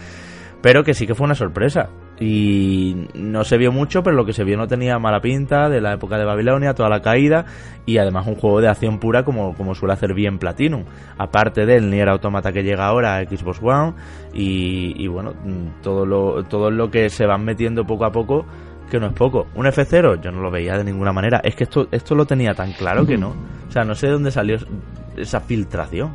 [0.61, 1.87] pero que sí que fue una sorpresa.
[2.19, 5.79] Y no se vio mucho, pero lo que se vio no tenía mala pinta, de
[5.79, 7.45] la época de Babilonia, toda la caída,
[7.85, 10.83] y además un juego de acción pura como, como suele hacer bien Platinum.
[11.17, 13.93] Aparte del Nier Automata que llega ahora a Xbox One,
[14.33, 15.31] y, y bueno,
[15.81, 18.45] todo lo, todo lo que se van metiendo poco a poco
[18.89, 19.47] que no es poco.
[19.55, 21.41] Un F0 yo no lo veía de ninguna manera.
[21.43, 23.29] Es que esto, esto lo tenía tan claro que no.
[23.67, 24.57] O sea, no sé de dónde salió
[25.17, 26.13] esa filtración.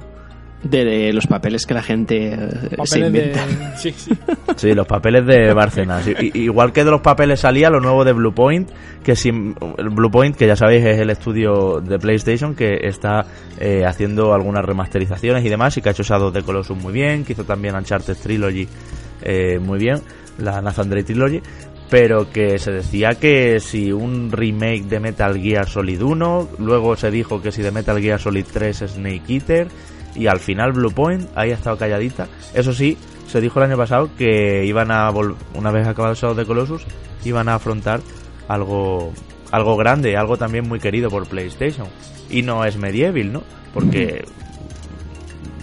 [0.63, 2.37] De, de los papeles que la gente eh,
[2.71, 3.47] papeles se inventa.
[3.47, 3.55] De...
[3.77, 4.13] Sí, sí.
[4.57, 6.09] sí, los papeles de Bárcenas.
[6.35, 8.71] Igual que de los papeles salía lo nuevo de Bluepoint,
[9.03, 13.27] que si, el Bluepoint, que ya sabéis es el estudio de PlayStation que está
[13.61, 17.25] eh, haciendo algunas remasterizaciones y demás, y que ha hecho Shadow de Colossus muy bien,
[17.25, 18.67] que hizo también Uncharted Trilogy
[19.21, 20.01] eh, muy bien,
[20.39, 21.43] la Nathan Drake Trilogy,
[21.91, 27.11] pero que se decía que si un remake de Metal Gear Solid 1, luego se
[27.11, 29.69] dijo que si de Metal Gear Solid 3 es Snake Eater,
[30.15, 32.29] y al final Bluepoint ahí ha estado calladita.
[32.55, 32.97] Eso sí,
[33.27, 36.87] se dijo el año pasado que iban a, una vez acabado el Shadow de Colossus,
[37.25, 38.01] iban a afrontar
[38.49, 39.13] algo,
[39.51, 41.89] algo grande, algo también muy querido por PlayStation.
[42.31, 43.43] Y no es Medieval, ¿no?
[43.73, 44.25] Porque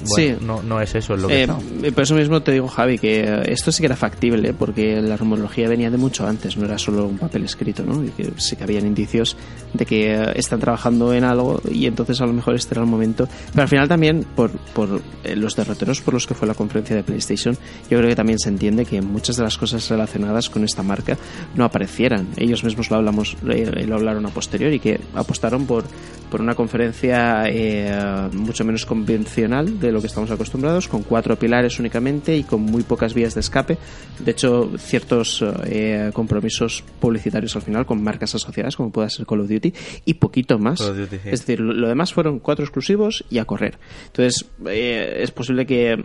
[0.07, 0.45] bueno, sí.
[0.45, 3.41] no, no es eso es lo que eh, Por eso mismo te digo, Javi, que
[3.45, 7.05] esto sí que era factible, porque la rumorología venía de mucho antes, no era solo
[7.05, 8.03] un papel escrito, ¿no?
[8.03, 9.37] Y que sí que habían indicios
[9.73, 13.27] de que están trabajando en algo y entonces a lo mejor este era el momento.
[13.51, 16.95] Pero al final también, por, por eh, los derroteros por los que fue la conferencia
[16.95, 17.55] de PlayStation,
[17.89, 21.17] yo creo que también se entiende que muchas de las cosas relacionadas con esta marca
[21.55, 22.27] no aparecieran.
[22.37, 25.83] Ellos mismos lo hablamos, eh, lo hablaron a posteriori, que apostaron por,
[26.29, 31.79] por una conferencia eh, mucho menos convencional de lo que estamos acostumbrados, con cuatro pilares
[31.79, 33.77] únicamente y con muy pocas vías de escape.
[34.19, 39.41] De hecho, ciertos eh, compromisos publicitarios al final con marcas asociadas, como pueda ser Call
[39.41, 39.73] of Duty,
[40.05, 40.79] y poquito más.
[40.79, 41.29] Duty, sí.
[41.29, 43.77] Es decir, lo, demás fueron cuatro exclusivos y a correr.
[44.07, 45.97] Entonces, eh, es posible que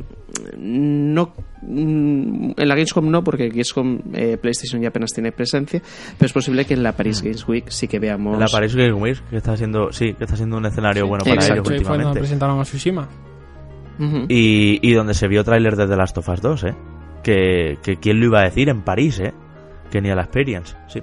[0.58, 1.34] no
[1.66, 5.82] en la Gamescom no, porque Gamescom eh, PlayStation ya apenas tiene presencia,
[6.18, 8.38] pero es posible que en la Paris Games Week sí que veamos.
[8.38, 11.24] La Paris Games Week, que está siendo, sí, que está siendo un escenario sí, bueno
[11.24, 11.54] para exacto.
[11.54, 12.12] ellos Sí, últimamente.
[12.12, 13.08] Fue presentaron a Tsushima.
[13.98, 14.26] Uh -huh.
[14.28, 16.74] y, y, donde se vio tráiler de The Last of Us 2, ¿eh?
[17.22, 19.32] Que, que quién lo iba a decir en París, ¿eh?
[19.90, 21.00] Que ni a la Experience, sí.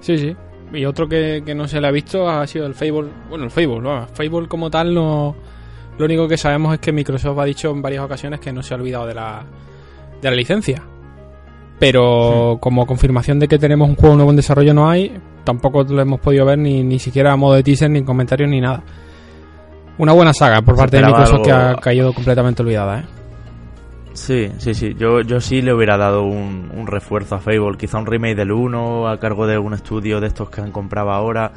[0.00, 0.36] Sí, sí.
[0.72, 3.08] Y otro que, que no se le ha visto ha sido el Fable.
[3.28, 4.06] Bueno, el Fable, ¿no?
[4.06, 5.34] Fable como tal no...
[5.98, 8.72] Lo único que sabemos es que Microsoft ha dicho en varias ocasiones que no se
[8.72, 9.44] ha olvidado de la,
[10.22, 10.82] de la licencia.
[11.78, 12.58] Pero sí.
[12.60, 15.12] como confirmación de que tenemos un juego nuevo en desarrollo no hay,
[15.44, 18.48] tampoco lo hemos podido ver ni, ni siquiera a modo de teaser, ni en comentarios,
[18.48, 18.82] ni nada.
[19.98, 21.44] Una buena saga por parte de Microsoft algo...
[21.44, 23.04] que ha caído completamente olvidada, ¿eh?
[24.14, 24.94] Sí, sí, sí.
[24.98, 27.76] Yo, yo sí le hubiera dado un, un refuerzo a Fable.
[27.78, 31.10] Quizá un remake del 1 a cargo de algún estudio de estos que han comprado
[31.10, 31.52] ahora.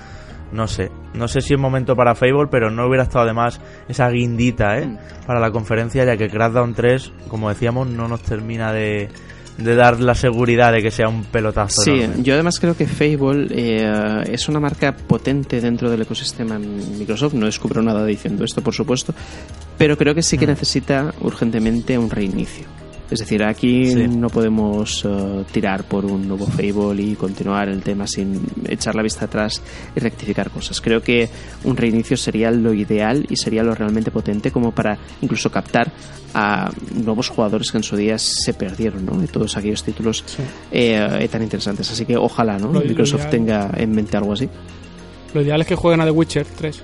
[0.51, 0.91] No sé.
[1.13, 4.97] No sé si es momento para Fable, pero no hubiera estado además esa guindita, ¿eh?
[5.25, 9.09] Para la conferencia, ya que Crackdown 3, como decíamos, no nos termina de,
[9.63, 11.81] de dar la seguridad de que sea un pelotazo.
[11.81, 12.23] Sí, enorme.
[12.23, 17.33] yo además creo que Fable eh, es una marca potente dentro del ecosistema en Microsoft.
[17.33, 19.13] No descubro nada diciendo esto, por supuesto,
[19.77, 22.80] pero creo que sí que necesita urgentemente un reinicio.
[23.11, 24.07] Es decir, aquí Sí.
[24.07, 29.03] no podemos eh, tirar por un nuevo Fable y continuar el tema sin echar la
[29.03, 29.61] vista atrás
[29.95, 30.79] y rectificar cosas.
[30.79, 31.29] Creo que
[31.65, 35.91] un reinicio sería lo ideal y sería lo realmente potente como para incluso captar
[36.33, 36.71] a
[37.03, 39.19] nuevos jugadores que en su día se perdieron, ¿no?
[39.19, 40.23] De todos aquellos títulos
[40.71, 41.91] eh, tan interesantes.
[41.91, 42.71] Así que ojalá, ¿no?
[42.71, 44.47] Lo Microsoft ideal- tenga en mente algo así.
[45.33, 46.81] Lo ideal es que jueguen a The Witcher 3.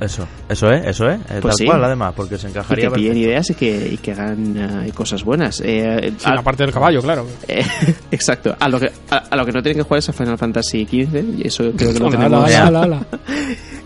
[0.00, 1.20] Eso, eso es, eso es.
[1.20, 1.66] eh, Pues tal sí.
[1.66, 3.28] cual, además, porque se Y encajaría que pillen perfecto.
[3.28, 4.56] ideas y que, y que hagan
[4.86, 5.60] eh, cosas buenas.
[5.64, 7.26] Eh, a- la parte del caballo, claro.
[7.48, 7.64] eh,
[8.10, 8.54] exacto.
[8.58, 10.84] A lo, que, a, a lo que no tienen que jugar es a Final Fantasy
[10.86, 11.38] XV.
[11.38, 12.44] Y eso creo que lo tenemos.
[12.54, 13.06] ala, ala, ala.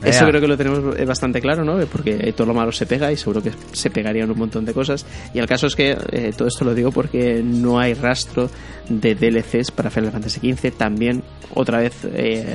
[0.04, 1.78] Eso creo que lo tenemos eh, bastante claro, ¿no?
[1.86, 5.06] Porque todo lo malo se pega y seguro que se pegarían un montón de cosas.
[5.32, 8.50] Y el caso es que eh, todo esto lo digo porque no hay rastro
[8.90, 10.72] de DLCs para Final Fantasy XV.
[10.76, 11.22] También,
[11.54, 12.54] otra vez, eh,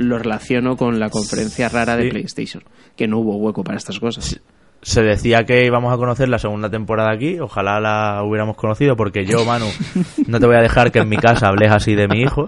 [0.00, 2.10] lo relaciono con la conferencia rara de Sí.
[2.10, 2.62] PlayStation,
[2.96, 4.40] que no hubo hueco para estas cosas.
[4.82, 9.26] Se decía que íbamos a conocer la segunda temporada aquí, ojalá la hubiéramos conocido, porque
[9.26, 9.66] yo, Manu,
[10.26, 12.46] no te voy a dejar que en mi casa hables así de mi hijo,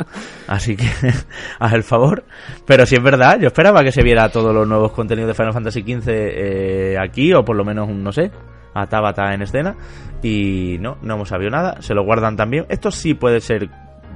[0.48, 0.86] así que
[1.58, 2.24] haz el favor.
[2.66, 5.52] Pero si es verdad, yo esperaba que se viera todos los nuevos contenidos de Final
[5.52, 8.30] Fantasy XV eh, aquí, o por lo menos, un, no sé,
[8.72, 9.76] a Tabata en escena,
[10.22, 12.64] y no, no hemos sabido nada, se lo guardan también.
[12.70, 13.68] Esto sí puede ser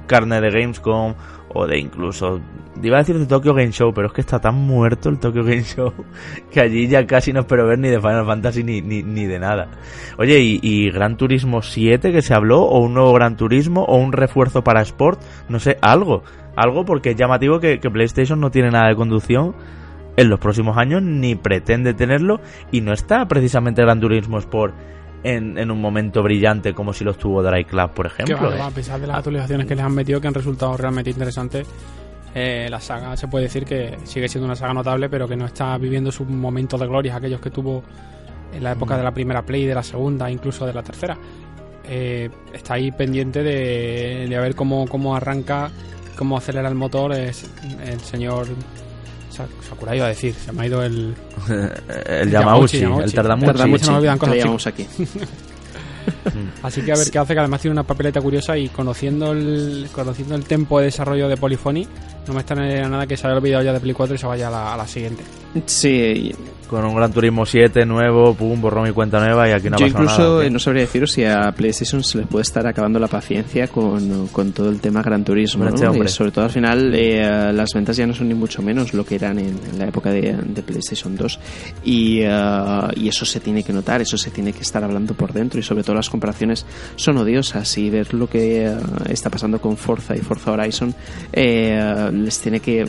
[0.07, 1.13] carne de Gamescom
[1.57, 2.39] o de incluso
[2.83, 5.43] iba a decir de Tokyo Game Show pero es que está tan muerto el Tokyo
[5.43, 5.91] Game Show
[6.51, 9.39] que allí ya casi no espero ver ni de Final Fantasy ni, ni, ni de
[9.39, 9.67] nada.
[10.17, 14.13] Oye y, Gran Turismo 7 que se habló o un nuevo Gran Turismo o un
[14.13, 15.19] refuerzo para Sport
[15.49, 16.23] no sé algo.
[16.55, 19.55] Algo porque es llamativo que, que PlayStation no tiene nada de conducción
[20.15, 22.39] en los próximos años ni pretende tenerlo
[22.71, 24.75] y no está precisamente Gran Turismo Sport
[25.23, 28.57] en, en un momento brillante como si lo estuvo Drive Club por ejemplo ¿eh?
[28.59, 31.67] va, a pesar de las actualizaciones que les han metido, que han resultado realmente interesantes,
[32.35, 35.45] eh, la saga se puede decir que sigue siendo una saga notable, pero que no
[35.45, 37.83] está viviendo sus momentos de gloria, aquellos que tuvo
[38.53, 41.17] en la época de la primera Play, de la segunda, incluso de la tercera.
[41.83, 45.71] Eh, está ahí pendiente de, de ver cómo, cómo arranca,
[46.17, 47.49] cómo acelera el motor es
[47.85, 48.47] el señor
[49.67, 51.15] Sakurai iba a decir, se me ha ido el...
[52.07, 53.45] el Yamauchi, el Tardamuchi.
[53.47, 53.83] Tardamuchi.
[53.83, 54.87] se me olvidan que cosas, aquí.
[56.63, 59.89] Así que a ver qué hace, que además tiene una papeleta curiosa y conociendo el,
[59.91, 61.87] conociendo el tempo de desarrollo de Polyphony,
[62.27, 64.47] no me extrañaría nada que se haya olvidado ya de Play 4 y se vaya
[64.47, 65.23] a la, a la siguiente.
[65.65, 66.31] Sí,
[66.67, 69.79] Con un Gran Turismo 7 nuevo, pum, borrón y cuenta nueva y aquí no ha
[69.79, 70.49] yo pasado incluso nada.
[70.49, 74.51] no sabría deciros si a PlayStation se le puede estar acabando la paciencia con, con
[74.51, 75.65] todo el tema Gran Turismo.
[75.67, 76.07] Este hombre.
[76.09, 79.05] Eh, sobre todo al final eh, las ventas ya no son ni mucho menos lo
[79.05, 81.39] que eran en, en la época de, de PlayStation 2
[81.85, 82.29] y, eh,
[82.97, 85.63] y eso se tiene que notar, eso se tiene que estar hablando por dentro y
[85.63, 86.65] sobre todo las comparaciones
[86.97, 88.75] son odiosas y ver lo que eh,
[89.09, 90.93] está pasando con Forza y Forza Horizon
[91.31, 92.85] eh, les tiene que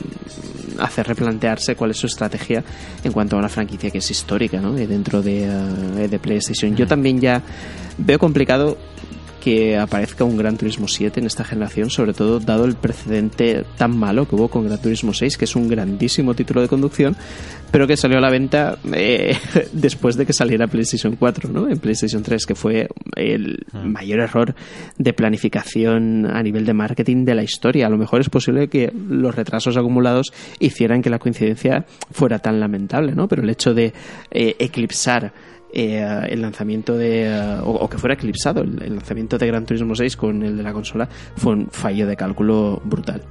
[0.79, 2.63] hacer replantearse cuál es su estrategia
[3.03, 4.73] en cuanto a una franquicia que es histórica ¿no?
[4.73, 6.77] Dentro de, eh, de PlayStation.
[6.77, 7.43] Yo también ya
[7.99, 8.79] veo complicado
[9.49, 13.97] que aparezca un Gran Turismo 7 en esta generación, sobre todo dado el precedente tan
[13.97, 17.17] malo que hubo con Gran Turismo 6, que es un grandísimo título de conducción,
[17.71, 19.35] pero que salió a la venta eh,
[19.73, 21.67] después de que saliera PlayStation 4, ¿no?
[21.67, 24.55] En PlayStation 3, que fue el mayor error
[24.99, 27.87] de planificación a nivel de marketing de la historia.
[27.87, 32.61] A lo mejor es posible que los retrasos acumulados hicieran que la coincidencia fuera tan
[32.61, 33.29] lamentable, ¿no?
[33.29, 33.95] Pero el hecho de
[34.31, 35.33] eh, eclipsar
[35.73, 39.95] eh, el lanzamiento de eh, o, que fuera eclipsado el, el lanzamiento de Gran Turismo
[39.95, 43.23] 6 con el de la consola fue un fallo de cálculo brutal.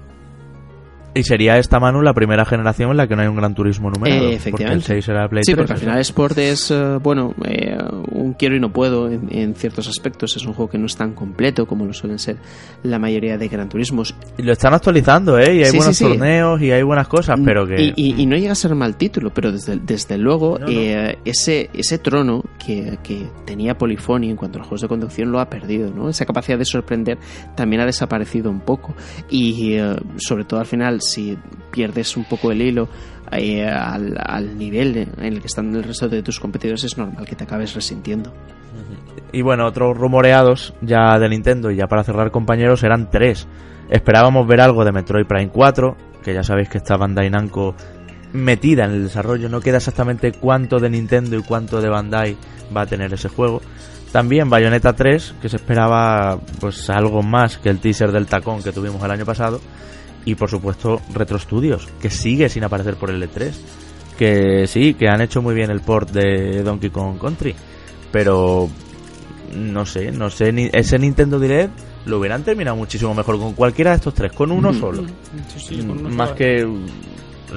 [1.17, 3.89] Y sería esta Manu la primera generación en la que no hay un Gran Turismo
[3.89, 4.29] numerado.
[4.29, 4.83] Eh, efectivamente.
[4.85, 7.77] Porque el 6 era Play Sí, 3, porque al final Sport es, eh, bueno, eh,
[8.11, 10.35] un quiero y no puedo en, en ciertos aspectos.
[10.35, 12.37] Es un juego que no es tan completo como lo suelen ser
[12.83, 14.15] la mayoría de Gran Turismos.
[14.37, 15.55] Y lo están actualizando, ¿eh?
[15.55, 16.09] Y hay Sí, buenos sí, sí.
[16.09, 17.81] torneos y hay buenas cosas, pero que...
[17.81, 20.71] Y, y- y no llega a ser mal título, pero desde, desde luego No, no.
[20.71, 25.31] eh, ese, ese trono que, que tenía Polyphony en cuanto a los juegos de conducción
[25.31, 26.09] lo ha perdido, ¿no?
[26.09, 27.17] Esa capacidad de sorprender
[27.55, 28.95] también ha desaparecido un poco.
[29.29, 31.37] Y eh, sobre todo al final, si
[31.71, 32.87] pierdes un poco el hilo
[33.31, 37.35] eh, al, nivel en el que están el resto de tus competidores, es normal que
[37.35, 38.33] te acabes resintiendo.
[39.31, 43.47] Y bueno, otros rumoreados ya de Nintendo y ya para cerrar compañeros eran tres.
[43.89, 47.75] Esperábamos ver algo de Metroid Prime 4, que ya sabéis que está Bandai Namco
[48.33, 52.37] metida en el desarrollo, no queda exactamente cuánto de Nintendo y cuánto de Bandai
[52.75, 53.61] va a tener ese juego.
[54.11, 58.71] También Bayonetta 3, que se esperaba pues algo más que el teaser del tacón que
[58.71, 59.59] tuvimos el año pasado.
[60.27, 63.53] Y por supuesto Retro Studios, que sigue sin aparecer por el E3.
[64.17, 67.55] Que sí, que han hecho muy bien el port de Donkey Kong Country.
[68.11, 68.67] Pero
[69.55, 71.71] no sé, no sé, ni, ese Nintendo Direct
[72.07, 75.05] lo hubieran terminado muchísimo mejor con cualquiera de estos tres, con uno solo.
[76.09, 76.67] Más que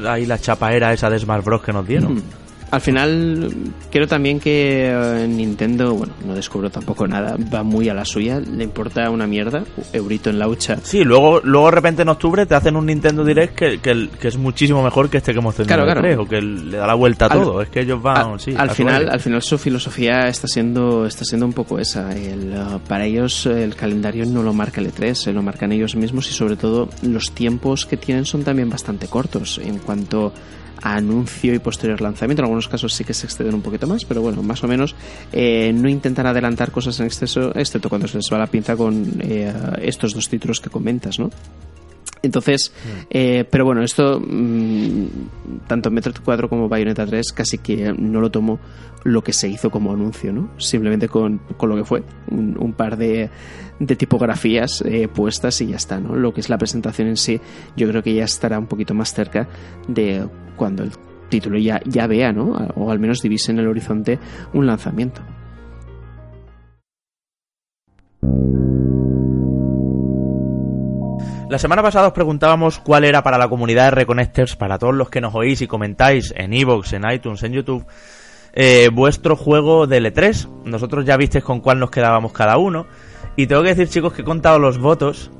[0.06, 1.62] ahí la chapaera esa de Smash Bros.
[1.62, 2.22] que nos dieron.
[2.70, 3.52] Al final,
[3.90, 8.38] creo también que eh, Nintendo, bueno, no descubro tampoco nada, va muy a la suya,
[8.38, 10.78] le importa una mierda, eurito en la hucha.
[10.82, 14.36] Sí, luego, luego de repente en octubre te hacen un Nintendo Direct que, que, es
[14.36, 16.22] muchísimo mejor que este que hemos tenido claro, claro.
[16.22, 17.60] o que le da la vuelta a todo.
[17.60, 21.46] Es que ellos van, sí, al final, al final su filosofía está siendo, está siendo
[21.46, 22.12] un poco esa.
[22.12, 25.96] El, uh, para ellos el calendario no lo marca el E3, se lo marcan ellos
[25.96, 30.32] mismos y sobre todo los tiempos que tienen son también bastante cortos en cuanto
[30.82, 32.42] anuncio y posterior lanzamiento.
[32.42, 34.94] En algunos casos sí que se exceden un poquito más, pero bueno, más o menos
[35.32, 39.20] eh, no intentan adelantar cosas en exceso, excepto cuando se les va la pinza con
[39.20, 39.52] eh,
[39.82, 41.30] estos dos títulos que comentas, ¿no?
[42.22, 43.06] Entonces, mm.
[43.10, 45.06] eh, pero bueno, esto, mm,
[45.66, 48.60] tanto Metroid 4 como Bayonetta 3, casi que no lo tomo
[49.04, 50.50] lo que se hizo como anuncio, ¿no?
[50.58, 53.30] Simplemente con, con lo que fue, un, par de,
[53.78, 56.14] de tipografías eh, puestas y ya está, ¿no?
[56.14, 57.40] Lo que es la presentación en sí,
[57.76, 59.48] yo creo que ya estará un poquito más cerca
[59.88, 60.26] de
[60.56, 60.90] cuando el
[61.30, 62.52] título ya, ya vea, ¿no?
[62.74, 64.18] O al menos divise en el horizonte
[64.52, 65.22] un lanzamiento.
[71.50, 75.10] La semana pasada os preguntábamos cuál era para la comunidad de Reconnectors, para todos los
[75.10, 77.84] que nos oís y comentáis en Evox, en iTunes, en YouTube,
[78.52, 80.48] eh, vuestro juego de L3.
[80.66, 82.86] Nosotros ya visteis con cuál nos quedábamos cada uno.
[83.34, 85.32] Y tengo que decir, chicos, que he contado los votos.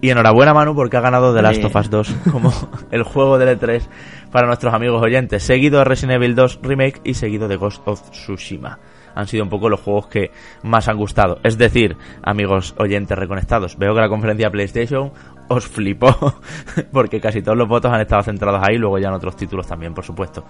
[0.00, 2.52] Y enhorabuena, Manu, porque ha ganado The Last of Us 2 como
[2.92, 3.82] el juego de L3
[4.30, 5.42] para nuestros amigos oyentes.
[5.42, 8.78] Seguido de Resident Evil 2 Remake y seguido de Ghost of Tsushima
[9.14, 10.30] han sido un poco los juegos que
[10.62, 11.38] más han gustado.
[11.42, 15.12] Es decir, amigos oyentes reconectados, veo que la conferencia PlayStation
[15.48, 16.14] os flipó,
[16.92, 19.94] porque casi todos los votos han estado centrados ahí, luego ya en otros títulos también,
[19.94, 20.44] por supuesto.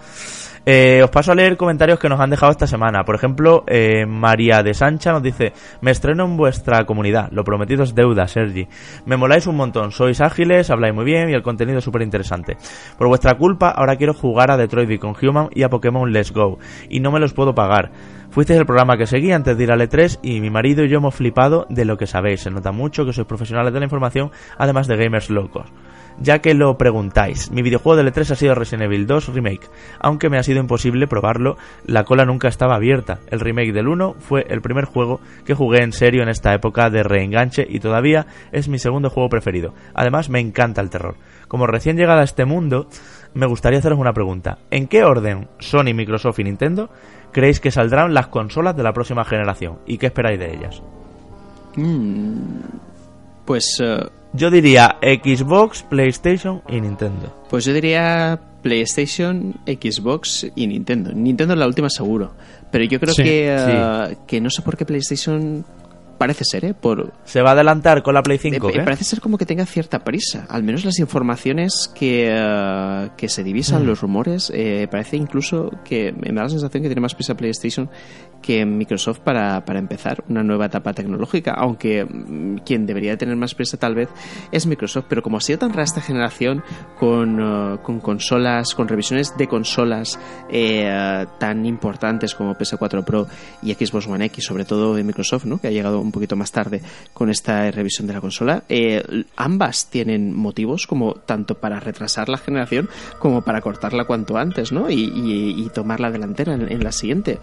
[0.65, 3.03] Eh, os paso a leer comentarios que nos han dejado esta semana.
[3.03, 7.83] Por ejemplo, eh, María de Sancha nos dice, me estreno en vuestra comunidad, lo prometido
[7.83, 8.67] es deuda, Sergi.
[9.05, 12.57] Me moláis un montón, sois ágiles, habláis muy bien y el contenido es súper interesante.
[12.97, 16.59] Por vuestra culpa, ahora quiero jugar a Detroit Become Human y a Pokémon Let's Go,
[16.89, 17.91] y no me los puedo pagar.
[18.31, 20.97] Fuisteis el programa que seguí antes de ir al E3 y mi marido y yo
[20.97, 22.41] hemos flipado de lo que sabéis.
[22.41, 25.65] Se nota mucho que sois profesionales de la información, además de gamers locos.
[26.21, 29.67] Ya que lo preguntáis, mi videojuego del E3 ha sido Resident Evil 2 Remake.
[29.99, 33.19] Aunque me ha sido imposible probarlo, la cola nunca estaba abierta.
[33.31, 36.91] El remake del 1 fue el primer juego que jugué en serio en esta época
[36.91, 39.73] de reenganche y todavía es mi segundo juego preferido.
[39.95, 41.15] Además me encanta el terror.
[41.47, 42.87] Como recién llegada a este mundo,
[43.33, 44.59] me gustaría haceros una pregunta.
[44.69, 46.89] ¿En qué orden Sony, Microsoft y Nintendo
[47.31, 50.81] creéis que saldrán las consolas de la próxima generación y qué esperáis de ellas?
[51.75, 52.59] Mm,
[53.45, 57.33] pues eh, yo diría Xbox, PlayStation y Nintendo.
[57.49, 61.11] Pues yo diría PlayStation, Xbox y Nintendo.
[61.13, 62.33] Nintendo es la última seguro,
[62.71, 65.65] pero yo creo que, eh, que no sé por qué PlayStation
[66.19, 66.73] Parece ser, ¿eh?
[66.73, 67.13] Por...
[67.23, 68.71] ¿Se va a adelantar con la Play 5?
[68.71, 70.45] Eh, parece ser como que tenga cierta prisa.
[70.49, 73.87] Al menos las informaciones que, eh, que se divisan, mm.
[73.87, 77.89] los rumores, eh, parece incluso que me da la sensación que tiene más prisa PlayStation
[78.41, 81.53] que Microsoft para, para empezar una nueva etapa tecnológica.
[81.53, 84.09] Aunque mm, quien debería tener más prisa tal vez
[84.51, 85.05] es Microsoft.
[85.07, 86.63] Pero como ha sido tan rara esta generación
[86.99, 90.19] con, con consolas, con revisiones de consolas
[91.39, 93.27] tan importantes como PS4 Pro
[93.61, 95.59] y Xbox One X, sobre todo de Microsoft, ¿no?
[95.59, 96.81] que ha llegado un poquito más tarde
[97.13, 98.63] con esta revisión de la consola.
[98.67, 104.71] Eh, ambas tienen motivos como tanto para retrasar la generación como para cortarla cuanto antes,
[104.71, 104.89] ¿no?
[104.89, 107.37] Y, tomar la delantera en, la siguiente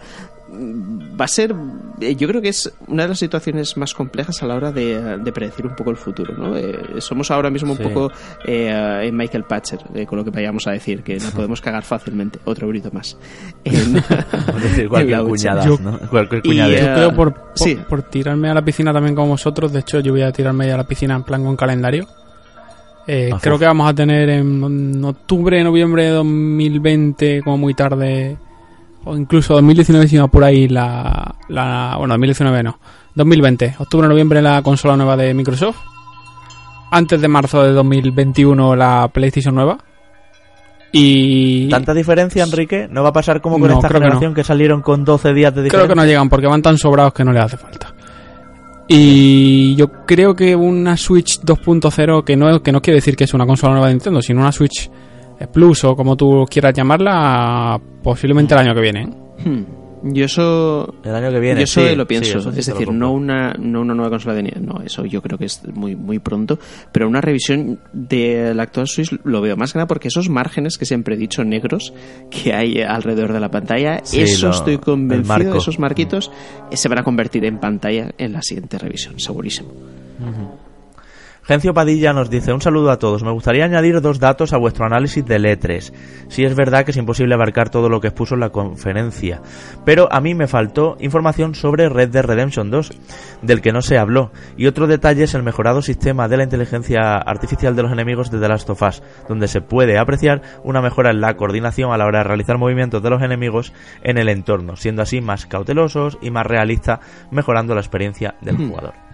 [0.49, 1.53] va a ser,
[1.99, 5.19] eh, yo creo que es una de las situaciones más complejas a la hora de,
[5.33, 6.35] predecir un poco el futuro.
[6.37, 6.55] ¿no?
[6.55, 8.11] Eh, somos ahora mismo un poco
[8.45, 12.39] en Michael Patcher, con lo que vayamos a decir, que no podemos cagar fácilmente.
[12.45, 13.17] Otro grito más.
[14.89, 15.65] cualquier cuñada.
[15.65, 17.33] Yo, creo por,
[17.87, 19.71] por tirarme a la piscina también como vosotros.
[19.71, 22.07] De hecho, yo voy a tirarme a la piscina en plan con calendario.
[23.07, 28.37] Eh, ah, creo que vamos a tener en octubre, noviembre de 2020, como muy tarde,
[29.07, 31.95] o incluso 2019, si no por ahí, la, la.
[31.97, 32.79] Bueno, 2019 no.
[33.15, 35.77] 2020, octubre, noviembre, la consola nueva de Microsoft.
[36.91, 39.77] Antes de marzo de 2021, la PlayStation nueva.
[40.91, 41.67] Y...
[41.69, 42.87] ¿Tanta diferencia, Enrique?
[42.89, 45.63] ¿No va a pasar como con esta generación que, que, salieron con 12 días de
[45.63, 45.85] diferencia?
[45.85, 47.93] Creo que no llegan porque van tan sobrados que no les hace falta.
[48.87, 53.33] Y yo creo que una Switch 2.0, que no, que no quiere decir que es
[53.33, 54.89] una consola nueva de Nintendo, sino una Switch
[55.51, 59.01] Plus o como tú quieras llamarla, posiblemente el año que viene.
[59.03, 59.49] ¿eh?
[59.49, 59.63] Hmm.
[60.03, 60.93] Yo eso.
[61.03, 61.59] El año que viene.
[61.61, 62.31] Yo eso sí, lo pienso.
[62.33, 64.59] sí, eso sí es decir, no una, no una nueva consola de nieve.
[64.61, 66.59] No, eso yo creo que es muy, muy pronto.
[66.91, 70.77] Pero una revisión de la actual Switch lo veo más que nada porque esos márgenes
[70.77, 71.93] que siempre he dicho negros
[72.29, 76.31] que hay alrededor de la pantalla, Sí, eso lo- estoy convencido, esos marquitos
[76.71, 79.69] eh, se van a convertir en pantalla en la siguiente revisión, segurísimo.
[81.47, 83.23] Gencio Padilla nos dice un saludo a todos.
[83.23, 85.93] Me gustaría añadir dos datos a vuestro análisis del E3.
[86.27, 89.41] Sí es verdad que es imposible abarcar todo lo que expuso en la conferencia,
[89.85, 92.91] pero a mí me faltó información sobre Red Dead Redemption 2,
[93.43, 97.13] del que no se habló, y otro detalle es el mejorado sistema de la inteligencia
[97.13, 101.11] artificial de los enemigos de The Last of Us, donde se puede apreciar una mejora
[101.11, 103.71] en la coordinación a la hora de realizar movimientos de los enemigos
[104.03, 106.99] en el entorno, siendo así más cautelosos y más realista,
[107.31, 109.06] mejorando la experiencia del jugador.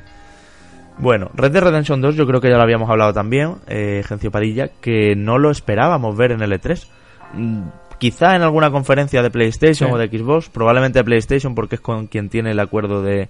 [0.99, 4.31] Bueno, Red Dead Redemption 2 yo creo que ya lo habíamos hablado también, eh, Gencio
[4.31, 6.87] Padilla, que no lo esperábamos ver en el E3.
[7.33, 7.61] Mm,
[7.99, 9.95] Quizá en alguna conferencia de PlayStation Sí.
[9.95, 13.29] o de Xbox, probablemente de PlayStation porque es con quien tiene el acuerdo de,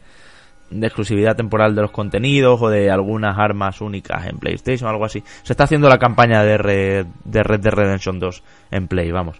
[0.72, 5.22] de exclusividad temporal de los contenidos o de algunas armas únicas en PlayStation, algo así.
[5.44, 9.40] Se está haciendo la campaña de Red, de Red Dead Redemption 2 en Play, vamos.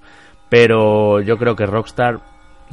[0.50, 2.20] Pero yo creo que Rockstar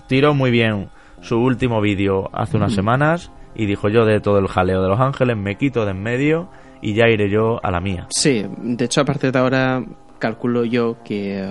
[0.07, 0.91] tiró muy bien
[1.23, 5.01] su último vídeo hace unas semanas y dijo yo de todo el jaleo de Los
[5.01, 6.49] Ángeles me quito de en medio
[6.81, 8.07] y ya iré yo a la mía.
[8.11, 9.83] Sí, de hecho a partir de ahora
[10.21, 11.49] calculo yo que eh,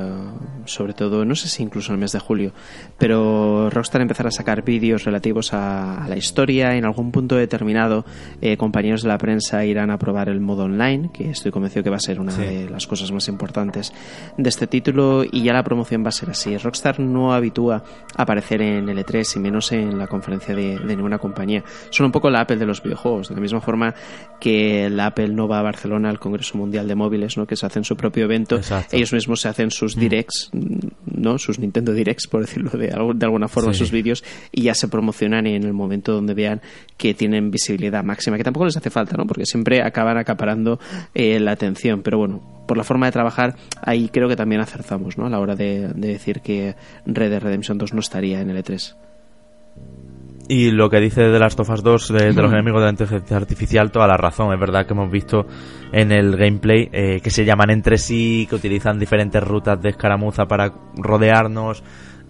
[0.65, 2.53] sobre todo, no sé si incluso en el mes de julio,
[2.97, 6.75] pero Rockstar empezará a sacar vídeos relativos a, a la historia.
[6.75, 8.05] En algún punto determinado,
[8.41, 11.89] eh, compañeros de la prensa irán a probar el modo online, que estoy convencido que
[11.89, 12.41] va a ser una Sí.
[12.41, 13.91] de las cosas más importantes
[14.37, 16.55] de este título y ya la promoción va a ser así.
[16.57, 17.83] Rockstar no habitúa
[18.15, 21.63] a aparecer en L3 y menos en la conferencia de, de ninguna compañía.
[21.89, 23.95] Son un poco la Apple de los videojuegos, de la misma forma
[24.39, 27.47] que la Apple no va a Barcelona al Congreso Mundial de Móviles, ¿no?
[27.47, 28.58] que se hacen su propio evento.
[28.59, 28.95] Exacto.
[28.95, 30.49] Ellos mismos se hacen sus directs,
[31.05, 31.37] ¿no?
[31.37, 33.79] sus Nintendo Directs, por decirlo de, alguna forma, Sí.
[33.79, 36.61] sus vídeos, y ya se promocionan en el momento donde vean
[36.97, 39.25] que tienen visibilidad máxima, que tampoco les hace falta, ¿no?
[39.25, 40.79] porque siempre acaban acaparando
[41.13, 42.01] eh, la atención.
[42.03, 45.25] Pero bueno, por la forma de trabajar, ahí creo que también acertamos ¿no?
[45.25, 46.75] a la hora de, de decir que
[47.05, 48.95] Red Dead Redemption 2 no estaría en el E E3.
[50.51, 52.89] Y lo que dice de Last of Us 2 de, de los enemigos de la
[52.91, 54.51] inteligencia artificial, toda la razón.
[54.51, 55.45] Es verdad que hemos visto
[55.91, 60.47] en el gameplay eh, que se llaman entre sí, que utilizan diferentes rutas de escaramuza
[60.47, 61.83] para rodearnos.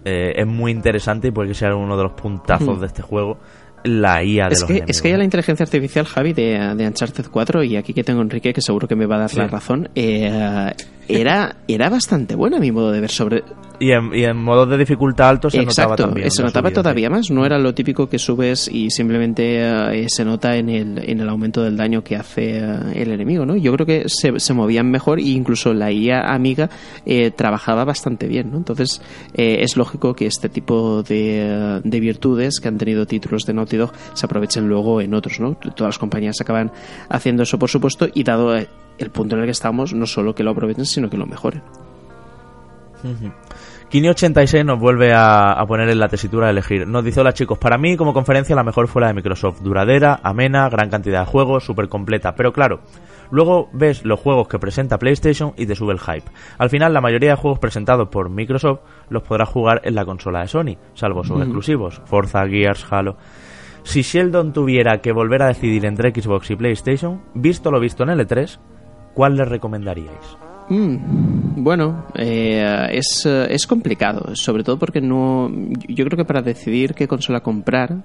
[0.04, 3.38] Eh, es muy interesante y puede que sea uno de los puntazos de este juego.
[3.84, 4.90] La IA de Es los que, enemigos.
[4.96, 8.20] es que ya la inteligencia artificial, Javi, de, de Uncharted 4, y aquí que tengo
[8.20, 9.38] a Enrique, que seguro que me va a dar Sí.
[9.38, 10.70] la razón, eh,
[11.10, 13.44] era, era bastante buena a mi modo de ver sobre...
[13.78, 16.30] Y en, y en modos de dificultad alto se notaba Exacto, también.
[16.30, 20.22] se notaba subida, todavía más, no era lo típico que subes y simplemente eh, se
[20.22, 23.56] nota en el, en el aumento del daño que hace eh, el enemigo, ¿no?
[23.56, 26.68] Yo creo que se, se movían mejor e incluso la IA amiga
[27.06, 28.58] eh, trabajaba bastante bien, ¿no?
[28.58, 29.00] Entonces
[29.32, 33.78] eh, es lógico que este tipo de, de virtudes que han tenido títulos de Naughty
[33.78, 35.54] Dog se aprovechen luego en otros, ¿no?
[35.54, 36.70] Todas las compañías acaban
[37.08, 38.68] haciendo eso, por supuesto, y dado eh,
[39.00, 41.62] el punto en el que estamos, no solo que lo aprovechen, sino que lo mejoren.
[43.02, 43.32] Ujú.
[43.90, 46.86] Kini86 nos vuelve a, a poner en la tesitura de elegir.
[46.86, 49.62] Nos dice, hola chicos, para mí como conferencia la mejor fue la de Microsoft.
[49.62, 52.36] Duradera, amena, gran cantidad de juegos, súper completa.
[52.36, 52.82] Pero claro,
[53.32, 56.30] luego ves los juegos que presenta PlayStation y te sube el hype.
[56.58, 60.42] Al final la mayoría de juegos presentados por Microsoft los podrás jugar en la consola
[60.42, 63.16] de Sony, salvo sus exclusivos, Forza, Gears, Halo.
[63.82, 68.10] Si Sheldon tuviera que volver a decidir entre Xbox y PlayStation, visto lo visto en
[68.10, 68.58] L3,
[69.14, 70.36] ¿cuál le recomendaríais?
[70.70, 75.50] Mm, bueno, eh, es, eh, es complicado, sobre todo porque no.
[75.88, 78.04] Yo creo que para decidir qué consola comprar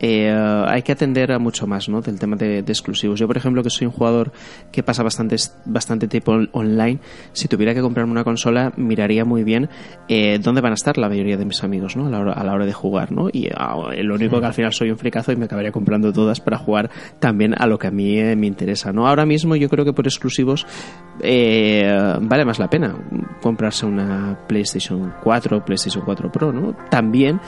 [0.00, 0.30] eh,
[0.66, 2.00] hay que atender a mucho más ¿no?
[2.00, 3.18] del tema de, de exclusivos.
[3.20, 4.32] Yo, por ejemplo, que soy un jugador
[4.72, 6.98] que pasa bastante, bastante tiempo on- online,
[7.32, 9.68] si tuviera que comprarme una consola, miraría muy bien
[10.08, 12.06] eh, dónde van a estar la mayoría de mis amigos ¿no?
[12.06, 13.12] a, la hora, a la hora de jugar.
[13.12, 13.28] ¿no?
[13.32, 16.40] Y ah, lo único que al final soy un fricazo y me acabaría comprando todas
[16.40, 18.92] para jugar también a lo que a mí eh, me interesa.
[18.92, 19.06] ¿no?
[19.06, 20.66] Ahora mismo yo creo que por exclusivos
[21.20, 22.94] vale más la pena
[23.40, 26.74] comprarse una PlayStation 4 o PlayStation 4 Pro, ¿no?
[26.90, 27.40] También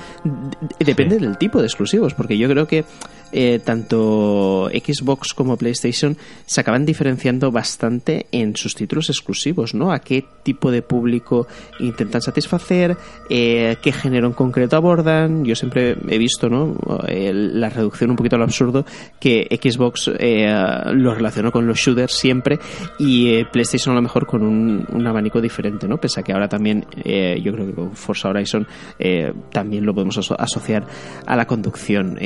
[0.79, 2.85] depende del tipo de exclusivos, porque yo creo que
[3.33, 9.93] eh, tanto Xbox como PlayStation se acaban diferenciando bastante en sus títulos exclusivos, ¿no?
[9.93, 11.47] A qué tipo de público
[11.81, 12.97] intentan satisfacer,
[13.31, 15.45] eh, qué género en concreto abordan.
[15.45, 16.77] Yo siempre he visto, ¿no?
[17.09, 18.85] La reducción un poquito a lo absurdo
[19.21, 20.47] que Xbox eh,
[20.93, 22.59] lo relacionó con los shooters siempre
[22.99, 25.99] y eh, PlayStation a lo mejor con un, un abanico diferente, ¿no?
[25.99, 28.67] Pese a que ahora también eh, yo creo que con Forza Horizon
[28.99, 30.87] eh, también lo podemos aso- asociar
[31.27, 32.19] a la conducción.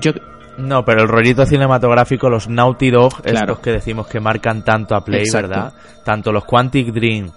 [0.00, 0.12] Yo
[0.58, 3.38] No, pero el rollito cinematográfico, los Naughty Dog, Claro.
[3.52, 5.48] estos que decimos que marcan tanto a Play, Exacto.
[5.48, 5.72] ¿verdad?
[6.04, 7.30] Tanto los Quantic Dream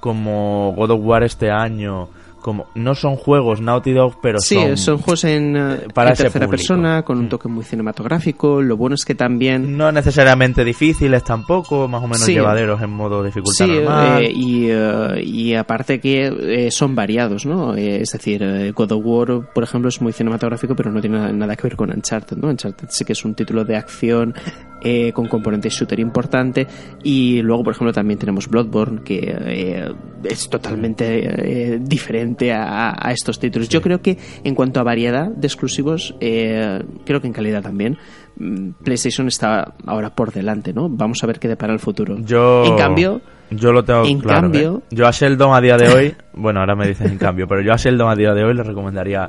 [0.00, 2.08] como God of War este año,
[2.46, 6.16] como no son juegos Naughty Dog, pero sí, son, son juegos en, eh, para en
[6.16, 7.28] tercera persona, con un Mm.
[7.28, 8.62] toque muy cinematográfico.
[8.62, 9.76] Lo bueno es que también...
[9.76, 12.34] no necesariamente difíciles tampoco, más o menos Sí.
[12.34, 14.22] llevaderos en modo dificultad Sí, normal.
[14.22, 16.26] eh, y, eh, y aparte que
[16.66, 17.74] eh, son variados, ¿no?
[17.74, 21.18] Eh, es decir, eh, God of War, por ejemplo, es muy cinematográfico, pero no tiene
[21.18, 22.48] nada, nada que ver con Uncharted, ¿no?
[22.48, 24.34] Uncharted sí que es un título de acción
[24.82, 26.66] eh, con componente shooter importante.
[27.02, 29.88] Y luego, por ejemplo, también tenemos Bloodborne, que eh,
[30.22, 33.68] es totalmente eh, diferente a, a estos títulos.
[33.68, 37.96] Yo creo que en cuanto a variedad de exclusivos, eh, creo que en calidad también,
[38.38, 40.88] mm, PlayStation está ahora por delante, ¿no?
[40.88, 42.16] Vamos a ver qué depara el futuro.
[42.20, 44.42] Yo, En cambio, yo lo tengo en claro.
[44.42, 44.94] cambio- ¿eh?
[44.94, 47.72] Yo a Sheldon a día de hoy, bueno, ahora me dices en cambio, pero yo
[47.72, 49.28] a Sheldon a día de hoy le recomendaría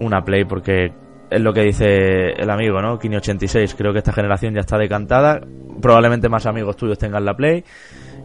[0.00, 0.92] una Play porque
[1.30, 2.98] es lo que dice el amigo, ¿no?
[3.00, 3.74] Kini86.
[3.76, 5.40] Creo que esta generación ya está decantada.
[5.80, 7.64] Probablemente más amigos tuyos tengan la Play.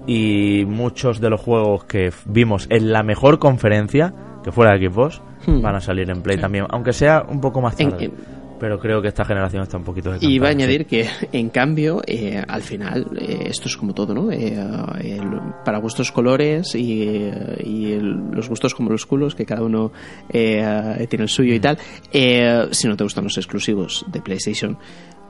[0.08, 4.14] Y muchos de los juegos que vimos en la mejor conferencia,
[4.44, 5.60] que fuera de Xbox, Hmm.
[5.62, 6.66] van a salir en Play también.
[6.70, 8.06] Aunque sea un poco más tarde.
[8.06, 10.32] en- pero creo que esta generación está un poquito decantada.
[10.32, 10.56] Y iba a sí.
[10.58, 14.32] añadir que, en cambio, eh, al final, eh, esto es como todo, ¿no?
[14.32, 14.54] Eh,
[15.00, 19.64] el- para gustos colores y, eh, y el- los gustos como los culos, que cada
[19.64, 19.92] uno
[20.32, 21.80] eh, tiene el suyo y tal.
[22.14, 24.78] Eh, si no te gustan los exclusivos de PlayStation,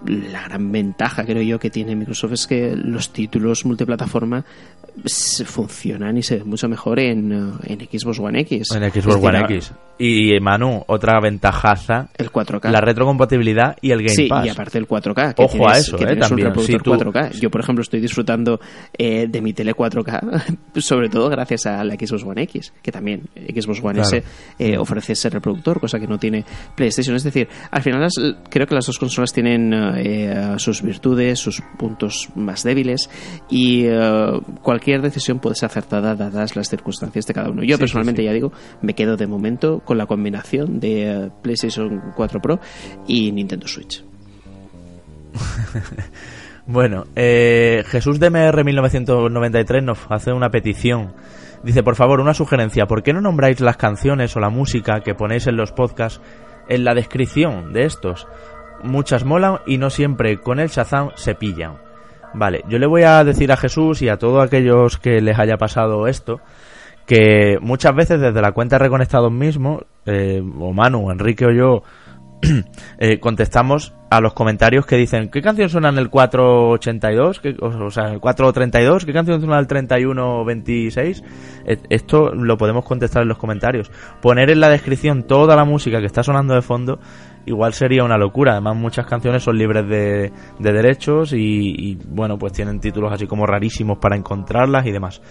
[0.06, 4.44] la gran ventaja, creo yo, que tiene Microsoft es que los títulos multiplataforma
[5.06, 8.72] se funcionan y se ven mucho mejor en, eh, en Xbox One X.
[8.76, 9.73] En Xbox decir, One X.
[9.99, 12.72] Y Manu, otra ventajaza, El 4K.
[12.72, 14.45] la retrocompatibilidad y el Game sí, Pass.
[14.48, 15.34] y aparte el 4K.
[15.36, 16.48] Que Ojo tienes, a eso, que eh, también.
[16.48, 17.32] un reproductor Si tú- 4K.
[17.40, 18.60] Yo, por ejemplo, estoy disfrutando
[18.98, 23.22] eh, de mi tele 4K, sobre todo gracias a la Xbox One X, que también
[23.36, 24.07] Xbox One Claro.
[24.18, 24.23] S
[24.60, 26.44] eh, ofrece ese reproductor, cosa que no tiene
[26.76, 27.15] PlayStation.
[27.15, 31.61] Es decir, al final las- creo que las dos consolas tienen eh, sus virtudes, sus
[31.77, 33.09] puntos más débiles
[33.49, 37.63] y eh, cualquier decisión puede ser acertada dadas las circunstancias de cada uno.
[37.63, 38.27] Yo Sí, personalmente sí, sí.
[38.27, 38.51] ya digo,
[38.81, 42.59] me quedo de momento con la combinación de PlayStation 4 Pro
[43.07, 44.03] y Nintendo Switch.
[46.68, 51.13] Bueno, eh, Jesús DMR 1993 nos hace una petición.
[51.63, 52.85] Dice, por favor, una sugerencia.
[52.85, 56.22] ¿Por qué no nombráis las canciones o la música que ponéis en los podcasts
[56.69, 58.27] en la descripción de estos?
[58.84, 61.78] Muchas molan y no siempre con el Shazam se pillan.
[62.34, 65.58] Vale, yo le voy a decir a Jesús y a todos aquellos que les haya
[65.58, 66.40] pasado esto
[67.06, 71.84] que muchas veces desde la cuenta Reconectados mismo, eh, o Manu, Enrique o yo,
[72.99, 77.40] eh, contestamos a los comentarios que dicen ¿qué canción suena en el 482?
[77.40, 81.24] ¿Qué- o sea, el 432, ¿qué canción suena en el 3126?
[81.66, 83.91] Eh, Esto lo podemos contestar en los comentarios.
[84.22, 86.99] Poner en la descripción toda la música que está sonando de fondo
[87.45, 88.53] igual sería una locura.
[88.53, 93.27] Además muchas canciones son libres de, de derechos y, y, bueno, pues tienen títulos así
[93.27, 95.22] como rarísimos para encontrarlas y demás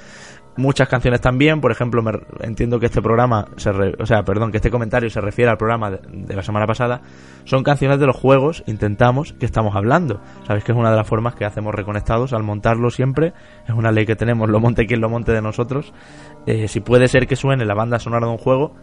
[0.57, 1.61] muchas canciones también.
[1.61, 5.11] Por ejemplo, me, entiendo que este programa, se re- o sea, perdón, que este comentario
[5.11, 7.01] se refiere al programa de, la semana pasada.
[7.45, 10.21] Son canciones de los juegos, intentamos, que estamos hablando.
[10.47, 13.33] Sabéis que es una de las formas que hacemos reconectados al montarlo siempre.
[13.67, 15.93] Es una ley que tenemos, lo monte quien lo monte de nosotros.
[16.47, 18.75] Eh, si puede ser que suene la banda sonora de un juego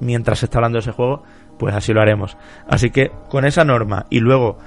[0.00, 1.22] mientras se está hablando de ese juego,
[1.62, 2.36] pues así lo haremos.
[2.66, 4.58] Así que con esa norma y luego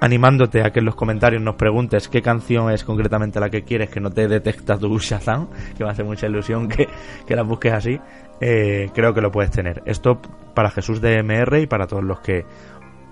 [0.00, 3.90] animándote a que en los comentarios nos preguntes qué canción es concretamente la que quieres
[3.90, 6.86] que no te detecta tu Shazam, que me hace mucha ilusión que,
[7.26, 8.00] que la busques así,
[8.40, 9.82] eh, creo que lo puedes tener.
[9.84, 10.20] Esto
[10.54, 12.46] para Jesús de MR y para todos los que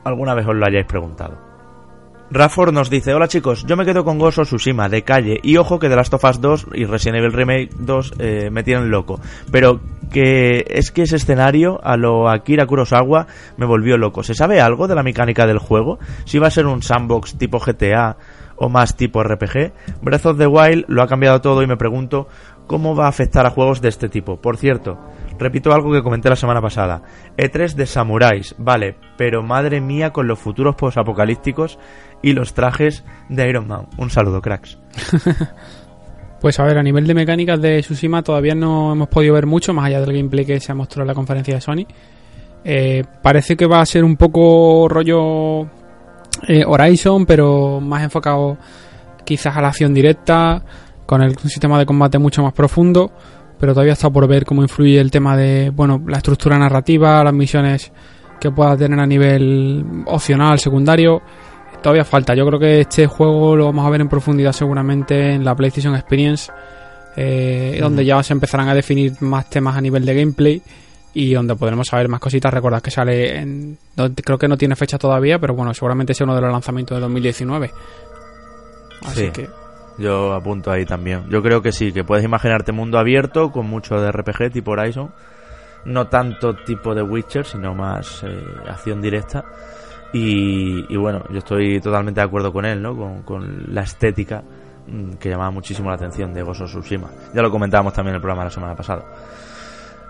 [0.04, 1.51] alguna vez os lo hayáis preguntado.
[2.34, 5.78] Rafford nos dice, hola chicos, yo me quedo con Gozo Tsushima de calle y ojo
[5.78, 9.20] que The Last of Us 2 y Resident Evil Remake 2 eh, me tienen loco,
[9.50, 9.80] pero
[10.10, 13.26] que es que ese escenario a lo Akira Kurosawa
[13.58, 14.22] me volvió loco.
[14.22, 15.98] ¿Se sabe algo de la mecánica del juego?
[16.24, 18.16] Si va a ser un sandbox tipo GTA
[18.56, 19.72] o más tipo RPG.
[20.00, 22.28] Breath of the Wild lo ha cambiado todo y me pregunto
[22.66, 24.40] cómo va a afectar a juegos de este tipo.
[24.40, 24.98] Por cierto,
[25.38, 27.02] repito algo que comenté la semana pasada.
[27.36, 31.78] E3 de samuráis, vale, pero madre mía con los futuros posapocalípticos
[32.22, 33.88] y los trajes de Iron Man.
[33.98, 34.78] Un saludo, cracks.
[36.42, 39.72] Pues a ver, a nivel de mecánicas de Tsushima todavía no hemos podido ver mucho,
[39.72, 41.86] más allá del gameplay que se ha mostrado en la conferencia de Sony.
[42.64, 45.62] Eh, parece que va a ser un poco rollo
[46.48, 48.58] eh, Horizon, pero más enfocado
[49.24, 50.64] quizás a la acción directa,
[51.06, 53.12] con el, un sistema de combate mucho más profundo,
[53.56, 57.34] pero todavía está por ver cómo influye el tema de, bueno, la estructura narrativa, las
[57.34, 57.92] misiones
[58.40, 61.22] que pueda tener a nivel opcional, secundario.
[61.82, 62.34] Todavía falta.
[62.34, 65.94] Yo creo que este juego lo vamos a ver en profundidad seguramente en la PlayStation
[65.96, 66.52] Experience,
[67.16, 70.62] eh, donde ya se empezarán a definir más temas a nivel de gameplay
[71.14, 72.54] y donde podremos saber más cositas.
[72.54, 73.76] Recordad que sale en.
[73.96, 76.96] no- creo que no tiene fecha todavía, pero bueno, seguramente sea uno de los lanzamientos
[76.96, 77.70] de 2019.
[79.04, 79.30] Así Sí.
[79.30, 79.48] que.
[79.98, 81.28] Yo apunto ahí también.
[81.28, 85.10] Yo creo que sí, que puedes imaginarte mundo abierto con mucho de RPG tipo Horizon.
[85.84, 89.44] No tanto tipo de Witcher, sino más eh, acción directa.
[90.12, 93.24] Y, bueno, yo estoy totalmente de acuerdo con él, ¿no?
[93.24, 94.42] Con, la estética
[94.86, 97.10] mm, que llamaba muchísimo la atención de Gozo Tsushima.
[97.34, 99.04] Ya lo comentábamos también en el programa la semana pasada.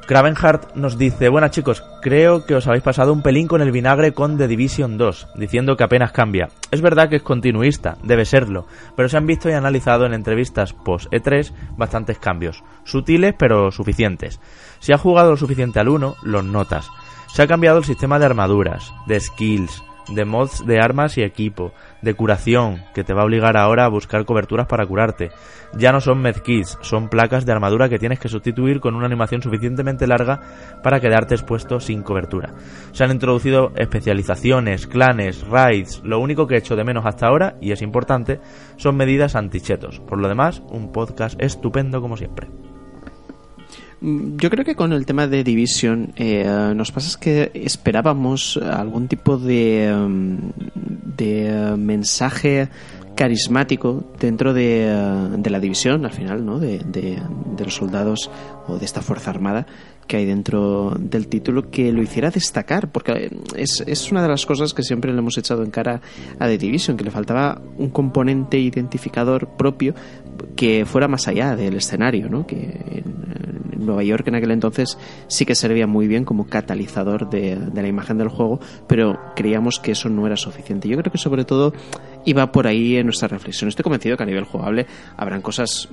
[0.06, 4.12] Cravenhart nos dice, buenas chicos, creo que os habéis pasado un pelín con el vinagre
[4.12, 6.48] con The Division 2, diciendo que apenas cambia.
[6.72, 8.66] Es verdad que es continuista, debe serlo,
[8.96, 14.40] pero se han visto y analizado en entrevistas post E3 bastantes cambios, sutiles pero suficientes.
[14.80, 16.90] Si has jugado lo suficiente al 1, los notas.
[17.32, 21.72] Se ha cambiado el sistema de armaduras, de skills, de mods de armas y equipo,
[22.02, 25.30] de curación, que te va a obligar ahora a buscar coberturas para curarte.
[25.74, 29.42] Ya no son medkits, son placas de armadura que tienes que sustituir con una animación
[29.42, 30.40] suficientemente larga
[30.82, 32.54] para quedarte expuesto sin cobertura.
[32.92, 37.56] Se han introducido especializaciones, clanes, raids, lo único que he hecho de menos hasta ahora,
[37.60, 38.40] y es importante,
[38.76, 40.00] son medidas antichetos.
[40.00, 42.48] Por lo demás, un podcast estupendo como siempre.
[44.02, 48.56] Mm, yo creo que con el tema de Division eh, nos pasa es que esperábamos
[48.56, 50.36] algún tipo de, mm,
[51.16, 52.68] de mensaje
[53.14, 56.58] carismático dentro de, la división al final ¿no?
[56.58, 57.22] de,
[57.58, 58.30] los soldados
[58.66, 59.66] o de esta fuerza armada
[60.08, 64.44] que hay dentro del título que lo hiciera destacar porque es, es una de las
[64.46, 66.00] cosas que siempre le hemos echado en cara
[66.40, 69.94] a The Division que le faltaba un componente identificador propio
[70.56, 72.46] que fuera más allá del escenario ¿no?
[72.46, 73.02] que
[73.82, 74.98] Nueva York en aquel entonces
[75.28, 79.78] sí que servía muy bien como catalizador de, de la imagen del juego, pero creíamos
[79.78, 80.88] que eso no era suficiente.
[80.88, 81.72] Yo creo que sobre todo
[82.24, 83.68] iba por ahí en nuestra reflexión.
[83.68, 84.86] Estoy convencido que a nivel jugable
[85.16, 85.88] habrán cosas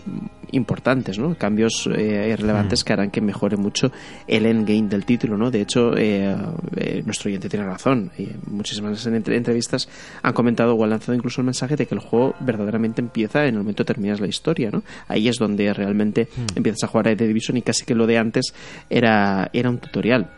[0.51, 1.35] importantes, ¿no?
[1.35, 2.85] Cambios eh, relevantes mm.
[2.85, 3.91] que harán que mejore mucho
[4.27, 5.51] el endgame del título, ¿no?
[5.51, 6.35] De hecho, eh,
[6.75, 8.11] eh, nuestro oyente tiene razón.
[8.47, 9.87] Muchísimas entrevistas
[10.21, 13.55] han comentado o han lanzado incluso el mensaje de que el juego verdaderamente empieza en
[13.55, 14.83] el momento que terminas la historia, ¿no?
[15.07, 16.57] Ahí es donde realmente mm.
[16.57, 18.53] empiezas a jugar a The Division y casi que lo de antes
[18.89, 20.29] era, era un tutorial.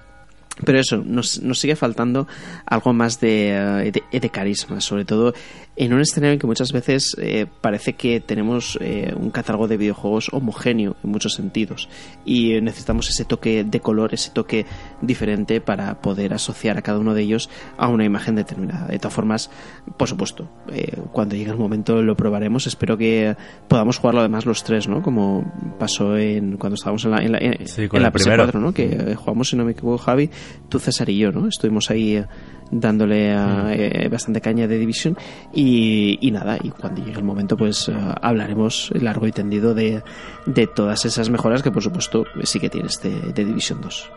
[0.66, 2.28] Pero eso, nos, nos sigue faltando
[2.66, 5.34] algo más de, de, carisma, sobre todo
[5.76, 9.78] en un escenario en que muchas veces eh, parece que tenemos eh, un catálogo de
[9.78, 11.90] videojuegos homogéneo en muchos sentidos
[12.26, 14.66] y necesitamos ese toque de color, ese toque
[15.02, 18.88] diferente para poder asociar a cada uno de ellos a una imagen determinada.
[18.88, 19.50] De todas formas,
[19.98, 22.68] por supuesto, eh, cuando llegue el momento lo probaremos.
[22.68, 23.36] Espero que
[23.68, 25.02] podamos jugarlo además los tres, ¿no?
[25.02, 27.58] Como pasó en cuando estábamos en la, en la, en,
[28.04, 28.74] la PS4, ¿no?
[28.74, 30.30] Que jugamos, si no me equivoco, Javi,
[30.70, 31.48] tú, César y yo, ¿no?
[31.48, 32.24] Estuvimos ahí
[32.72, 35.18] dándole eh, bastante caña de división
[35.54, 40.02] y, nada, y cuando llegue el momento pues eh, hablaremos largo y tendido de,
[40.46, 44.12] de, todas esas mejoras que por supuesto sí que tiene este de Division 2.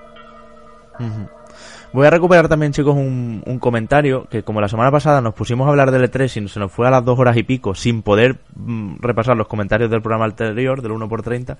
[1.93, 5.67] Voy a recuperar también, chicos, un, un, comentario que como la semana pasada nos pusimos
[5.67, 8.03] a hablar del E3 y se nos fue a las dos horas y pico sin
[8.03, 11.57] poder mm, repasar los comentarios del programa anterior, del 1x30,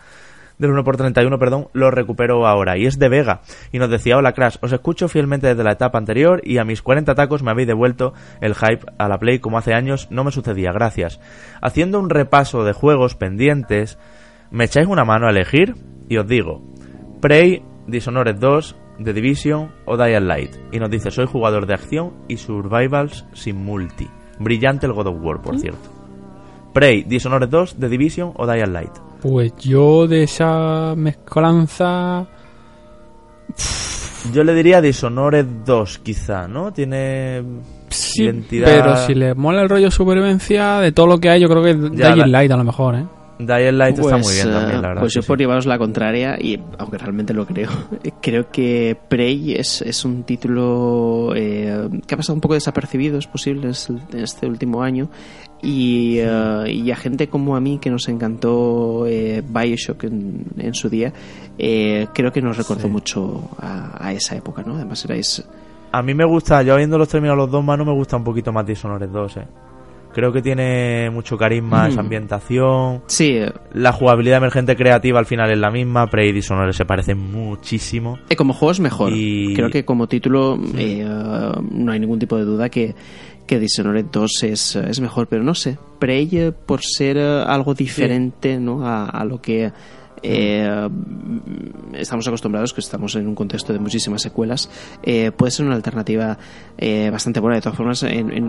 [0.59, 2.77] del 1x31, perdón, lo recupero ahora.
[2.79, 3.41] Y es de Vega.
[3.73, 6.83] Y nos decía, hola Crash, os escucho fielmente desde la etapa anterior y a mis
[6.83, 10.31] 40 tacos me habéis devuelto el hype a la Play como hace años no me
[10.31, 10.73] sucedía.
[10.73, 11.21] Gracias.
[11.61, 13.99] Haciendo un repaso de juegos pendientes,
[14.51, 15.75] ¿me echáis una mano a elegir?
[16.09, 16.63] Y os digo,
[17.21, 20.55] Prey, Dishonored 2, The Division o Dying Light.
[20.73, 24.09] Y nos dice, soy jugador de acción y survivals sin multi.
[24.39, 25.59] Brillante el God of War, por mm.
[25.59, 25.94] cierto.
[26.75, 28.93] Prey, Dishonored 2, The Division o Dying Light.
[29.23, 32.27] Pues yo de esa mezcolanza...
[34.33, 36.73] Yo le diría Dishonored 2 quizá, ¿no?
[36.73, 37.43] Tiene
[37.91, 41.63] sí, pero si le mola el rollo supervivencia, de todo lo que hay, yo creo
[41.63, 43.07] que Dying Light a lo mejor, ¿eh?
[43.39, 45.03] Dying Light está muy bien también, la verdad.
[45.03, 47.71] Pues yo por llevaros la contraria, y aunque realmente lo creo,
[48.23, 53.27] creo que Prey es, es un título eh, que ha pasado un poco desapercibido, es
[53.27, 55.09] posible, en este último año,
[55.63, 60.75] y, uh, y, a gente como a mí que nos encantó eh, Bioshock en, en,
[60.75, 61.13] su día,
[61.59, 64.77] eh, creo que nos recordó mucho a, a, esa época, ¿no?
[64.77, 65.43] Además erais...
[65.91, 68.67] A mí me gusta, yo habiéndolos terminado los dos manos, me gusta un poquito más
[68.67, 69.47] Dishonored 2, ¿eh?
[70.15, 73.03] Creo que tiene mucho carisma, esa ambientación.
[73.07, 73.41] Sí.
[73.73, 76.07] La jugabilidad emergente creativa al final es la misma.
[76.07, 78.19] Prey y Dishonored se parecen muchísimo.
[78.31, 79.13] Y como juego es mejor.
[79.13, 79.55] Y...
[79.55, 82.95] Creo que como título eh, no hay ningún tipo de duda que
[83.47, 87.75] que Dishonored 2 es, es mejor, pero no sé, Prey eh, por ser eh, algo
[87.75, 88.87] diferente ¿no?
[88.87, 89.73] a, lo que
[90.25, 90.89] eh,
[91.95, 94.69] estamos acostumbrados, que estamos en un contexto de muchísimas secuelas,
[95.37, 96.39] puede ser una alternativa
[97.11, 97.57] bastante buena.
[97.57, 98.05] De todas formas,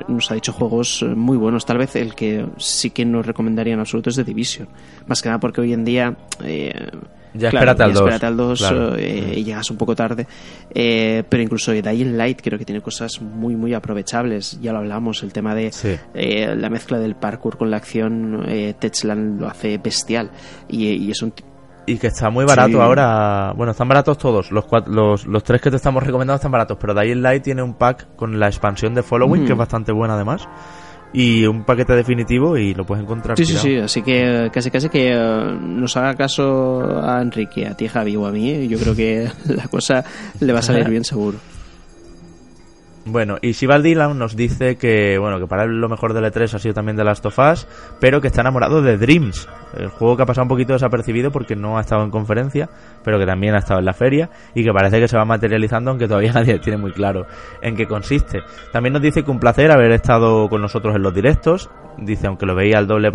[0.08, 1.66] nos ha dicho juegos muy buenos.
[1.66, 4.68] Tal vez el que sí que nos recomendaría en absoluto es The Division.
[5.08, 6.18] Más que nada porque hoy en día
[7.36, 8.02] Ya espérate al 2.
[8.02, 10.26] Espérate al 2 eh, y llegas un poco tarde.
[10.74, 14.60] Eh, pero incluso Dying Light creo que tiene cosas muy, muy aprovechables.
[14.62, 15.72] Ya lo hablamos, el tema de
[16.14, 18.46] eh, la mezcla del parkour con la acción.
[18.48, 20.32] Eh, Techland lo hace bestial.
[20.70, 21.34] Y, y es un
[21.86, 23.54] y que está muy barato ahora.
[23.56, 24.52] Bueno, están baratos todos.
[24.52, 27.76] Los, los, los, tres que te estamos recomendando están baratos, pero Dying Light tiene un
[27.76, 30.48] pack con la expansión de Following, que es bastante buena además.
[31.14, 33.38] Y un paquete definitivo y lo puedes encontrar.
[33.38, 33.78] Sí, sí, sí.
[33.78, 38.26] Así que casi casi que eh, nos haga caso a Enrique, a ti Javi o
[38.26, 38.68] a mí.
[38.68, 40.04] Yo creo que la cosa
[40.40, 41.38] le va a salir bien seguro.
[43.08, 46.56] Bueno, y Shival Dylan nos dice que, bueno, que para él lo mejor del E3
[46.56, 47.68] ha sido también de Last of Us,
[48.00, 51.56] pero que está enamorado de Dreams, el juego que ha pasado un poquito desapercibido porque
[51.56, 52.68] no ha estado en conferencia,
[53.04, 55.92] pero que también ha estado en la feria y que parece que se va materializando,
[55.92, 57.28] aunque todavía nadie tiene muy claro
[57.62, 58.40] en qué consiste.
[58.72, 62.46] También nos dice que un placer haber estado con nosotros en los directos, dice aunque
[62.46, 63.12] lo veía al doble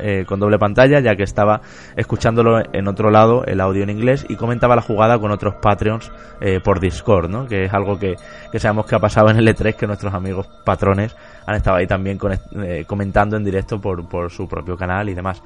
[0.00, 1.60] eh, con doble pantalla, ya que estaba
[1.96, 6.10] escuchándolo en otro lado, el audio en inglés, y comentaba la jugada con otros Patreons
[6.40, 7.46] eh, por Discord, ¿no?
[7.46, 8.16] que es algo que,
[8.52, 11.16] que sabemos que ha pasado en el E3, que nuestros amigos patrones
[11.46, 12.18] han estado ahí también
[12.56, 15.42] eh, comentando en directo por, por, su propio canal y demás.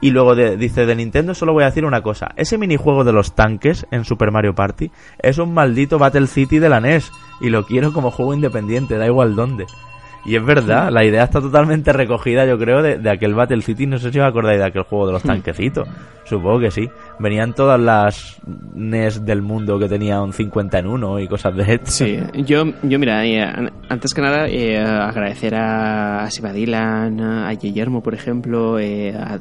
[0.00, 3.34] Y luego dice de Nintendo solo voy a decir una cosa, ese minijuego de los
[3.34, 7.10] tanques en Super Mario Party es un maldito Battle City de la NES
[7.40, 9.66] y lo quiero como juego independiente, da igual dónde.
[10.24, 13.86] Y es verdad, la idea está totalmente recogida, yo creo, de, aquel Battle City.
[13.86, 15.28] No sé si os acordáis de aquel juego de los hmm.
[15.28, 15.88] tanquecitos.
[16.24, 16.90] Supongo que sí.
[17.18, 18.38] Venían todas las
[18.74, 21.90] NES del mundo que tenían un 50 en 1 y cosas de esto.
[21.90, 28.02] Sí, yo, yo mira, eh, antes que nada, eh, agradecer a, Siva Dylan, a Guillermo,
[28.02, 29.40] por ejemplo, eh, a,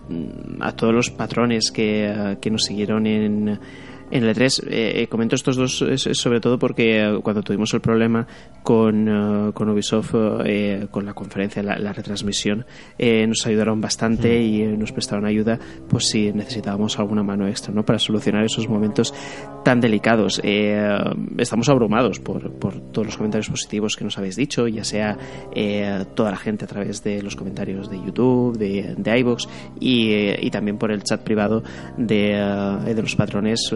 [0.62, 3.60] a, todos los patrones que, que nos siguieron en
[4.11, 7.81] en el E3 eh, eh, comento estos dos sobre todo porque eh, cuando tuvimos el
[7.81, 8.25] problema
[8.63, 10.11] con, con Ubisoft,
[10.91, 12.65] con la conferencia, la, retransmisión,
[12.99, 15.57] nos ayudaron bastante y nos prestaron ayuda,
[15.88, 17.85] pues si necesitábamos alguna mano extra ¿no?
[17.85, 19.13] para solucionar esos momentos
[19.63, 20.41] tan delicados.
[20.43, 25.17] estamos abrumados por, por, todos los comentarios positivos que nos habéis dicho, ya sea
[26.13, 29.47] toda la gente a través de los comentarios de YouTube, de, de iVoox
[29.79, 31.63] y, y también por el chat privado
[31.97, 32.34] de,
[32.85, 33.71] de los patrones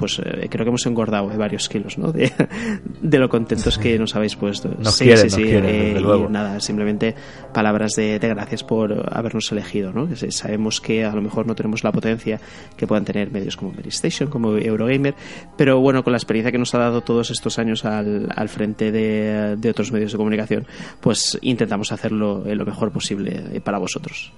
[0.00, 2.10] pues eh, creo que hemos engordado eh, varios kilos, ¿no?
[2.10, 4.70] De, lo contentos que nos habéis puesto.
[4.90, 5.42] sí, sí, sí.
[5.46, 7.14] Eh, y nada, simplemente
[7.52, 10.08] palabras de, gracias por habernos elegido, ¿no?
[10.30, 12.40] Sabemos que a lo mejor no tenemos la potencia
[12.76, 15.14] que puedan tener medios como Station, como Eurogamer,
[15.56, 18.90] pero bueno, con la experiencia que nos ha dado todos estos años al, al frente
[18.90, 20.66] de, de, otros medios de comunicación,
[21.00, 24.32] pues intentamos hacerlo lo mejor posible para vosotros.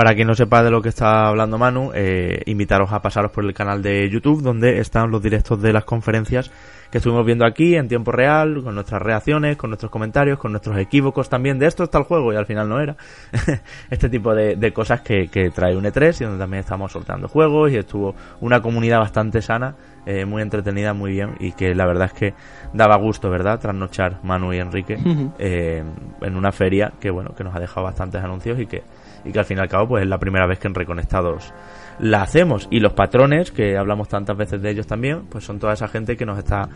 [0.00, 3.44] Para quien no sepa de lo que está hablando Manu, eh, invitaros a pasaros por
[3.44, 6.50] el canal de YouTube donde están los directos de las conferencias
[6.90, 10.78] que estuvimos viendo aquí en tiempo real, con nuestras reacciones, con nuestros comentarios, con nuestros
[10.78, 12.96] equívocos también de esto está el juego y al final no era.
[13.90, 17.76] este tipo de, cosas que, trae un E3 y donde también estamos soltando juegos y
[17.76, 22.14] estuvo una comunidad bastante sana, eh, muy entretenida, muy bien y que la verdad es
[22.14, 22.34] que
[22.72, 23.60] daba gusto, ¿verdad?
[23.60, 24.96] Trasnochar Manu y Enrique
[25.38, 25.84] eh,
[26.22, 28.82] en una feria que bueno, que nos ha dejado bastantes anuncios y que
[29.24, 31.52] y que al fin y al cabo pues es la primera vez que en Reconectados
[31.98, 32.68] la hacemos.
[32.70, 36.16] Y los patrones que hablamos tantas veces de ellos también pues son toda esa gente
[36.16, 36.68] que nos está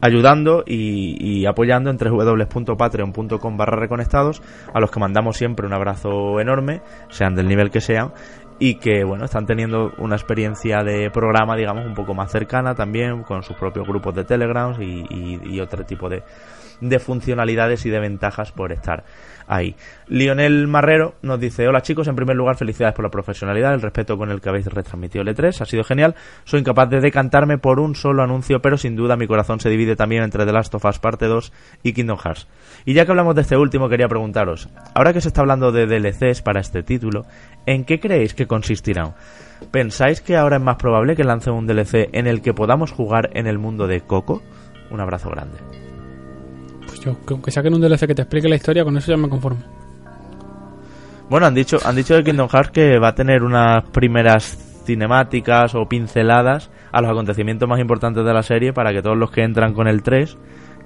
[0.00, 4.42] ayudando y, apoyando en www.patreon.com barra reconectados
[4.74, 8.12] a los que mandamos siempre un abrazo enorme sean del nivel que sean
[8.58, 13.22] y que bueno están teniendo una experiencia de programa digamos un poco más cercana también
[13.22, 16.22] con sus propios grupos de telegrams y, otro tipo de,
[16.80, 19.04] de funcionalidades y de ventajas por estar
[19.46, 19.74] ahí.
[20.08, 24.16] Lionel Marrero nos dice, hola chicos, en primer lugar felicidades por la profesionalidad, el respeto
[24.16, 26.14] con el que habéis retransmitido el E3, ha sido genial,
[26.44, 29.96] soy incapaz de decantarme por un solo anuncio, pero sin duda mi corazón se divide
[29.96, 31.52] también entre The Last of Us Parte 2
[31.82, 32.46] y Kingdom Hearts.
[32.84, 35.86] Y ya que hablamos de este último, quería preguntaros, ahora que se está hablando de
[35.86, 37.24] DLCs para este título,
[37.66, 39.14] ¿en qué creéis que consistirán?
[39.70, 43.30] ¿Pensáis que ahora es más probable que lancen un DLC en el que podamos jugar
[43.34, 44.42] en el mundo de Coco?
[44.90, 45.58] Un abrazo grande.
[47.04, 49.60] Yo, que saquen un DLC que te explique la historia, con eso ya me conformo.
[51.28, 55.74] Bueno, han dicho, han dicho de Kingdom Hearts que va a tener unas primeras cinemáticas
[55.74, 59.42] o pinceladas a los acontecimientos más importantes de la serie para que todos los que
[59.42, 60.36] entran con el 3,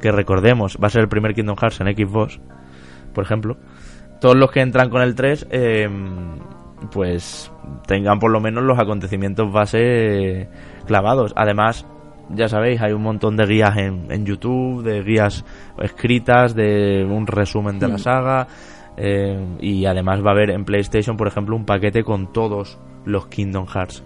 [0.00, 2.40] que recordemos va a ser el primer Kingdom Hearts en Xbox,
[3.12, 3.56] por ejemplo,
[4.20, 6.38] todos los que entran con el 3, em,
[6.92, 7.52] pues
[7.86, 10.48] tengan por lo menos los acontecimientos base
[10.86, 11.32] clavados.
[11.36, 11.86] Además,
[12.30, 15.44] ya sabéis, hay un montón de guías en, en YouTube, de guías
[15.82, 17.98] escritas, de un resumen de la mm.
[17.98, 18.48] saga.
[18.96, 23.28] Eh, y además va a haber en PlayStation, por ejemplo, un paquete con todos los
[23.28, 24.02] Kingdom Hearts.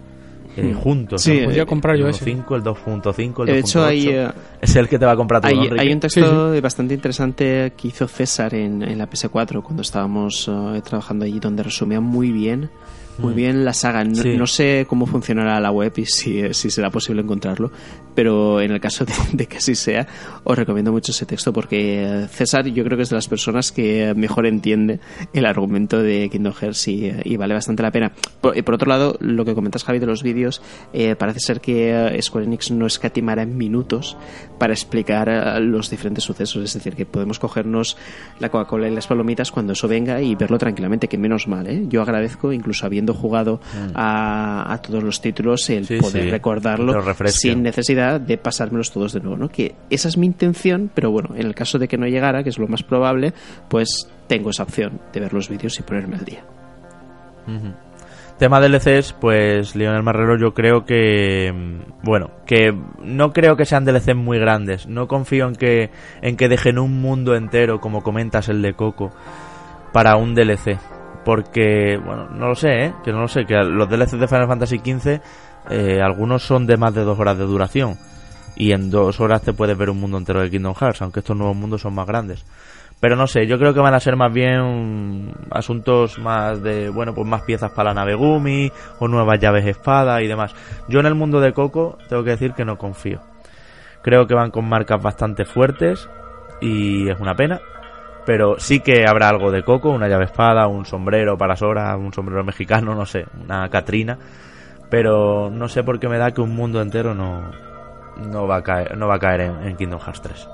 [0.55, 0.73] Eh, mm.
[0.75, 1.23] juntos.
[1.23, 3.45] Sí, podría comprar yo el 5, el 2.5, el 2.8.
[3.45, 4.29] De hecho, hay, eh,
[4.61, 7.87] es el que te va a comprar todo, hay, hay un texto bastante interesante que
[7.87, 10.49] hizo César en, en la PS4 cuando estábamos
[10.83, 12.69] trabajando allí, donde resumía muy bien
[13.17, 13.35] muy mm.
[13.35, 14.03] bien la saga.
[14.03, 17.71] No, sé cómo funcionará la web y si, si, será posible encontrarlo,
[18.15, 20.07] pero en el caso de, que así sea,
[20.43, 24.13] os recomiendo mucho ese texto porque César yo creo que es de las personas que
[24.15, 24.99] mejor entiende
[25.33, 28.11] el argumento de Kingdom Hearts y, vale bastante la pena.
[28.41, 30.61] Por, otro lado, lo que comentas Javi de los vídeos,
[30.93, 34.17] eh, parece ser que Square Enix no escatimará en minutos
[34.57, 37.97] para explicar eh, los diferentes sucesos, es decir, que podemos cogernos
[38.39, 41.85] la Coca-Cola y las palomitas cuando eso venga y verlo tranquilamente, que menos mal, ¿eh?
[41.87, 43.91] Yo agradezco, incluso habiendo jugado mm.
[43.95, 46.93] a, todos los títulos, el poder recordarlo
[47.25, 49.49] sin necesidad de pasármelos todos de nuevo, ¿no?
[49.49, 52.49] Que esa es mi intención, pero bueno, en el caso de que no llegara, que
[52.49, 53.33] es lo más probable,
[53.67, 56.43] pues tengo esa opción de ver los vídeos y ponerme al día.
[58.37, 62.73] Tema DLCs, pues Lionel Marrero yo creo que mm, bueno, que
[63.03, 66.99] no creo que sean DLCs muy grandes, no confío en que en que dejen un
[66.99, 69.11] mundo entero como comentas el de Coco
[69.93, 70.79] para un DLC,
[71.23, 72.93] porque bueno, no lo sé, ¿eh?
[73.03, 75.21] que no lo sé, que los DLCs de Final Fantasy XV
[75.69, 77.97] eh, algunos son de más de dos horas de duración
[78.55, 81.35] y en dos horas te puedes ver un mundo entero de Kingdom Hearts, aunque estos
[81.35, 82.45] nuevos mundos son más grandes.
[82.99, 87.13] Pero no sé, yo creo que van a ser más bien asuntos más de, bueno,
[87.13, 90.55] pues más piezas para la nave Gumi, o nuevas llaves espada y demás.
[90.87, 93.19] Yo en el mundo de Coco tengo que decir que no confío.
[94.03, 96.07] Creo que van con marcas bastante fuertes
[96.61, 97.59] y es una pena.
[98.25, 102.13] Pero sí que habrá algo de Coco, una llave espada, un sombrero para Sora, un
[102.13, 104.17] sombrero mexicano, no sé, una Catrina.
[104.89, 107.51] Pero no sé por qué me da que un mundo entero no,
[108.17, 110.47] no va a caer, no va a caer en, en Kingdom Hearts 3.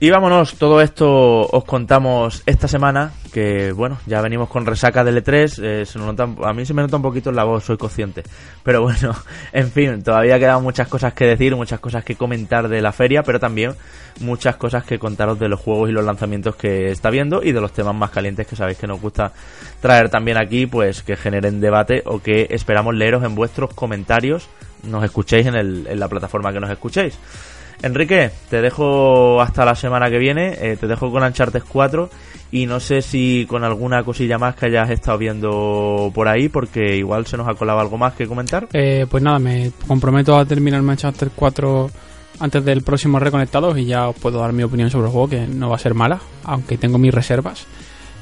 [0.00, 1.08] Y vámonos, todo esto
[1.42, 3.10] os contamos esta semana,
[3.74, 6.96] bueno, ya venimos con resaca del E3, eh, se nota, a mí se me nota
[6.96, 8.22] un poquito en la voz, soy consciente.
[8.62, 9.14] Pero bueno,
[9.52, 13.22] en fin, todavía quedan muchas cosas que decir, muchas cosas que comentar de la feria,
[13.22, 13.74] pero también
[14.20, 17.60] muchas cosas que contaros de los juegos y los lanzamientos que está viendo y de
[17.60, 19.32] los temas más calientes que sabéis que nos gusta
[19.80, 24.48] traer también aquí, pues que generen debate o que esperamos leeros en vuestros comentarios,
[24.82, 27.18] nos escuchéis en, el, en la plataforma que nos escuchéis.
[27.82, 32.10] Enrique, te dejo hasta la semana que viene, eh, te dejo con Uncharted 4
[32.50, 36.96] y no sé si con alguna cosilla más que hayas estado viendo por ahí, porque
[36.96, 38.68] igual se nos ha colado algo más que comentar.
[38.72, 41.90] Eh, pues nada, me comprometo a terminar Uncharted 4
[42.40, 45.46] antes del próximo Reconectados y ya os puedo dar mi opinión sobre el juego, que
[45.46, 47.66] no va a ser mala, aunque tengo mis reservas.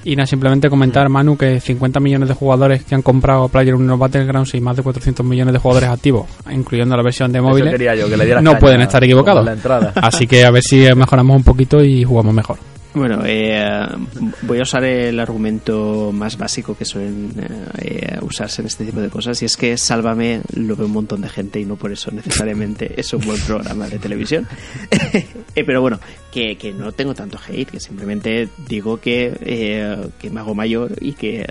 [0.06, 3.98] Y nada, simplemente comentar, Manu, que 50 millones de jugadores que han comprado Player 1
[3.98, 7.76] Battlegrounds y más de 400 millones de jugadores activos, incluyendo la versión de móviles,
[8.40, 9.44] no pueden estar equivocados.
[9.96, 12.56] Así que a ver si mejoramos un poquito y jugamos mejor.
[12.96, 13.62] Bueno, eh,
[14.40, 17.30] voy a usar el argumento más básico que suelen
[17.76, 21.20] eh, usarse en este tipo de cosas y es que Sálvame lo ve un montón
[21.20, 24.48] de gente y no por eso necesariamente es un buen programa de televisión.
[25.54, 25.98] Eh, pero bueno,
[26.30, 31.14] que, que, no tengo tanto hate, que simplemente digo que, que me hago mayor y
[31.14, 31.46] que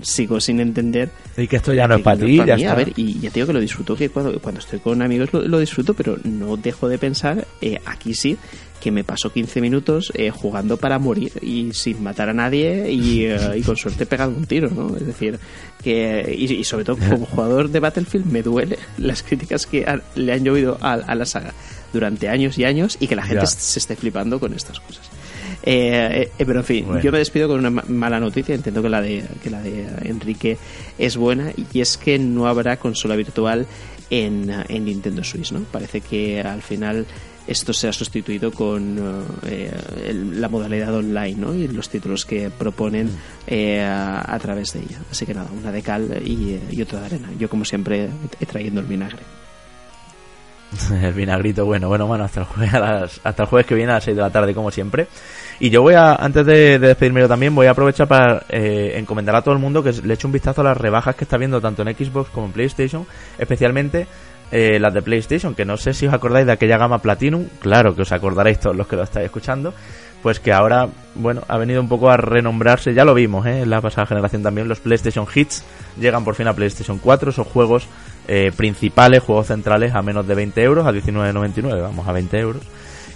[0.00, 1.10] sigo sin entender.
[1.36, 3.48] Y que esto ya no es para ti, ya A ver, y ya te digo
[3.48, 6.88] que lo disfruto, que cuando, cuando estoy con amigos lo, lo disfruto, pero no dejo
[6.88, 7.46] de pensar,
[7.84, 8.38] aquí sí,
[8.80, 13.58] que me pasó 15 minutos eh, jugando para morir y sin matar a nadie eh,
[13.58, 14.96] y, con suerte pegando un tiro, ¿no?
[14.96, 15.38] Es decir,
[15.82, 19.86] que y, sobre todo como jugador de Battlefield me duele las críticas que
[20.16, 21.52] le han llovido a, la saga
[21.92, 25.10] durante años y años y que la gente se esté flipando con estas cosas.
[25.62, 28.54] Eh, pero en fin, yo me despido con una mala noticia.
[28.54, 30.56] Entiendo que la de que la de Enrique
[30.98, 33.66] es buena y es que no habrá consola virtual
[34.08, 35.60] en, en Nintendo Switch, ¿no?
[35.70, 37.06] Parece que al final
[37.50, 38.96] esto se ha sustituido con
[39.44, 39.72] eh,
[40.34, 41.52] la modalidad online ¿no?
[41.52, 43.18] y los títulos que proponen mm.
[43.48, 45.00] eh, a, través de ella.
[45.10, 47.28] Así que nada, una de cal y, y otra de arena.
[47.38, 48.08] Yo como siempre
[48.38, 49.18] he trayendo el vinagre.
[51.02, 54.04] el vinagrito, bueno, bueno, bueno, hasta el, jueves, hasta el jueves que viene a las
[54.04, 55.08] 6 de la tarde, como siempre.
[55.58, 59.34] Y yo voy a, antes de, despedirme yo también, voy a aprovechar para eh, encomendar
[59.34, 61.60] a todo el mundo que le eche un vistazo a las rebajas que está viendo
[61.60, 63.06] tanto en Xbox como en PlayStation,
[63.38, 64.06] especialmente
[64.52, 67.94] eh, las de PlayStation, que no sé si os acordáis de aquella gama Platinum, claro
[67.94, 69.72] que os acordaréis todos los que lo estáis escuchando,
[70.22, 73.62] pues que ahora, bueno, ha venido un poco a renombrarse, ya lo vimos, ¿eh?
[73.62, 75.64] en la pasada generación también, los PlayStation Hits
[75.98, 77.86] llegan por fin a PlayStation 4, esos juegos
[78.28, 82.62] eh, principales, juegos centrales a menos de 20 euros, a 19,99, vamos a 20 euros.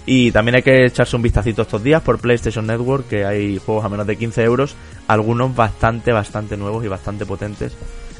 [0.07, 3.85] Y también hay que echarse un vistacito estos días por PlayStation Network, que hay juegos
[3.85, 4.75] a menos de 15 euros,
[5.07, 7.75] algunos bastante, bastante nuevos y bastante potentes.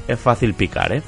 [0.08, 1.04] Es fácil picar, ¿eh?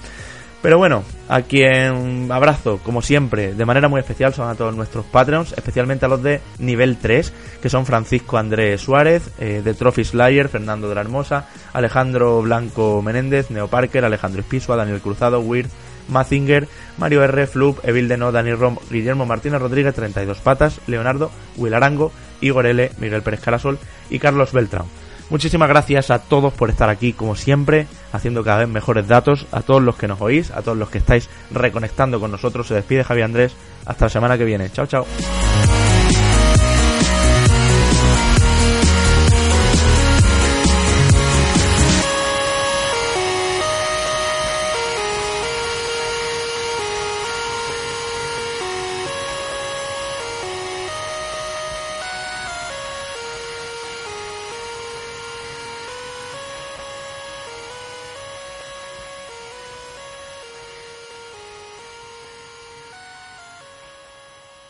[0.61, 5.05] Pero bueno, a quien abrazo, como siempre, de manera muy especial son a todos nuestros
[5.05, 7.31] Patreons, especialmente a los de nivel 3,
[7.61, 13.01] que son Francisco Andrés Suárez, eh, de Trophy Slayer, Fernando de la Hermosa, Alejandro Blanco
[13.03, 15.69] Menéndez, Neo Parker, Alejandro Espisua, Daniel Cruzado, Weird,
[16.09, 16.67] Mazinger,
[16.97, 22.11] Mario R, Flup, Evil No, Dani Rom, Guillermo Martínez Rodríguez, 32 Patas, Leonardo, Will Arango,
[22.41, 23.77] Igor L, Miguel Pérez Carasol
[24.09, 24.85] y Carlos Beltrán.
[25.29, 29.61] Muchísimas gracias a todos por estar aquí, como siempre, haciendo cada vez mejores datos, a
[29.61, 32.67] todos los que nos oís, a todos los que estáis reconectando con nosotros.
[32.67, 33.55] Se despide Javier Andrés.
[33.85, 34.69] Hasta la semana que viene.
[34.71, 35.05] Chao, chao.